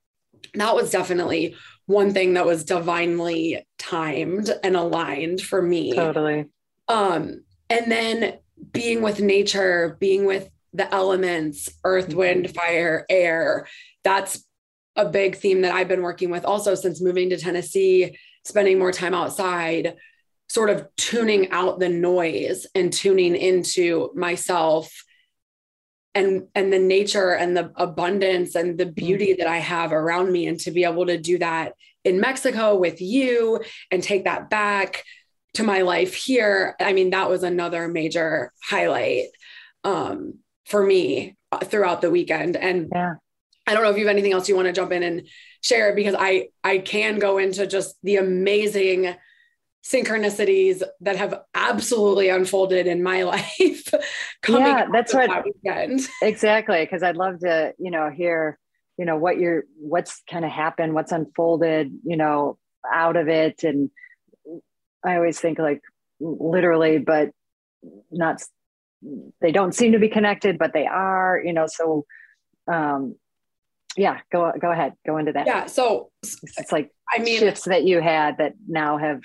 that 0.55 0.75
was 0.75 0.91
definitely 0.91 1.55
one 1.85 2.13
thing 2.13 2.33
that 2.33 2.45
was 2.45 2.63
divinely 2.63 3.65
timed 3.77 4.49
and 4.63 4.75
aligned 4.75 5.41
for 5.41 5.61
me. 5.61 5.93
Totally. 5.93 6.45
Um, 6.87 7.43
and 7.69 7.91
then 7.91 8.39
being 8.71 9.01
with 9.01 9.19
nature, 9.19 9.97
being 9.99 10.25
with 10.25 10.49
the 10.73 10.93
elements, 10.93 11.69
earth, 11.83 12.09
mm-hmm. 12.09 12.17
wind, 12.17 12.55
fire, 12.55 13.05
air, 13.09 13.67
that's 14.03 14.43
a 14.95 15.07
big 15.07 15.35
theme 15.35 15.61
that 15.61 15.73
I've 15.73 15.87
been 15.87 16.01
working 16.01 16.29
with 16.29 16.43
also 16.43 16.75
since 16.75 17.01
moving 17.01 17.29
to 17.29 17.37
Tennessee 17.37 18.17
spending 18.47 18.79
more 18.79 18.91
time 18.91 19.13
outside, 19.13 19.95
sort 20.47 20.69
of 20.69 20.87
tuning 20.95 21.51
out 21.51 21.79
the 21.79 21.89
noise 21.89 22.65
and 22.73 22.91
tuning 22.91 23.35
into 23.35 24.09
myself 24.15 24.89
and 26.17 26.47
and 26.55 26.73
the 26.73 26.79
nature 26.79 27.31
and 27.33 27.55
the 27.55 27.71
abundance 27.75 28.55
and 28.55 28.77
the 28.77 28.85
beauty 28.85 29.33
that 29.33 29.47
I 29.47 29.57
have 29.57 29.93
around 29.93 30.31
me 30.31 30.47
and 30.47 30.59
to 30.61 30.71
be 30.71 30.83
able 30.83 31.05
to 31.05 31.17
do 31.17 31.37
that 31.37 31.73
in 32.03 32.19
Mexico 32.19 32.75
with 32.75 33.01
you 33.01 33.61
and 33.91 34.01
take 34.01 34.23
that 34.23 34.49
back 34.49 35.03
to 35.53 35.63
my 35.63 35.81
life 35.81 36.15
here, 36.15 36.75
I 36.79 36.93
mean, 36.93 37.11
that 37.11 37.29
was 37.29 37.43
another 37.43 37.87
major 37.87 38.51
highlight 38.63 39.25
um, 39.83 40.39
for 40.65 40.83
me 40.83 41.35
uh, 41.51 41.59
throughout 41.59 42.01
the 42.01 42.11
weekend. 42.11 42.55
And 42.57 42.89
yeah. 42.93 43.13
I 43.67 43.73
don't 43.73 43.83
know 43.83 43.91
if 43.91 43.97
you 43.97 44.07
have 44.07 44.13
anything 44.13 44.33
else 44.33 44.49
you 44.49 44.55
want 44.55 44.67
to 44.67 44.73
jump 44.73 44.91
in 44.91 45.03
and 45.03 45.27
share 45.61 45.93
because 45.93 46.15
I 46.17 46.47
I 46.63 46.79
can 46.79 47.19
go 47.19 47.37
into 47.37 47.67
just 47.67 47.95
the 48.01 48.15
amazing 48.15 49.15
synchronicities 49.87 50.83
that 51.01 51.15
have 51.15 51.41
absolutely 51.53 52.29
unfolded 52.29 52.87
in 52.87 53.03
my 53.03 53.23
life. 53.23 53.93
yeah, 54.47 54.87
that's 54.91 55.13
what 55.13 55.29
that 55.29 55.45
weekend. 55.45 56.07
exactly. 56.21 56.81
Because 56.81 57.03
I'd 57.03 57.17
love 57.17 57.39
to, 57.39 57.73
you 57.79 57.91
know, 57.91 58.09
hear, 58.09 58.57
you 58.97 59.05
know, 59.05 59.17
what 59.17 59.37
you're, 59.37 59.63
what's 59.79 60.21
kind 60.29 60.43
of 60.43 60.51
happened, 60.51 60.93
what's 60.93 61.11
unfolded, 61.11 61.91
you 62.03 62.17
know, 62.17 62.57
out 62.91 63.15
of 63.15 63.27
it. 63.27 63.63
And 63.63 63.89
I 65.05 65.15
always 65.15 65.39
think 65.39 65.59
like 65.59 65.81
literally, 66.19 66.97
but 66.97 67.31
not, 68.11 68.41
they 69.41 69.51
don't 69.51 69.75
seem 69.75 69.91
to 69.93 69.99
be 69.99 70.09
connected, 70.09 70.57
but 70.57 70.73
they 70.73 70.87
are, 70.87 71.41
you 71.43 71.53
know, 71.53 71.67
so, 71.67 72.05
um, 72.71 73.15
yeah, 73.95 74.19
go, 74.31 74.51
go 74.59 74.71
ahead, 74.71 74.93
go 75.05 75.17
into 75.17 75.31
that. 75.31 75.47
Yeah. 75.47 75.65
So 75.65 76.11
it's 76.23 76.71
like, 76.71 76.91
I 77.11 77.19
mean, 77.19 77.39
shifts 77.39 77.63
that 77.65 77.83
you 77.83 78.01
had 78.01 78.37
that 78.37 78.53
now 78.67 78.97
have 78.97 79.21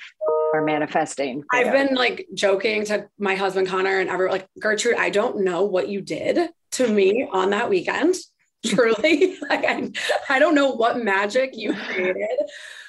are 0.53 0.63
manifesting. 0.63 1.45
I've 1.53 1.67
you. 1.67 1.73
been 1.73 1.95
like 1.95 2.27
joking 2.35 2.85
to 2.87 3.09
my 3.19 3.35
husband 3.35 3.69
Connor 3.69 3.99
and 3.99 4.11
everyone 4.11 4.39
like 4.39 4.49
Gertrude, 4.59 4.97
I 4.97 5.11
don't 5.11 5.45
know 5.45 5.65
what 5.65 5.89
you 5.89 6.01
did 6.01 6.51
to 6.73 6.89
me 6.89 7.29
on 7.31 7.51
that 7.51 7.71
weekend. 7.71 8.17
Truly, 8.67 9.37
like 9.51 9.65
I, 9.65 9.91
I 10.29 10.39
don't 10.39 10.55
know 10.55 10.71
what 10.71 11.03
magic 11.03 11.51
you 11.55 11.75
created, 11.75 12.39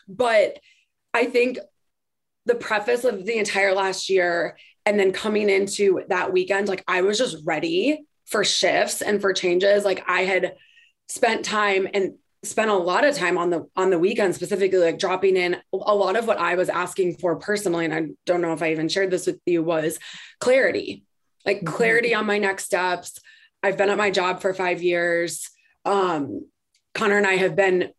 but 0.08 0.60
I 1.14 1.26
think 1.26 1.58
the 2.46 2.56
preface 2.56 3.06
of 3.06 3.26
the 3.26 3.38
entire 3.38 3.74
last 3.74 4.10
year 4.10 4.58
and 4.86 5.00
then 5.00 5.14
coming 5.14 5.50
into 5.50 6.04
that 6.10 6.34
weekend, 6.34 6.68
like 6.68 6.84
I 6.88 7.02
was 7.02 7.18
just 7.18 7.38
ready 7.46 8.06
for 8.26 8.44
shifts 8.44 9.02
and 9.02 9.22
for 9.22 9.34
changes. 9.34 9.86
Like 9.86 10.04
I 10.08 10.22
had 10.26 10.56
spent 11.08 11.46
time 11.46 11.88
and 11.94 12.16
spent 12.44 12.70
a 12.70 12.76
lot 12.76 13.06
of 13.06 13.16
time 13.16 13.38
on 13.38 13.50
the 13.50 13.68
on 13.76 13.90
the 13.90 14.00
weekend 14.00 14.36
specifically 14.36 14.80
like 14.80 15.00
dropping 15.00 15.38
in. 15.38 15.58
A 15.74 15.96
lot 15.96 16.16
of 16.16 16.28
what 16.28 16.38
i 16.38 16.56
was 16.56 16.70
asking 16.70 17.16
for 17.16 17.38
personally 17.38 17.86
and 17.86 17.94
i 17.94 18.08
don't 18.26 18.42
know 18.42 18.54
if 18.54 18.62
i 18.62 18.72
even 18.72 18.90
shared 18.90 19.12
this 19.12 19.26
with 19.26 19.40
you 19.46 19.64
was 19.64 20.00
clarity. 20.40 21.06
Like 21.46 21.58
mm-hmm. 21.58 21.74
clarity 21.74 22.14
on 22.14 22.26
my 22.26 22.38
next 22.38 22.66
steps. 22.66 23.20
I've 23.62 23.78
been 23.78 23.90
at 23.90 23.98
my 23.98 24.12
job 24.12 24.42
for 24.42 24.54
five 24.54 24.82
years. 24.82 25.50
Um, 25.86 26.48
connor 26.94 27.18
and 27.18 27.28
i 27.28 27.34
have 27.34 27.56
been 27.56 27.92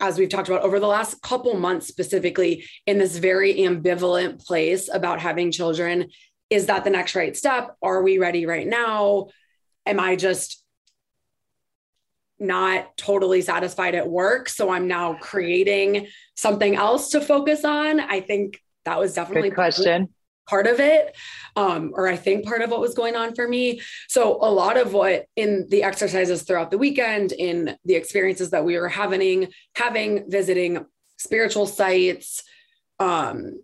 as 0.00 0.18
we've 0.18 0.28
talked 0.28 0.48
about 0.48 0.62
over 0.62 0.78
the 0.80 0.86
last 0.86 1.20
couple 1.22 1.54
months 1.54 1.86
specifically 1.86 2.64
in 2.86 2.98
this 2.98 3.16
very 3.16 3.54
ambivalent 3.56 4.44
place 4.44 4.88
about 4.92 5.20
having 5.20 5.50
children. 5.50 6.08
Is 6.50 6.66
that 6.66 6.84
the 6.84 6.90
next 6.90 7.14
right 7.14 7.36
step? 7.36 7.76
Are 7.82 8.02
we 8.02 8.18
ready 8.18 8.46
right 8.46 8.66
now? 8.66 9.28
Am 9.86 9.98
i 9.98 10.16
just 10.16 10.61
not 12.42 12.96
totally 12.96 13.40
satisfied 13.40 13.94
at 13.94 14.08
work. 14.08 14.48
So 14.48 14.70
I'm 14.70 14.88
now 14.88 15.14
creating 15.14 16.08
something 16.36 16.74
else 16.74 17.10
to 17.10 17.20
focus 17.20 17.64
on. 17.64 18.00
I 18.00 18.20
think 18.20 18.60
that 18.84 18.98
was 18.98 19.14
definitely 19.14 19.50
Good 19.50 19.54
question. 19.54 20.08
Part 20.48 20.66
of 20.66 20.80
it, 20.80 21.14
um, 21.54 21.92
or 21.94 22.08
I 22.08 22.16
think 22.16 22.44
part 22.44 22.62
of 22.62 22.70
what 22.70 22.80
was 22.80 22.94
going 22.94 23.14
on 23.14 23.34
for 23.36 23.46
me. 23.46 23.80
So, 24.08 24.38
a 24.42 24.50
lot 24.50 24.76
of 24.76 24.92
what 24.92 25.26
in 25.36 25.68
the 25.70 25.84
exercises 25.84 26.42
throughout 26.42 26.72
the 26.72 26.78
weekend, 26.78 27.30
in 27.30 27.76
the 27.84 27.94
experiences 27.94 28.50
that 28.50 28.64
we 28.64 28.76
were 28.76 28.88
having, 28.88 29.52
having 29.76 30.28
visiting 30.28 30.84
spiritual 31.16 31.66
sites, 31.66 32.42
um, 32.98 33.62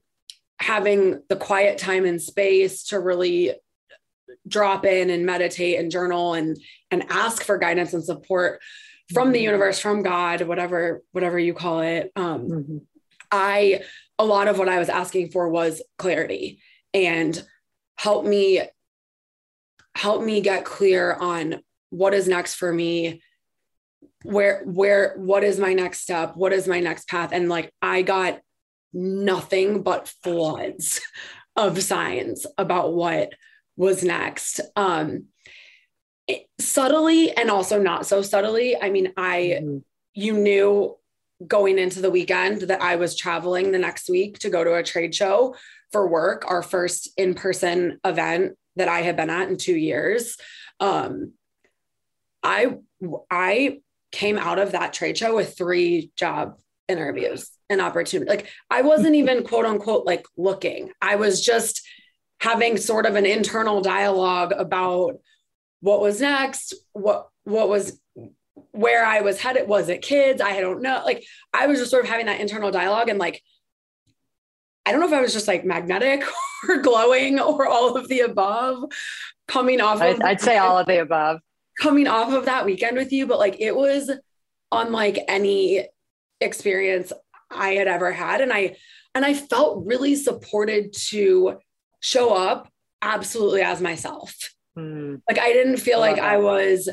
having 0.60 1.20
the 1.28 1.36
quiet 1.36 1.78
time 1.78 2.04
and 2.04 2.22
space 2.22 2.84
to 2.84 3.00
really 3.00 3.54
drop 4.46 4.84
in 4.84 5.10
and 5.10 5.26
meditate 5.26 5.78
and 5.78 5.90
journal 5.90 6.34
and 6.34 6.56
and 6.90 7.04
ask 7.10 7.42
for 7.42 7.58
guidance 7.58 7.92
and 7.92 8.04
support 8.04 8.60
from 9.12 9.32
the 9.32 9.38
mm-hmm. 9.38 9.44
universe 9.44 9.78
from 9.78 10.02
god 10.02 10.42
whatever 10.42 11.02
whatever 11.12 11.38
you 11.38 11.54
call 11.54 11.80
it 11.80 12.10
um 12.16 12.48
mm-hmm. 12.48 12.76
i 13.30 13.82
a 14.18 14.24
lot 14.24 14.48
of 14.48 14.58
what 14.58 14.68
i 14.68 14.78
was 14.78 14.88
asking 14.88 15.30
for 15.30 15.48
was 15.48 15.82
clarity 15.96 16.60
and 16.94 17.42
help 17.96 18.24
me 18.24 18.60
help 19.94 20.22
me 20.22 20.40
get 20.40 20.64
clear 20.64 21.14
on 21.14 21.62
what 21.90 22.14
is 22.14 22.28
next 22.28 22.54
for 22.54 22.72
me 22.72 23.22
where 24.22 24.62
where 24.64 25.14
what 25.16 25.44
is 25.44 25.58
my 25.58 25.74
next 25.74 26.00
step 26.00 26.36
what 26.36 26.52
is 26.52 26.66
my 26.66 26.80
next 26.80 27.08
path 27.08 27.30
and 27.32 27.48
like 27.48 27.72
i 27.82 28.02
got 28.02 28.40
nothing 28.92 29.82
but 29.82 30.12
floods 30.22 31.00
of 31.56 31.82
signs 31.82 32.46
about 32.56 32.94
what 32.94 33.32
was 33.78 34.04
next. 34.04 34.60
Um, 34.76 35.26
it, 36.26 36.46
subtly 36.58 37.34
and 37.34 37.50
also 37.50 37.80
not 37.80 38.04
so 38.04 38.20
subtly. 38.20 38.76
I 38.76 38.90
mean, 38.90 39.12
I, 39.16 39.60
mm-hmm. 39.62 39.78
you 40.12 40.34
knew 40.34 40.96
going 41.46 41.78
into 41.78 42.02
the 42.02 42.10
weekend 42.10 42.62
that 42.62 42.82
I 42.82 42.96
was 42.96 43.16
traveling 43.16 43.70
the 43.70 43.78
next 43.78 44.10
week 44.10 44.40
to 44.40 44.50
go 44.50 44.64
to 44.64 44.74
a 44.74 44.82
trade 44.82 45.14
show 45.14 45.54
for 45.92 46.06
work, 46.06 46.44
our 46.48 46.62
first 46.62 47.08
in 47.16 47.34
person 47.34 48.00
event 48.04 48.58
that 48.76 48.88
I 48.88 49.00
had 49.00 49.16
been 49.16 49.30
at 49.30 49.48
in 49.48 49.56
two 49.56 49.76
years. 49.76 50.36
Um, 50.80 51.32
I, 52.42 52.78
I 53.30 53.80
came 54.10 54.38
out 54.38 54.58
of 54.58 54.72
that 54.72 54.92
trade 54.92 55.16
show 55.16 55.36
with 55.36 55.56
three 55.56 56.10
job 56.16 56.58
interviews 56.88 57.50
and 57.70 57.80
opportunity. 57.80 58.28
Like 58.28 58.50
I 58.70 58.82
wasn't 58.82 59.14
even 59.14 59.44
quote 59.44 59.66
unquote 59.66 60.04
like 60.04 60.26
looking. 60.36 60.90
I 61.00 61.16
was 61.16 61.44
just 61.44 61.86
having 62.40 62.76
sort 62.76 63.06
of 63.06 63.16
an 63.16 63.26
internal 63.26 63.80
dialogue 63.80 64.52
about 64.56 65.18
what 65.80 66.00
was 66.00 66.20
next, 66.20 66.74
what 66.92 67.28
what 67.44 67.68
was 67.68 68.00
where 68.72 69.04
I 69.04 69.20
was 69.20 69.40
headed. 69.40 69.68
Was 69.68 69.88
it 69.88 70.02
kids? 70.02 70.40
I 70.40 70.60
don't 70.60 70.82
know. 70.82 71.02
Like 71.04 71.24
I 71.52 71.66
was 71.66 71.78
just 71.78 71.90
sort 71.90 72.04
of 72.04 72.10
having 72.10 72.26
that 72.26 72.40
internal 72.40 72.70
dialogue 72.70 73.08
and 73.08 73.18
like 73.18 73.42
I 74.86 74.92
don't 74.92 75.00
know 75.00 75.06
if 75.06 75.12
I 75.12 75.20
was 75.20 75.32
just 75.32 75.48
like 75.48 75.64
magnetic 75.64 76.24
or 76.68 76.78
glowing 76.78 77.38
or 77.40 77.66
all 77.66 77.96
of 77.96 78.08
the 78.08 78.20
above 78.20 78.84
coming 79.46 79.80
off 79.80 80.00
I'd, 80.00 80.22
I'd 80.22 80.40
say 80.40 80.58
all 80.58 80.78
of 80.78 80.86
the 80.86 81.00
above. 81.00 81.40
Coming 81.80 82.06
off 82.06 82.32
of 82.32 82.46
that 82.46 82.64
weekend 82.64 82.96
with 82.96 83.12
you, 83.12 83.26
but 83.26 83.38
like 83.38 83.60
it 83.60 83.74
was 83.74 84.10
unlike 84.72 85.18
any 85.28 85.86
experience 86.40 87.12
I 87.50 87.70
had 87.70 87.88
ever 87.88 88.12
had. 88.12 88.40
And 88.40 88.52
I 88.52 88.76
and 89.14 89.24
I 89.24 89.34
felt 89.34 89.86
really 89.86 90.14
supported 90.14 90.92
to 91.08 91.58
show 92.00 92.34
up 92.34 92.70
absolutely 93.02 93.62
as 93.62 93.80
myself. 93.80 94.34
Mm. 94.76 95.20
Like 95.28 95.38
I 95.38 95.52
didn't 95.52 95.78
feel 95.78 95.98
I 95.98 96.10
like 96.10 96.18
I 96.18 96.38
was 96.38 96.88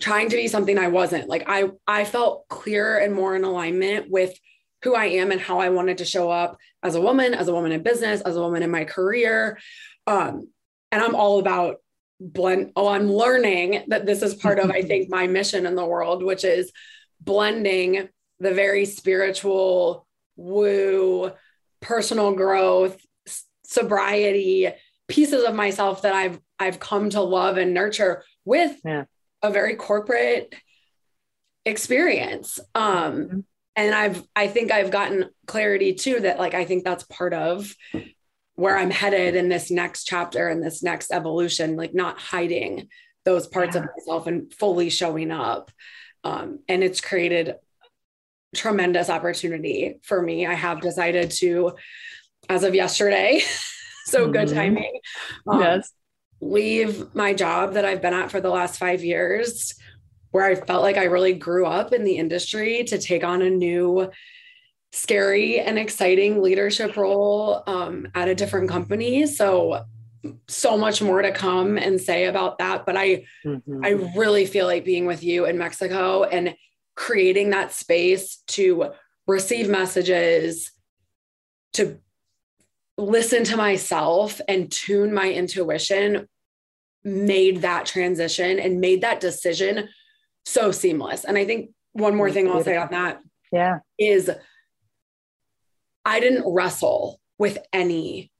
trying 0.00 0.28
to 0.30 0.36
be 0.36 0.48
something 0.48 0.78
I 0.78 0.88
wasn't. 0.88 1.28
Like 1.28 1.44
I 1.46 1.70
I 1.86 2.04
felt 2.04 2.48
clear 2.48 2.98
and 2.98 3.14
more 3.14 3.36
in 3.36 3.44
alignment 3.44 4.10
with 4.10 4.38
who 4.82 4.94
I 4.94 5.06
am 5.06 5.32
and 5.32 5.40
how 5.40 5.58
I 5.58 5.70
wanted 5.70 5.98
to 5.98 6.04
show 6.04 6.30
up 6.30 6.58
as 6.82 6.94
a 6.94 7.00
woman, 7.00 7.34
as 7.34 7.48
a 7.48 7.52
woman 7.52 7.72
in 7.72 7.82
business, 7.82 8.20
as 8.20 8.36
a 8.36 8.40
woman 8.40 8.62
in 8.62 8.70
my 8.70 8.84
career. 8.84 9.58
Um, 10.06 10.48
and 10.92 11.02
I'm 11.02 11.14
all 11.14 11.38
about 11.38 11.76
blend. 12.20 12.72
Oh, 12.76 12.88
I'm 12.88 13.10
learning 13.10 13.84
that 13.88 14.04
this 14.04 14.22
is 14.22 14.34
part 14.34 14.58
of, 14.58 14.70
I 14.70 14.82
think, 14.86 15.08
my 15.08 15.26
mission 15.26 15.66
in 15.66 15.74
the 15.74 15.86
world, 15.86 16.22
which 16.22 16.44
is 16.44 16.70
blending 17.20 18.08
the 18.40 18.52
very 18.52 18.84
spiritual, 18.84 20.06
woo, 20.36 21.32
personal 21.80 22.34
growth, 22.34 23.00
sobriety 23.74 24.68
pieces 25.08 25.44
of 25.44 25.54
myself 25.54 26.02
that 26.02 26.14
I've 26.14 26.40
I've 26.58 26.78
come 26.78 27.10
to 27.10 27.20
love 27.20 27.56
and 27.56 27.74
nurture 27.74 28.24
with 28.44 28.76
yeah. 28.84 29.04
a 29.42 29.50
very 29.50 29.74
corporate 29.74 30.54
experience. 31.64 32.58
Um 32.74 33.14
mm-hmm. 33.14 33.40
and 33.76 33.94
I've 33.94 34.22
I 34.34 34.46
think 34.46 34.70
I've 34.70 34.90
gotten 34.90 35.30
clarity 35.46 35.94
too 35.94 36.20
that 36.20 36.38
like 36.38 36.54
I 36.54 36.64
think 36.64 36.84
that's 36.84 37.04
part 37.04 37.34
of 37.34 37.74
where 38.54 38.78
I'm 38.78 38.90
headed 38.90 39.34
in 39.34 39.48
this 39.48 39.70
next 39.70 40.04
chapter 40.04 40.48
and 40.48 40.62
this 40.62 40.82
next 40.82 41.10
evolution 41.10 41.76
like 41.76 41.92
not 41.92 42.18
hiding 42.18 42.88
those 43.24 43.46
parts 43.46 43.74
yeah. 43.74 43.82
of 43.82 43.88
myself 43.96 44.26
and 44.26 44.52
fully 44.54 44.88
showing 44.88 45.30
up. 45.30 45.70
Um 46.22 46.60
and 46.68 46.82
it's 46.82 47.00
created 47.00 47.56
tremendous 48.54 49.10
opportunity 49.10 49.98
for 50.02 50.22
me. 50.22 50.46
I 50.46 50.54
have 50.54 50.80
decided 50.80 51.32
to 51.32 51.72
as 52.48 52.64
of 52.64 52.74
yesterday. 52.74 53.42
so 54.06 54.22
mm-hmm. 54.22 54.32
good 54.32 54.48
timing. 54.48 55.00
Um, 55.46 55.60
yes. 55.60 55.92
Leave 56.40 57.14
my 57.14 57.32
job 57.32 57.74
that 57.74 57.84
I've 57.84 58.02
been 58.02 58.14
at 58.14 58.30
for 58.30 58.40
the 58.40 58.50
last 58.50 58.78
five 58.78 59.02
years, 59.02 59.74
where 60.30 60.44
I 60.44 60.54
felt 60.54 60.82
like 60.82 60.96
I 60.96 61.04
really 61.04 61.32
grew 61.32 61.66
up 61.66 61.92
in 61.92 62.04
the 62.04 62.16
industry 62.16 62.84
to 62.84 62.98
take 62.98 63.24
on 63.24 63.40
a 63.40 63.50
new, 63.50 64.10
scary 64.92 65.58
and 65.58 65.76
exciting 65.78 66.40
leadership 66.40 66.96
role 66.96 67.64
um, 67.66 68.06
at 68.14 68.28
a 68.28 68.34
different 68.34 68.70
company. 68.70 69.26
So, 69.26 69.84
so 70.46 70.76
much 70.76 71.02
more 71.02 71.20
to 71.20 71.32
come 71.32 71.76
and 71.76 72.00
say 72.00 72.26
about 72.26 72.58
that. 72.58 72.86
But 72.86 72.96
I, 72.96 73.24
mm-hmm. 73.44 73.84
I 73.84 73.90
really 74.16 74.46
feel 74.46 74.66
like 74.66 74.84
being 74.84 75.06
with 75.06 75.22
you 75.22 75.46
in 75.46 75.58
Mexico 75.58 76.24
and 76.24 76.54
creating 76.94 77.50
that 77.50 77.72
space 77.72 78.36
to 78.48 78.92
receive 79.26 79.68
messages, 79.68 80.70
to 81.72 81.98
listen 82.96 83.44
to 83.44 83.56
myself 83.56 84.40
and 84.48 84.70
tune 84.70 85.12
my 85.12 85.30
intuition 85.30 86.28
made 87.02 87.62
that 87.62 87.86
transition 87.86 88.58
and 88.58 88.80
made 88.80 89.02
that 89.02 89.20
decision 89.20 89.88
so 90.44 90.70
seamless. 90.70 91.24
And 91.24 91.36
I 91.36 91.44
think 91.44 91.70
one 91.92 92.14
more 92.14 92.30
thing 92.30 92.48
I'll 92.48 92.64
say 92.64 92.76
on 92.76 92.88
that 92.90 93.20
yeah 93.52 93.78
is 93.98 94.30
I 96.04 96.20
didn't 96.20 96.44
wrestle 96.46 97.20
with 97.38 97.58
any 97.72 98.30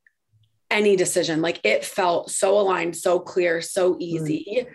any 0.70 0.96
decision. 0.96 1.40
Like 1.40 1.60
it 1.62 1.84
felt 1.84 2.30
so 2.30 2.58
aligned, 2.58 2.96
so 2.96 3.20
clear, 3.20 3.60
so 3.60 3.96
easy. 4.00 4.46
Mm. 4.60 4.66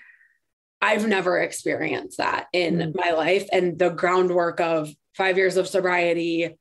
I've 0.82 1.08
never 1.08 1.40
experienced 1.40 2.20
that 2.20 2.48
in 2.54 2.78
mm. 2.78 2.96
my 2.96 3.12
life 3.12 3.48
and 3.52 3.78
the 3.78 3.90
groundwork 3.90 4.62
of 4.62 4.90
5 5.16 5.38
years 5.38 5.58
of 5.58 5.68
sobriety, 5.68 6.58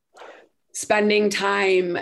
spending 0.73 1.31
time 1.31 1.99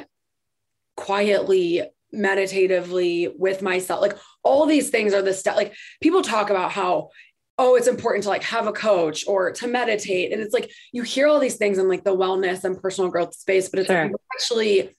quietly 0.97 1.83
meditatively 2.13 3.29
with 3.37 3.63
myself. 3.63 4.01
Like 4.01 4.17
all 4.43 4.67
these 4.67 4.91
things 4.91 5.13
are 5.13 5.23
the 5.23 5.35
stuff 5.35 5.57
like 5.57 5.75
people 6.01 6.23
talk 6.23 6.51
about 6.51 6.73
how 6.73 7.11
oh 7.59 7.75
it's 7.75 7.89
important 7.89 8.23
to 8.25 8.29
like 8.29 8.43
have 8.43 8.67
a 8.67 8.73
coach 8.73 9.25
or 9.27 9.53
to 9.53 9.67
meditate. 9.67 10.33
And 10.33 10.41
it's 10.41 10.55
like 10.55 10.71
you 10.93 11.03
hear 11.03 11.27
all 11.27 11.41
these 11.41 11.57
things 11.57 11.79
in 11.79 11.89
like 11.89 12.05
the 12.05 12.17
wellness 12.17 12.65
and 12.65 12.81
personal 12.81 13.11
growth 13.11 13.35
space 13.35 13.69
but 13.69 13.81
it's 13.81 13.89
sure. 13.89 14.05
like 14.05 14.13
actually 14.35 14.97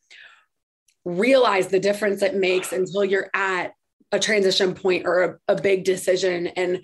realize 1.05 1.67
the 1.67 1.79
difference 1.79 2.21
it 2.21 2.35
makes 2.35 2.71
until 2.71 3.05
you're 3.05 3.29
at 3.33 3.73
a 4.11 4.19
transition 4.19 4.73
point 4.73 5.05
or 5.05 5.23
a, 5.23 5.53
a 5.53 5.61
big 5.61 5.83
decision. 5.83 6.47
And 6.47 6.83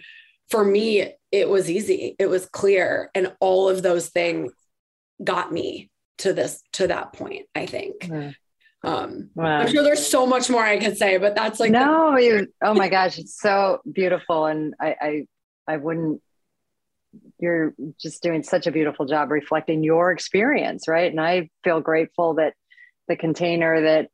for 0.50 0.64
me 0.64 1.14
it 1.32 1.50
was 1.50 1.70
easy. 1.70 2.16
It 2.20 2.28
was 2.28 2.46
clear. 2.46 3.10
And 3.16 3.34
all 3.40 3.70
of 3.70 3.82
those 3.82 4.10
things 4.10 4.52
got 5.24 5.52
me 5.52 5.90
to 6.20 6.32
this 6.32 6.62
to 6.74 6.88
that 6.88 7.14
point 7.14 7.48
i 7.56 7.66
think. 7.66 8.02
Mm. 8.02 8.36
Um, 8.84 9.30
wow. 9.34 9.60
I'm 9.60 9.72
sure 9.72 9.84
there's 9.84 10.06
so 10.06 10.26
much 10.26 10.50
more 10.50 10.64
I 10.64 10.78
could 10.78 10.98
say, 10.98 11.18
but 11.18 11.36
that's 11.36 11.60
like 11.60 11.72
no, 11.72 12.16
the- 12.16 12.24
you. 12.24 12.48
Oh 12.62 12.74
my 12.74 12.90
gosh, 12.90 13.18
it's 13.18 13.40
so 13.40 13.80
beautiful, 13.90 14.46
and 14.46 14.74
I, 14.80 14.96
I, 15.02 15.28
I 15.68 15.78
wouldn't. 15.78 16.22
You're 17.40 17.74
just 18.02 18.24
doing 18.24 18.44
such 18.44 18.68
a 18.68 18.72
beautiful 18.72 19.06
job 19.06 19.32
reflecting 19.32 19.84
your 19.84 20.12
experience, 20.12 20.88
right? 20.88 21.12
And 21.12 21.22
I 21.22 21.50
feel 21.64 21.80
grateful 21.80 22.36
that 22.36 22.54
the 23.08 23.16
container 23.16 23.82
that 23.82 24.10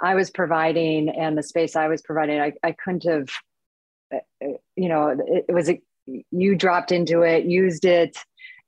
I 0.00 0.14
was 0.14 0.30
providing 0.30 1.08
and 1.08 1.36
the 1.36 1.42
space 1.42 1.76
I 1.76 1.88
was 1.88 2.02
providing, 2.02 2.40
I, 2.40 2.52
I 2.62 2.72
couldn't 2.72 3.04
have, 3.04 3.28
uh, 4.12 4.18
uh, 4.44 4.58
you 4.74 4.88
know, 4.88 5.08
it, 5.08 5.46
it 5.48 5.52
was 5.52 5.70
a, 5.70 5.80
you 6.30 6.56
dropped 6.56 6.92
into 6.92 7.22
it, 7.22 7.44
used 7.46 7.84
it, 7.86 8.18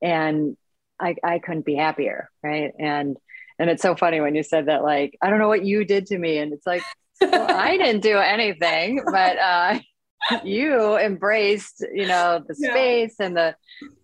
and 0.00 0.56
I, 0.98 1.16
I 1.22 1.38
couldn't 1.38 1.66
be 1.66 1.76
happier, 1.76 2.30
right? 2.42 2.72
And 2.78 3.16
and 3.58 3.68
it's 3.70 3.82
so 3.82 3.96
funny 3.96 4.20
when 4.20 4.34
you 4.34 4.42
said 4.42 4.66
that, 4.66 4.82
like, 4.82 5.16
I 5.20 5.30
don't 5.30 5.38
know 5.38 5.48
what 5.48 5.64
you 5.64 5.84
did 5.84 6.06
to 6.06 6.18
me. 6.18 6.38
And 6.38 6.52
it's 6.52 6.66
like, 6.66 6.82
well, 7.20 7.50
I 7.56 7.76
didn't 7.76 8.02
do 8.02 8.18
anything, 8.18 9.02
but 9.04 9.38
uh, 9.38 9.78
you 10.44 10.96
embraced, 10.96 11.84
you 11.92 12.06
know, 12.06 12.42
the 12.46 12.54
space 12.54 13.16
yeah. 13.18 13.26
and 13.26 13.36
the 13.36 13.56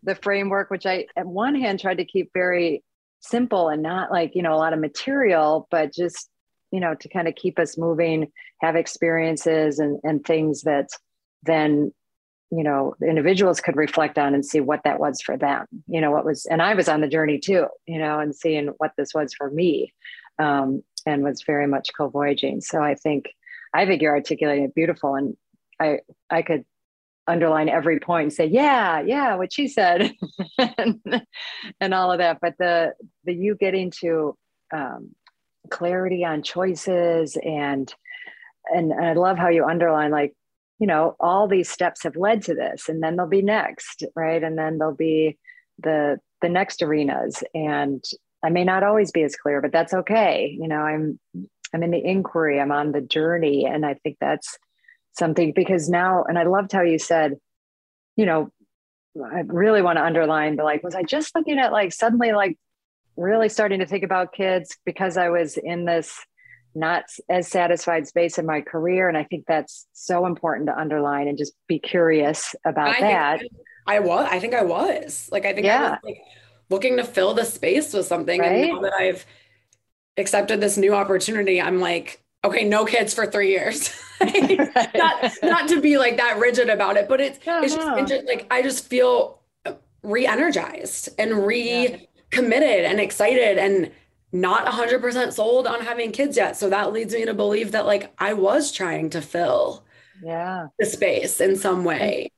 the 0.03 0.15
framework, 0.17 0.71
which 0.71 0.87
I 0.87 1.07
at 1.17 1.27
one 1.27 1.55
hand 1.55 1.81
tried 1.81 1.99
to 1.99 2.05
keep 2.05 2.31
very 2.35 2.83
simple 3.21 3.69
and 3.69 3.83
not 3.83 4.11
like, 4.11 4.33
you 4.35 4.43
know, 4.43 4.55
a 4.55 4.59
lot 4.59 4.73
of 4.73 4.81
material, 4.81 5.67
but 5.71 5.93
just, 5.93 6.29
you 6.71 6.81
know, 6.81 6.95
to 6.95 7.09
kind 7.09 7.29
of 7.29 7.35
keep 7.35 7.59
us 7.59 7.79
moving, 7.79 8.33
have 8.61 8.77
experiences 8.77 9.79
and 9.79 10.01
and 10.03 10.25
things 10.25 10.63
that 10.63 10.89
then 11.45 11.93
you 12.51 12.63
know 12.63 12.95
individuals 13.07 13.61
could 13.61 13.77
reflect 13.77 14.19
on 14.19 14.35
and 14.35 14.45
see 14.45 14.61
what 14.61 14.83
that 14.85 15.01
was 15.01 15.21
for 15.21 15.37
them 15.37 15.67
you 15.87 16.01
know 16.01 16.11
what 16.11 16.25
was 16.25 16.47
and 16.47 16.61
i 16.63 16.75
was 16.75 16.89
on 16.89 17.01
the 17.01 17.09
journey 17.09 17.39
too 17.39 17.67
you 17.87 17.99
know 17.99 18.19
and 18.19 18.35
seeing 18.35 18.69
what 18.79 18.93
this 18.97 19.15
was 19.15 19.35
for 19.35 19.51
me 19.51 19.93
um, 20.39 20.83
and 21.07 21.23
was 21.23 21.43
very 21.43 21.67
much 21.67 21.91
co-voyaging. 21.97 22.61
So 22.61 22.83
i 22.83 22.95
think 22.95 23.31
i 23.73 23.87
think 23.87 24.03
you're 24.03 24.15
articulating 24.15 24.65
it 24.65 24.75
beautiful 24.75 25.15
and 25.15 25.37
i 25.81 25.99
i 26.31 26.43
could 26.43 26.65
underline 27.27 27.71
every 27.71 27.99
point 28.01 28.25
and 28.25 28.33
say 28.33 28.47
yeah 28.47 29.01
yeah 29.01 29.35
what 29.37 29.53
she 29.53 29.67
said 29.67 30.13
and, 30.59 31.01
and 31.81 31.95
all 31.95 32.13
of 32.13 32.19
that. 32.19 32.39
But 32.41 32.55
the 32.59 32.95
the 33.25 33.35
you 33.35 33.57
getting 33.57 33.91
to 34.03 34.37
um, 34.73 35.15
clarity 35.71 36.25
on 36.25 36.43
choices 36.43 37.37
and, 37.37 37.93
and 38.67 38.93
i 38.93 39.13
love 39.13 39.39
how 39.39 39.49
you 39.49 39.65
underline 39.65 40.11
like 40.11 40.35
you 40.79 40.87
know 40.87 41.17
all 41.21 41.49
these 41.49 41.69
steps 41.71 42.03
have 42.03 42.17
led 42.17 42.43
to 42.43 42.55
this 42.55 42.89
and 42.89 43.03
then 43.03 43.17
there'll 43.17 43.31
be 43.31 43.43
next 43.43 44.05
right? 44.15 44.43
And 44.43 44.59
then 44.59 44.79
there'll 44.79 44.95
be 44.95 45.39
the 45.79 46.19
the 46.41 46.49
next 46.49 46.83
arenas. 46.83 47.43
And 47.55 48.05
i 48.43 48.51
may 48.51 48.65
not 48.65 48.83
always 48.83 49.11
be 49.11 49.23
as 49.23 49.37
clear 49.37 49.61
but 49.61 49.73
that's 49.73 49.95
okay. 49.95 50.57
You 50.61 50.69
know 50.69 50.81
i'm 50.81 51.19
i'm 51.75 51.83
in 51.83 51.91
the 51.91 52.05
inquiry 52.05 52.61
i'm 52.61 52.73
on 52.73 52.93
the 52.93 53.01
journey 53.01 53.67
and 53.67 53.85
i 53.85 53.95
think 53.95 54.17
that's 54.21 54.57
something 55.13 55.53
because 55.53 55.89
now 55.89 56.25
and 56.25 56.39
i 56.39 56.45
loved 56.45 56.73
how 56.73 56.83
you 56.83 56.99
said 56.99 57.35
you 58.17 58.25
know 58.25 58.51
i 59.35 59.41
really 59.47 59.83
want 59.83 59.99
to 59.99 60.05
underline 60.05 60.57
the 60.57 60.65
like 60.65 60.83
was 60.83 60.95
i 60.95 61.03
just 61.03 61.35
looking 61.35 61.59
at 61.59 61.73
like 61.73 61.93
suddenly 61.93 62.33
like 62.33 62.59
really 63.17 63.49
starting 63.49 63.81
to 63.81 63.87
think 63.87 64.05
about 64.05 64.33
kids 64.33 64.77
because 64.85 65.17
i 65.17 65.29
was 65.29 65.57
in 65.57 65.85
this 65.85 66.25
not 66.75 67.05
as 67.29 67.49
satisfied 67.49 68.07
space 68.07 68.39
in 68.39 68.47
my 68.47 68.61
career. 68.61 69.09
And 69.09 69.17
I 69.17 69.25
think 69.25 69.45
that's 69.47 69.87
so 69.93 70.27
important 70.27 70.67
to 70.69 70.79
underline 70.79 71.29
and 71.29 71.39
just 71.39 71.55
be 71.67 71.79
curious 71.79 72.55
about 72.65 72.99
that. 73.01 73.41
I, 73.87 73.97
I, 73.97 74.01
was, 74.01 74.29
I 74.31 74.41
think 74.41 74.55
I 74.55 74.63
was 74.63 75.29
like, 75.31 75.45
I 75.45 75.53
think 75.53 75.67
yeah. 75.67 75.79
I 75.79 75.91
was 75.91 75.99
like 76.05 76.19
looking 76.71 76.97
to 76.97 77.05
fill 77.05 77.35
the 77.35 77.45
space 77.45 77.93
with 77.93 78.07
something. 78.07 78.41
Right? 78.41 78.65
And 78.65 78.73
now 78.73 78.81
that 78.83 78.95
I've 78.95 79.27
accepted 80.17 80.61
this 80.61 80.77
new 80.77 80.95
opportunity, 80.95 81.61
I'm 81.61 81.81
like, 81.81 82.23
okay, 82.45 82.65
no 82.65 82.85
kids 82.85 83.15
for 83.15 83.27
three 83.27 83.51
years. 83.51 83.91
right. 84.21 84.59
not, 84.95 85.33
not 85.43 85.69
to 85.69 85.81
be 85.81 85.99
like 85.99 86.17
that 86.19 86.39
rigid 86.39 86.69
about 86.69 86.97
it, 86.97 87.09
but 87.09 87.21
it's, 87.21 87.39
it's 87.47 87.75
just 88.11 88.27
like, 88.27 88.47
I 88.51 88.63
just 88.63 88.87
feel 88.87 89.41
uh, 89.65 89.73
re-energized 90.03 91.09
and 91.19 91.47
re-committed 91.47 92.85
and 92.85 93.01
excited 93.01 93.59
and 93.59 93.91
not 94.35 94.67
100% 94.67 95.33
sold 95.33 95.67
on 95.67 95.81
having 95.81 96.11
kids 96.11 96.37
yet. 96.37 96.57
So 96.57 96.69
that 96.69 96.93
leads 96.93 97.15
me 97.15 97.25
to 97.25 97.33
believe 97.33 97.71
that 97.73 97.87
like 97.87 98.13
I 98.19 98.33
was 98.33 98.73
trying 98.73 99.11
to 99.11 99.23
fill 99.23 99.85
yeah 100.23 100.67
the 100.79 100.87
space 100.87 101.41
in 101.41 101.57
some 101.57 101.85
way. 101.85 102.31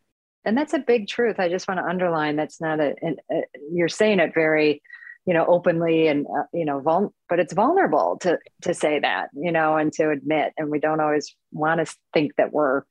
And, 0.45 0.57
that's 0.57 0.75
a 0.75 0.79
big 0.79 1.09
truth. 1.09 1.41
I 1.41 1.49
just 1.49 1.67
want 1.67 1.81
to 1.81 1.87
underline 1.87 2.37
that's 2.37 2.61
not 2.61 2.81
a, 2.81 2.95
a, 3.03 3.17
a 3.35 3.43
you're 3.73 3.89
saying 3.89 4.21
it 4.21 4.33
very 4.35 4.83
you 5.25 5.35
know 5.35 5.45
openly 5.47 6.07
and 6.07 6.27
uh, 6.27 6.45
you 6.53 6.65
know 6.65 6.81
vul- 6.81 7.15
but 7.29 7.41
it's 7.41 7.53
vulnerable 7.53 8.19
to 8.21 8.39
to 8.63 8.75
say 8.75 9.01
that 9.01 9.31
you 9.35 9.51
know 9.51 9.77
and 9.77 9.93
to 9.95 10.11
admit 10.11 10.53
and 10.57 10.71
we 10.71 10.79
don't 10.79 11.01
always 11.01 11.35
want 11.51 11.85
to 11.85 11.95
think 12.15 12.33
that 12.37 12.53
we're 12.53 12.83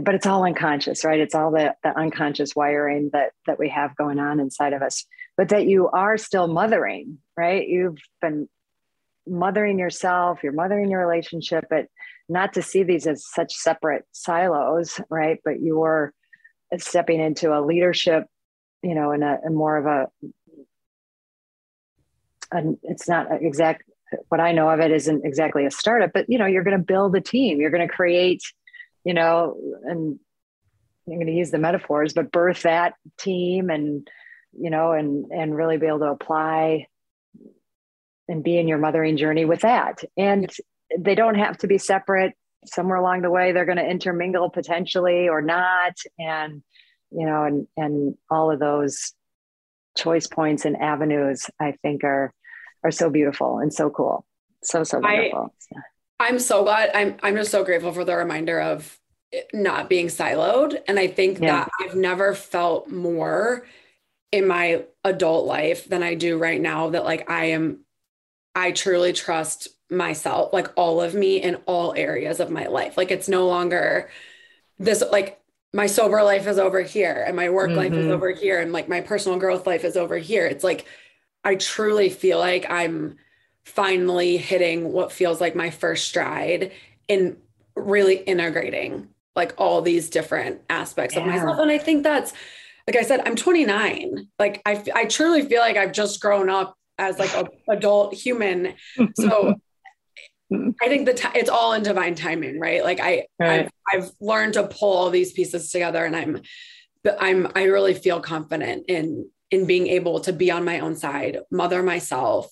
but 0.00 0.14
it's 0.14 0.26
all 0.26 0.44
unconscious 0.44 1.04
right 1.04 1.20
it's 1.20 1.34
all 1.34 1.50
the, 1.50 1.74
the 1.82 1.96
unconscious 1.98 2.56
wiring 2.56 3.10
that 3.12 3.32
that 3.46 3.58
we 3.58 3.68
have 3.68 3.94
going 3.96 4.18
on 4.18 4.40
inside 4.40 4.72
of 4.72 4.80
us 4.80 5.04
but 5.38 5.48
that 5.48 5.66
you 5.66 5.88
are 5.88 6.18
still 6.18 6.46
mothering 6.46 7.18
right? 7.36 7.66
You've 7.66 7.98
been 8.20 8.48
mothering 9.26 9.78
yourself 9.78 10.40
you're 10.42 10.52
mothering 10.52 10.90
your 10.90 11.00
relationship 11.00 11.64
but 11.70 11.86
not 12.28 12.52
to 12.54 12.62
see 12.62 12.82
these 12.82 13.06
as 13.06 13.26
such 13.26 13.54
separate 13.54 14.04
silos 14.12 15.00
right? 15.08 15.40
But 15.44 15.60
you're 15.62 16.12
stepping 16.76 17.20
into 17.20 17.58
a 17.58 17.64
leadership 17.64 18.24
you 18.82 18.94
know 18.94 19.12
in 19.12 19.22
a, 19.22 19.38
a 19.46 19.50
more 19.50 19.78
of 19.78 19.86
a, 19.86 20.08
a 22.52 22.62
it's 22.82 23.08
not 23.08 23.26
exact 23.42 23.84
what 24.28 24.40
i 24.40 24.52
know 24.52 24.68
of 24.68 24.80
it 24.80 24.90
isn't 24.90 25.24
exactly 25.24 25.64
a 25.66 25.70
startup 25.70 26.12
but 26.12 26.26
you 26.28 26.38
know 26.38 26.46
you're 26.46 26.62
going 26.62 26.76
to 26.76 26.84
build 26.84 27.16
a 27.16 27.20
team. 27.20 27.60
You're 27.60 27.70
going 27.70 27.86
to 27.86 27.92
create 27.92 28.42
you 29.08 29.14
know, 29.14 29.56
and 29.84 30.18
I'm 31.06 31.14
going 31.14 31.26
to 31.28 31.32
use 31.32 31.50
the 31.50 31.58
metaphors, 31.58 32.12
but 32.12 32.30
birth 32.30 32.62
that 32.62 32.92
team 33.18 33.70
and, 33.70 34.06
you 34.52 34.70
know, 34.70 34.92
and, 34.92 35.26
and 35.32 35.56
really 35.56 35.76
be 35.76 35.86
able 35.86 36.00
to 36.00 36.10
apply 36.10 36.86
and 38.28 38.44
be 38.44 38.58
in 38.58 38.68
your 38.68 38.78
mothering 38.78 39.16
journey 39.16 39.44
with 39.44 39.60
that. 39.60 40.02
And 40.16 40.50
they 40.98 41.14
don't 41.14 41.36
have 41.36 41.58
to 41.58 41.66
be 41.66 41.78
separate. 41.78 42.34
Somewhere 42.66 42.96
along 42.96 43.22
the 43.22 43.30
way, 43.30 43.52
they're 43.52 43.64
going 43.64 43.78
to 43.78 43.88
intermingle 43.88 44.50
potentially 44.50 45.28
or 45.28 45.40
not. 45.40 45.96
And, 46.18 46.62
you 47.10 47.24
know, 47.26 47.44
and, 47.44 47.66
and 47.76 48.14
all 48.30 48.50
of 48.50 48.58
those 48.58 49.14
choice 49.96 50.26
points 50.26 50.64
and 50.64 50.76
avenues, 50.76 51.46
I 51.60 51.72
think 51.82 52.04
are, 52.04 52.32
are 52.84 52.90
so 52.90 53.10
beautiful 53.10 53.58
and 53.58 53.72
so 53.72 53.90
cool. 53.90 54.26
So, 54.64 54.84
so 54.84 54.98
wonderful. 54.98 55.54
I, 55.72 55.80
I'm 56.20 56.40
so 56.40 56.64
glad. 56.64 56.90
I'm 56.94 57.16
I'm 57.22 57.36
just 57.36 57.52
so 57.52 57.62
grateful 57.62 57.92
for 57.92 58.04
the 58.04 58.16
reminder 58.16 58.60
of 58.60 58.98
not 59.52 59.88
being 59.88 60.08
siloed. 60.08 60.76
And 60.88 60.98
I 60.98 61.06
think 61.06 61.38
yeah. 61.38 61.46
that 61.46 61.70
I've 61.80 61.94
never 61.94 62.34
felt 62.34 62.90
more 62.90 63.64
in 64.32 64.46
my 64.46 64.84
adult 65.04 65.46
life 65.46 65.88
than 65.88 66.02
I 66.02 66.14
do 66.14 66.38
right 66.38 66.60
now 66.60 66.90
that 66.90 67.04
like 67.04 67.30
I 67.30 67.46
am 67.46 67.80
I 68.54 68.72
truly 68.72 69.12
trust 69.12 69.68
myself, 69.90 70.52
like 70.52 70.68
all 70.76 71.00
of 71.00 71.14
me 71.14 71.40
in 71.40 71.56
all 71.66 71.94
areas 71.96 72.40
of 72.40 72.50
my 72.50 72.66
life. 72.66 72.96
Like 72.96 73.10
it's 73.10 73.28
no 73.28 73.46
longer 73.46 74.10
this 74.78 75.02
like 75.10 75.40
my 75.72 75.86
sober 75.86 76.22
life 76.22 76.46
is 76.46 76.58
over 76.58 76.80
here 76.82 77.24
and 77.26 77.36
my 77.36 77.50
work 77.50 77.68
mm-hmm. 77.68 77.78
life 77.78 77.92
is 77.92 78.04
mm-hmm. 78.04 78.12
over 78.12 78.30
here 78.30 78.60
and 78.60 78.72
like 78.72 78.88
my 78.88 79.00
personal 79.00 79.38
growth 79.38 79.66
life 79.66 79.84
is 79.84 79.96
over 79.96 80.16
here. 80.16 80.46
It's 80.46 80.64
like 80.64 80.86
I 81.44 81.54
truly 81.54 82.10
feel 82.10 82.38
like 82.38 82.70
I'm 82.70 83.16
finally 83.64 84.38
hitting 84.38 84.92
what 84.92 85.12
feels 85.12 85.40
like 85.40 85.54
my 85.54 85.70
first 85.70 86.08
stride 86.08 86.72
in 87.06 87.36
really 87.76 88.16
integrating 88.16 89.08
like 89.36 89.54
all 89.56 89.82
these 89.82 90.10
different 90.10 90.60
aspects 90.68 91.14
yeah. 91.14 91.20
of 91.20 91.26
myself. 91.26 91.58
And 91.60 91.70
I 91.70 91.78
think 91.78 92.02
that's, 92.02 92.32
like 92.88 92.96
I 92.96 93.02
said, 93.02 93.20
I'm 93.26 93.36
29. 93.36 94.28
Like 94.38 94.62
I, 94.64 94.82
I 94.94 95.04
truly 95.04 95.42
feel 95.42 95.60
like 95.60 95.76
I've 95.76 95.92
just 95.92 96.22
grown 96.22 96.48
up 96.48 96.74
as 96.96 97.18
like 97.18 97.36
an 97.36 97.48
adult 97.68 98.14
human. 98.14 98.76
So 99.14 99.56
I 100.52 100.88
think 100.88 101.04
that 101.04 101.36
it's 101.36 101.50
all 101.50 101.74
in 101.74 101.82
divine 101.82 102.14
timing, 102.14 102.58
right? 102.58 102.82
Like 102.82 102.98
I, 102.98 103.26
right. 103.38 103.70
I've, 103.92 104.04
I've 104.04 104.10
learned 104.22 104.54
to 104.54 104.68
pull 104.68 104.96
all 104.96 105.10
these 105.10 105.32
pieces 105.32 105.70
together, 105.70 106.02
and 106.02 106.16
I'm, 106.16 106.40
but 107.04 107.18
I'm, 107.20 107.48
I 107.54 107.64
really 107.64 107.92
feel 107.92 108.20
confident 108.20 108.86
in 108.88 109.28
in 109.50 109.66
being 109.66 109.86
able 109.88 110.20
to 110.20 110.32
be 110.32 110.50
on 110.50 110.64
my 110.64 110.80
own 110.80 110.96
side, 110.96 111.40
mother 111.50 111.82
myself, 111.82 112.50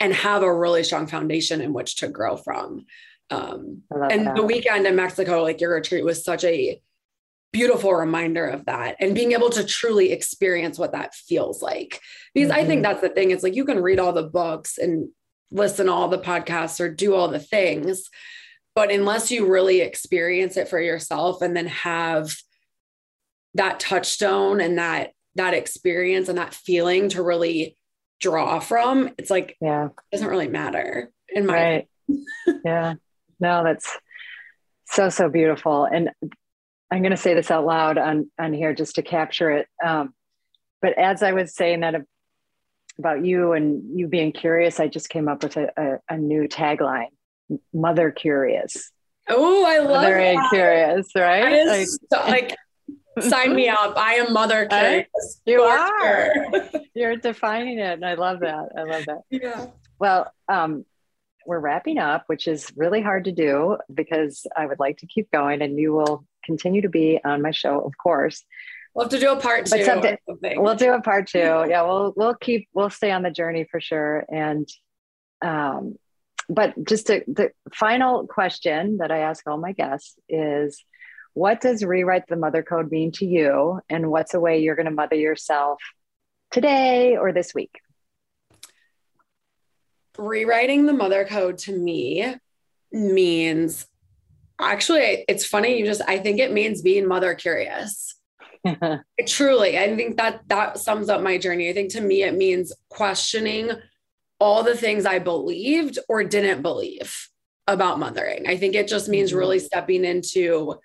and 0.00 0.12
have 0.12 0.42
a 0.42 0.52
really 0.52 0.82
strong 0.82 1.06
foundation 1.06 1.60
in 1.60 1.72
which 1.72 1.96
to 1.96 2.08
grow 2.08 2.36
from. 2.36 2.86
Um, 3.30 3.82
and 4.10 4.26
that. 4.26 4.34
the 4.34 4.42
weekend 4.42 4.84
in 4.84 4.96
Mexico, 4.96 5.44
like 5.44 5.60
your 5.60 5.74
retreat, 5.74 6.04
was 6.04 6.24
such 6.24 6.42
a 6.42 6.80
beautiful 7.56 7.94
reminder 7.94 8.46
of 8.46 8.66
that 8.66 8.96
and 9.00 9.14
being 9.14 9.32
able 9.32 9.48
to 9.48 9.64
truly 9.64 10.12
experience 10.12 10.78
what 10.78 10.92
that 10.92 11.14
feels 11.14 11.62
like. 11.62 12.02
Because 12.34 12.50
mm-hmm. 12.50 12.60
I 12.60 12.64
think 12.66 12.82
mm-hmm. 12.82 12.92
that's 12.92 13.00
the 13.00 13.08
thing. 13.08 13.30
It's 13.30 13.42
like 13.42 13.54
you 13.54 13.64
can 13.64 13.82
read 13.82 13.98
all 13.98 14.12
the 14.12 14.28
books 14.28 14.76
and 14.76 15.08
listen 15.50 15.86
to 15.86 15.92
all 15.92 16.08
the 16.08 16.18
podcasts 16.18 16.80
or 16.80 16.90
do 16.90 17.14
all 17.14 17.28
the 17.28 17.38
things, 17.38 18.10
but 18.74 18.92
unless 18.92 19.30
you 19.30 19.50
really 19.50 19.80
experience 19.80 20.58
it 20.58 20.68
for 20.68 20.78
yourself 20.78 21.40
and 21.40 21.56
then 21.56 21.66
have 21.66 22.34
that 23.54 23.80
touchstone 23.80 24.60
and 24.60 24.76
that 24.76 25.12
that 25.36 25.54
experience 25.54 26.28
and 26.28 26.36
that 26.36 26.52
feeling 26.52 27.08
to 27.08 27.22
really 27.22 27.78
draw 28.20 28.60
from, 28.60 29.14
it's 29.16 29.30
like 29.30 29.56
yeah, 29.62 29.86
it 29.86 29.92
doesn't 30.12 30.28
really 30.28 30.48
matter 30.48 31.10
in 31.30 31.46
my 31.46 31.54
right. 31.54 31.88
yeah. 32.66 32.94
No, 33.40 33.64
that's 33.64 33.96
so 34.88 35.08
so 35.08 35.30
beautiful. 35.30 35.86
And 35.86 36.10
I'm 36.90 37.02
going 37.02 37.10
to 37.10 37.16
say 37.16 37.34
this 37.34 37.50
out 37.50 37.66
loud 37.66 37.98
on 37.98 38.30
on 38.38 38.52
here 38.52 38.74
just 38.74 38.96
to 38.96 39.02
capture 39.02 39.50
it. 39.50 39.66
Um, 39.84 40.14
but 40.80 40.96
as 40.98 41.22
I 41.22 41.32
was 41.32 41.54
saying 41.54 41.80
that 41.80 41.94
about 42.98 43.24
you 43.24 43.52
and 43.52 43.98
you 43.98 44.08
being 44.08 44.32
curious, 44.32 44.80
I 44.80 44.88
just 44.88 45.08
came 45.08 45.28
up 45.28 45.42
with 45.42 45.56
a, 45.56 45.70
a, 45.76 46.14
a 46.14 46.18
new 46.18 46.48
tagline: 46.48 47.08
"Mother 47.72 48.10
Curious." 48.10 48.90
Oh, 49.28 49.64
I 49.66 49.78
love 49.78 50.02
Mother 50.02 50.18
that. 50.18 50.48
Curious, 50.50 51.08
right? 51.16 51.66
Like, 51.66 51.88
so, 51.88 52.20
like, 52.20 52.56
sign 53.20 53.54
me 53.54 53.68
up. 53.68 53.96
I 53.96 54.14
am 54.14 54.32
Mother 54.32 54.66
Curious. 54.70 55.06
I, 55.46 55.50
you 55.50 55.62
are. 55.62 56.32
You're 56.94 57.16
defining 57.16 57.78
it, 57.78 57.94
and 57.94 58.04
I 58.04 58.14
love 58.14 58.40
that. 58.40 58.68
I 58.76 58.82
love 58.82 59.04
that. 59.06 59.20
Yeah. 59.30 59.66
Well, 59.98 60.30
um, 60.48 60.84
we're 61.46 61.58
wrapping 61.58 61.98
up, 61.98 62.24
which 62.26 62.46
is 62.46 62.70
really 62.76 63.00
hard 63.00 63.24
to 63.24 63.32
do 63.32 63.78
because 63.92 64.46
I 64.56 64.66
would 64.66 64.78
like 64.78 64.98
to 64.98 65.06
keep 65.06 65.30
going, 65.30 65.62
and 65.62 65.78
you 65.78 65.92
will 65.92 66.24
continue 66.46 66.82
to 66.82 66.88
be 66.88 67.20
on 67.24 67.42
my 67.42 67.50
show, 67.50 67.80
of 67.80 67.92
course. 67.98 68.44
We'll 68.94 69.04
have 69.04 69.12
to 69.12 69.20
do 69.20 69.32
a 69.32 69.40
part 69.40 69.66
two. 69.66 69.84
Someday, 69.84 70.18
we'll 70.56 70.74
do 70.74 70.92
a 70.92 71.02
part 71.02 71.28
two. 71.28 71.38
Yeah, 71.38 71.82
we'll 71.82 72.14
we'll 72.16 72.34
keep 72.34 72.68
we'll 72.72 72.88
stay 72.88 73.10
on 73.10 73.22
the 73.22 73.30
journey 73.30 73.66
for 73.70 73.80
sure. 73.80 74.24
And 74.30 74.66
um, 75.42 75.96
but 76.48 76.72
just 76.82 77.08
to, 77.08 77.22
the 77.26 77.50
final 77.74 78.26
question 78.26 78.98
that 78.98 79.10
I 79.10 79.18
ask 79.18 79.46
all 79.46 79.58
my 79.58 79.72
guests 79.72 80.14
is 80.28 80.82
what 81.34 81.60
does 81.60 81.84
rewrite 81.84 82.28
the 82.28 82.36
mother 82.36 82.62
code 82.62 82.90
mean 82.90 83.12
to 83.12 83.26
you 83.26 83.80
and 83.90 84.10
what's 84.10 84.32
a 84.32 84.40
way 84.40 84.60
you're 84.60 84.76
going 84.76 84.86
to 84.86 84.92
mother 84.92 85.16
yourself 85.16 85.82
today 86.50 87.16
or 87.16 87.32
this 87.32 87.52
week 87.52 87.80
rewriting 90.18 90.86
the 90.86 90.92
mother 90.92 91.24
code 91.24 91.58
to 91.58 91.72
me 91.72 92.34
means 92.92 93.86
actually 94.60 95.24
it's 95.28 95.46
funny 95.46 95.78
you 95.78 95.84
just 95.84 96.02
i 96.08 96.18
think 96.18 96.38
it 96.38 96.52
means 96.52 96.82
being 96.82 97.06
mother 97.06 97.34
curious. 97.34 98.14
Truly 99.26 99.78
i 99.78 99.94
think 99.94 100.16
that 100.16 100.40
that 100.48 100.78
sums 100.78 101.08
up 101.08 101.22
my 101.22 101.38
journey. 101.38 101.68
I 101.68 101.72
think 101.72 101.92
to 101.92 102.00
me 102.00 102.22
it 102.22 102.34
means 102.34 102.72
questioning 102.88 103.70
all 104.38 104.62
the 104.62 104.76
things 104.76 105.06
i 105.06 105.18
believed 105.18 105.98
or 106.08 106.24
didn't 106.24 106.62
believe 106.62 107.28
about 107.66 107.98
mothering. 107.98 108.46
I 108.46 108.56
think 108.56 108.74
it 108.74 108.88
just 108.88 109.08
means 109.08 109.30
mm-hmm. 109.30 109.38
really 109.38 109.58
stepping 109.58 110.04
into 110.04 110.76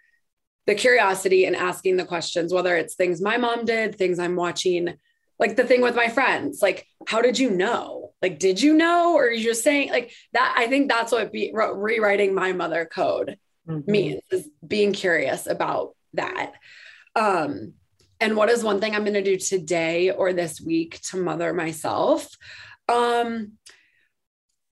the 0.68 0.76
curiosity 0.76 1.46
and 1.46 1.56
asking 1.56 1.98
the 1.98 2.06
questions 2.06 2.54
whether 2.54 2.76
it's 2.76 2.96
things 2.96 3.22
my 3.22 3.38
mom 3.38 3.66
did 3.66 3.96
things 3.96 4.20
i'm 4.20 4.36
watching 4.36 4.94
like 5.40 5.56
the 5.56 5.64
thing 5.64 5.82
with 5.82 5.96
my 5.96 6.08
friends 6.08 6.62
like 6.62 6.86
how 7.08 7.22
did 7.22 7.40
you 7.40 7.50
know? 7.50 8.14
Like 8.22 8.38
did 8.38 8.62
you 8.62 8.74
know? 8.74 9.16
Or 9.16 9.26
are 9.26 9.32
you 9.32 9.44
just 9.44 9.64
saying 9.64 9.90
like 9.90 10.12
that 10.34 10.54
i 10.58 10.68
think 10.68 10.88
that's 10.88 11.12
what 11.12 11.32
be, 11.32 11.52
re- 11.54 11.74
rewriting 11.74 12.34
my 12.34 12.54
mother 12.54 12.86
code 12.86 13.38
mm-hmm. 13.68 13.92
means 13.92 14.22
is 14.32 14.50
being 14.66 14.94
curious 14.94 15.48
about 15.48 15.96
that 16.14 16.54
um 17.16 17.74
and 18.20 18.36
what 18.36 18.50
is 18.50 18.64
one 18.64 18.80
thing 18.80 18.96
i'm 18.96 19.04
going 19.04 19.14
to 19.14 19.24
do 19.24 19.38
today 19.38 20.12
or 20.12 20.34
this 20.34 20.62
week 20.62 21.00
to 21.02 21.18
mother 21.18 21.54
myself 21.54 22.28
um 22.90 23.54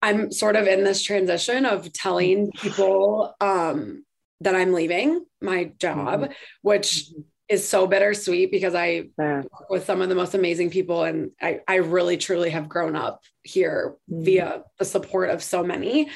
i'm 0.02 0.32
sort 0.32 0.56
of 0.56 0.68
in 0.68 0.84
this 0.84 1.04
transition 1.04 1.66
of 1.66 1.92
telling 1.94 2.52
people 2.52 3.34
um 3.42 4.04
that 4.42 4.56
i'm 4.56 4.74
leaving 4.74 5.26
my 5.42 5.72
job 5.80 6.22
mm-hmm. 6.22 6.34
which 6.62 7.06
mm-hmm 7.06 7.22
is 7.50 7.68
so 7.68 7.88
bittersweet 7.88 8.52
because 8.52 8.76
I 8.76 9.10
yeah. 9.18 9.38
work 9.38 9.70
with 9.72 9.86
some 9.86 10.02
of 10.02 10.10
the 10.10 10.16
most 10.16 10.36
amazing 10.36 10.70
people 10.70 11.04
and 11.04 11.32
I, 11.42 11.62
I 11.68 11.78
really 11.78 12.16
truly 12.16 12.52
have 12.52 12.70
grown 12.70 12.96
up 12.96 13.24
here 13.44 13.96
mm. 14.10 14.24
via 14.24 14.64
the 14.78 14.86
support 14.86 15.32
of 15.32 15.42
so 15.42 15.64
many. 15.64 16.12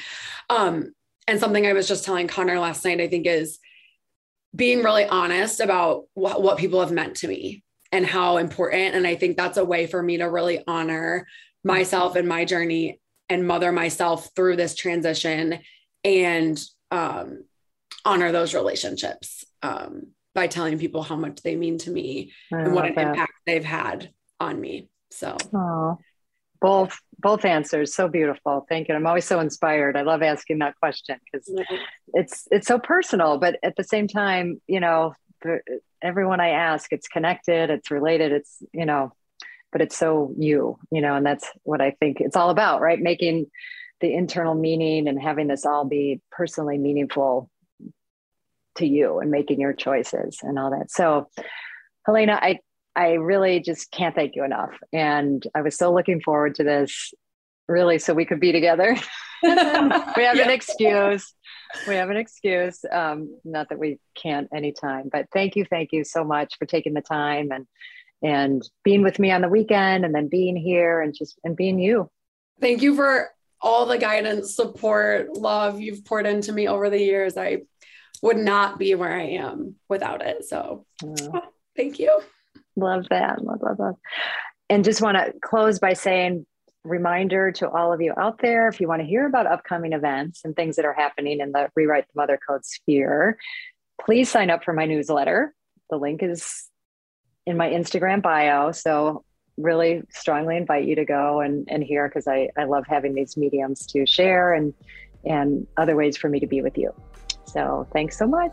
Um, 0.48 0.94
and 1.26 1.40
something 1.40 1.66
I 1.66 1.72
was 1.72 1.88
just 1.88 2.04
telling 2.04 2.28
Connor 2.28 2.58
last 2.58 2.84
night, 2.84 3.00
I 3.00 3.08
think 3.08 3.26
is 3.26 3.58
being 4.54 4.82
really 4.82 5.04
honest 5.06 5.60
about 5.60 6.04
what, 6.14 6.42
what 6.42 6.58
people 6.58 6.80
have 6.80 6.92
meant 6.92 7.16
to 7.16 7.28
me 7.28 7.64
and 7.90 8.06
how 8.06 8.36
important. 8.36 8.94
And 8.94 9.06
I 9.06 9.16
think 9.16 9.36
that's 9.36 9.56
a 9.56 9.64
way 9.64 9.86
for 9.86 10.02
me 10.02 10.18
to 10.18 10.24
really 10.24 10.62
honor 10.66 11.26
myself 11.64 12.16
and 12.16 12.28
my 12.28 12.44
journey 12.44 13.00
and 13.28 13.46
mother 13.46 13.72
myself 13.72 14.30
through 14.36 14.56
this 14.56 14.74
transition 14.74 15.60
and 16.04 16.62
um, 16.90 17.44
honor 18.04 18.32
those 18.32 18.54
relationships. 18.54 19.44
Um, 19.62 20.08
by 20.34 20.48
telling 20.48 20.78
people 20.78 21.02
how 21.02 21.16
much 21.16 21.40
they 21.42 21.56
mean 21.56 21.78
to 21.78 21.90
me 21.90 22.32
I 22.52 22.62
and 22.62 22.74
what 22.74 22.86
an 22.86 22.94
that. 22.96 23.08
impact 23.08 23.32
they've 23.46 23.64
had 23.64 24.10
on 24.40 24.60
me. 24.60 24.88
So, 25.10 25.36
Aww. 25.36 25.98
Both 26.64 26.98
both 27.18 27.44
answers 27.44 27.94
so 27.94 28.08
beautiful. 28.08 28.64
Thank 28.70 28.88
you. 28.88 28.94
I'm 28.94 29.06
always 29.06 29.26
so 29.26 29.38
inspired. 29.38 29.98
I 29.98 30.02
love 30.02 30.22
asking 30.22 30.60
that 30.60 30.76
question 30.80 31.16
because 31.30 31.46
mm-hmm. 31.46 31.74
it's 32.14 32.48
it's 32.50 32.66
so 32.66 32.78
personal, 32.78 33.36
but 33.36 33.58
at 33.62 33.76
the 33.76 33.84
same 33.84 34.08
time, 34.08 34.62
you 34.66 34.80
know, 34.80 35.14
everyone 36.00 36.40
I 36.40 36.50
ask, 36.50 36.90
it's 36.90 37.06
connected, 37.06 37.68
it's 37.68 37.90
related, 37.90 38.32
it's 38.32 38.62
you 38.72 38.86
know, 38.86 39.12
but 39.72 39.82
it's 39.82 39.94
so 39.94 40.32
you, 40.38 40.78
you 40.90 41.02
know, 41.02 41.16
and 41.16 41.26
that's 41.26 41.50
what 41.64 41.82
I 41.82 41.90
think 42.00 42.22
it's 42.22 42.36
all 42.36 42.48
about, 42.48 42.80
right? 42.80 42.98
Making 42.98 43.50
the 44.00 44.14
internal 44.14 44.54
meaning 44.54 45.06
and 45.06 45.20
having 45.20 45.48
this 45.48 45.66
all 45.66 45.84
be 45.84 46.22
personally 46.32 46.78
meaningful 46.78 47.50
to 48.76 48.86
you 48.86 49.18
and 49.18 49.30
making 49.30 49.60
your 49.60 49.74
choices 49.74 50.38
and 50.42 50.58
all 50.58 50.70
that. 50.70 50.90
So, 50.90 51.28
Helena, 52.06 52.38
I 52.40 52.60
I 52.96 53.12
really 53.12 53.60
just 53.60 53.90
can't 53.90 54.14
thank 54.14 54.36
you 54.36 54.44
enough. 54.44 54.72
And 54.92 55.44
I 55.54 55.62
was 55.62 55.76
so 55.76 55.92
looking 55.92 56.20
forward 56.20 56.54
to 56.56 56.64
this, 56.64 57.12
really, 57.68 57.98
so 57.98 58.14
we 58.14 58.24
could 58.24 58.40
be 58.40 58.52
together. 58.52 58.96
we 59.42 59.48
have 59.50 60.14
yeah. 60.16 60.42
an 60.44 60.50
excuse. 60.50 61.34
We 61.88 61.96
have 61.96 62.10
an 62.10 62.16
excuse. 62.16 62.84
Um, 62.90 63.38
not 63.44 63.68
that 63.70 63.78
we 63.78 63.98
can't 64.14 64.48
anytime, 64.54 65.08
but 65.12 65.26
thank 65.32 65.56
you, 65.56 65.64
thank 65.64 65.90
you 65.92 66.04
so 66.04 66.24
much 66.24 66.56
for 66.58 66.66
taking 66.66 66.94
the 66.94 67.02
time 67.02 67.50
and 67.50 67.66
and 68.22 68.66
being 68.84 69.02
with 69.02 69.18
me 69.18 69.30
on 69.30 69.42
the 69.42 69.48
weekend 69.48 70.04
and 70.04 70.14
then 70.14 70.28
being 70.28 70.56
here 70.56 71.02
and 71.02 71.14
just 71.14 71.38
and 71.44 71.56
being 71.56 71.78
you. 71.78 72.10
Thank 72.60 72.80
you 72.80 72.94
for 72.94 73.30
all 73.60 73.86
the 73.86 73.98
guidance, 73.98 74.54
support, 74.54 75.32
love 75.32 75.80
you've 75.80 76.04
poured 76.04 76.26
into 76.26 76.52
me 76.52 76.68
over 76.68 76.88
the 76.90 77.00
years. 77.00 77.36
I 77.36 77.62
would 78.22 78.36
not 78.36 78.78
be 78.78 78.94
where 78.94 79.12
I 79.12 79.24
am 79.24 79.74
without 79.88 80.22
it. 80.22 80.44
So 80.44 80.86
oh, 81.04 81.42
thank 81.76 81.98
you. 81.98 82.20
Love 82.76 83.06
that. 83.10 83.42
Love, 83.44 83.62
love, 83.62 83.78
love. 83.78 83.96
And 84.68 84.84
just 84.84 85.02
want 85.02 85.16
to 85.16 85.34
close 85.40 85.78
by 85.78 85.92
saying, 85.92 86.46
reminder 86.84 87.50
to 87.50 87.68
all 87.70 87.92
of 87.92 88.00
you 88.02 88.12
out 88.18 88.38
there 88.40 88.68
if 88.68 88.78
you 88.78 88.86
want 88.86 89.00
to 89.00 89.06
hear 89.06 89.26
about 89.26 89.46
upcoming 89.46 89.94
events 89.94 90.42
and 90.44 90.54
things 90.54 90.76
that 90.76 90.84
are 90.84 90.92
happening 90.92 91.40
in 91.40 91.50
the 91.52 91.70
Rewrite 91.74 92.06
the 92.06 92.20
Mother 92.20 92.38
Code 92.46 92.64
sphere, 92.64 93.38
please 94.00 94.30
sign 94.30 94.50
up 94.50 94.64
for 94.64 94.74
my 94.74 94.84
newsletter. 94.84 95.54
The 95.90 95.96
link 95.96 96.22
is 96.22 96.68
in 97.46 97.56
my 97.56 97.70
Instagram 97.70 98.22
bio. 98.22 98.72
So 98.72 99.24
really 99.56 100.02
strongly 100.10 100.56
invite 100.56 100.84
you 100.84 100.96
to 100.96 101.04
go 101.04 101.40
and, 101.40 101.66
and 101.70 101.82
hear 101.82 102.08
because 102.08 102.26
I, 102.26 102.50
I 102.58 102.64
love 102.64 102.84
having 102.86 103.14
these 103.14 103.36
mediums 103.36 103.86
to 103.86 104.06
share 104.06 104.52
and 104.52 104.74
and 105.24 105.66
other 105.78 105.96
ways 105.96 106.18
for 106.18 106.28
me 106.28 106.38
to 106.40 106.46
be 106.46 106.60
with 106.60 106.76
you. 106.76 106.92
So 107.46 107.86
thanks 107.92 108.18
so 108.18 108.26
much. 108.26 108.52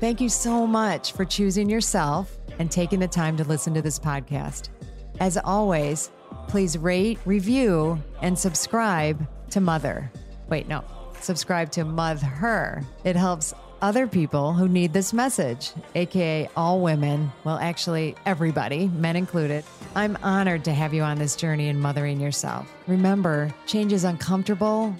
Thank 0.00 0.20
you 0.20 0.28
so 0.28 0.64
much 0.64 1.10
for 1.12 1.24
choosing 1.24 1.68
yourself 1.68 2.38
and 2.60 2.70
taking 2.70 3.00
the 3.00 3.08
time 3.08 3.36
to 3.36 3.42
listen 3.42 3.74
to 3.74 3.82
this 3.82 3.98
podcast. 3.98 4.68
As 5.18 5.36
always, 5.36 6.12
please 6.46 6.78
rate, 6.78 7.18
review, 7.24 8.00
and 8.22 8.38
subscribe 8.38 9.26
to 9.50 9.60
Mother. 9.60 10.08
Wait, 10.48 10.68
no, 10.68 10.84
subscribe 11.20 11.72
to 11.72 11.84
Mother. 11.84 12.26
Her. 12.26 12.84
It 13.02 13.16
helps 13.16 13.52
other 13.82 14.06
people 14.06 14.52
who 14.52 14.68
need 14.68 14.92
this 14.92 15.12
message, 15.12 15.72
aka 15.96 16.48
all 16.56 16.80
women, 16.80 17.32
well, 17.42 17.58
actually, 17.58 18.14
everybody, 18.24 18.86
men 18.86 19.16
included. 19.16 19.64
I'm 19.96 20.16
honored 20.22 20.64
to 20.66 20.72
have 20.72 20.94
you 20.94 21.02
on 21.02 21.18
this 21.18 21.34
journey 21.34 21.66
in 21.66 21.80
mothering 21.80 22.20
yourself. 22.20 22.72
Remember, 22.86 23.52
change 23.66 23.92
is 23.92 24.04
uncomfortable, 24.04 24.94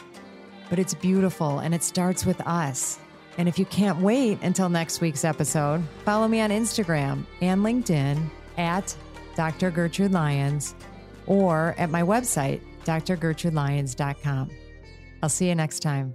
but 0.70 0.80
it's 0.80 0.94
beautiful 0.94 1.60
and 1.60 1.72
it 1.72 1.84
starts 1.84 2.26
with 2.26 2.40
us. 2.48 2.98
And 3.38 3.48
if 3.48 3.58
you 3.58 3.64
can't 3.64 4.00
wait 4.00 4.42
until 4.42 4.68
next 4.68 5.00
week's 5.00 5.24
episode, 5.24 5.82
follow 6.04 6.26
me 6.28 6.40
on 6.40 6.50
Instagram 6.50 7.24
and 7.40 7.62
LinkedIn 7.62 8.20
at 8.58 8.94
Dr. 9.36 9.70
Gertrude 9.70 10.12
Lyons 10.12 10.74
or 11.26 11.74
at 11.78 11.88
my 11.88 12.02
website, 12.02 12.60
drgertrudelyons.com. 12.84 14.50
I'll 15.22 15.28
see 15.28 15.48
you 15.48 15.54
next 15.54 15.80
time. 15.80 16.12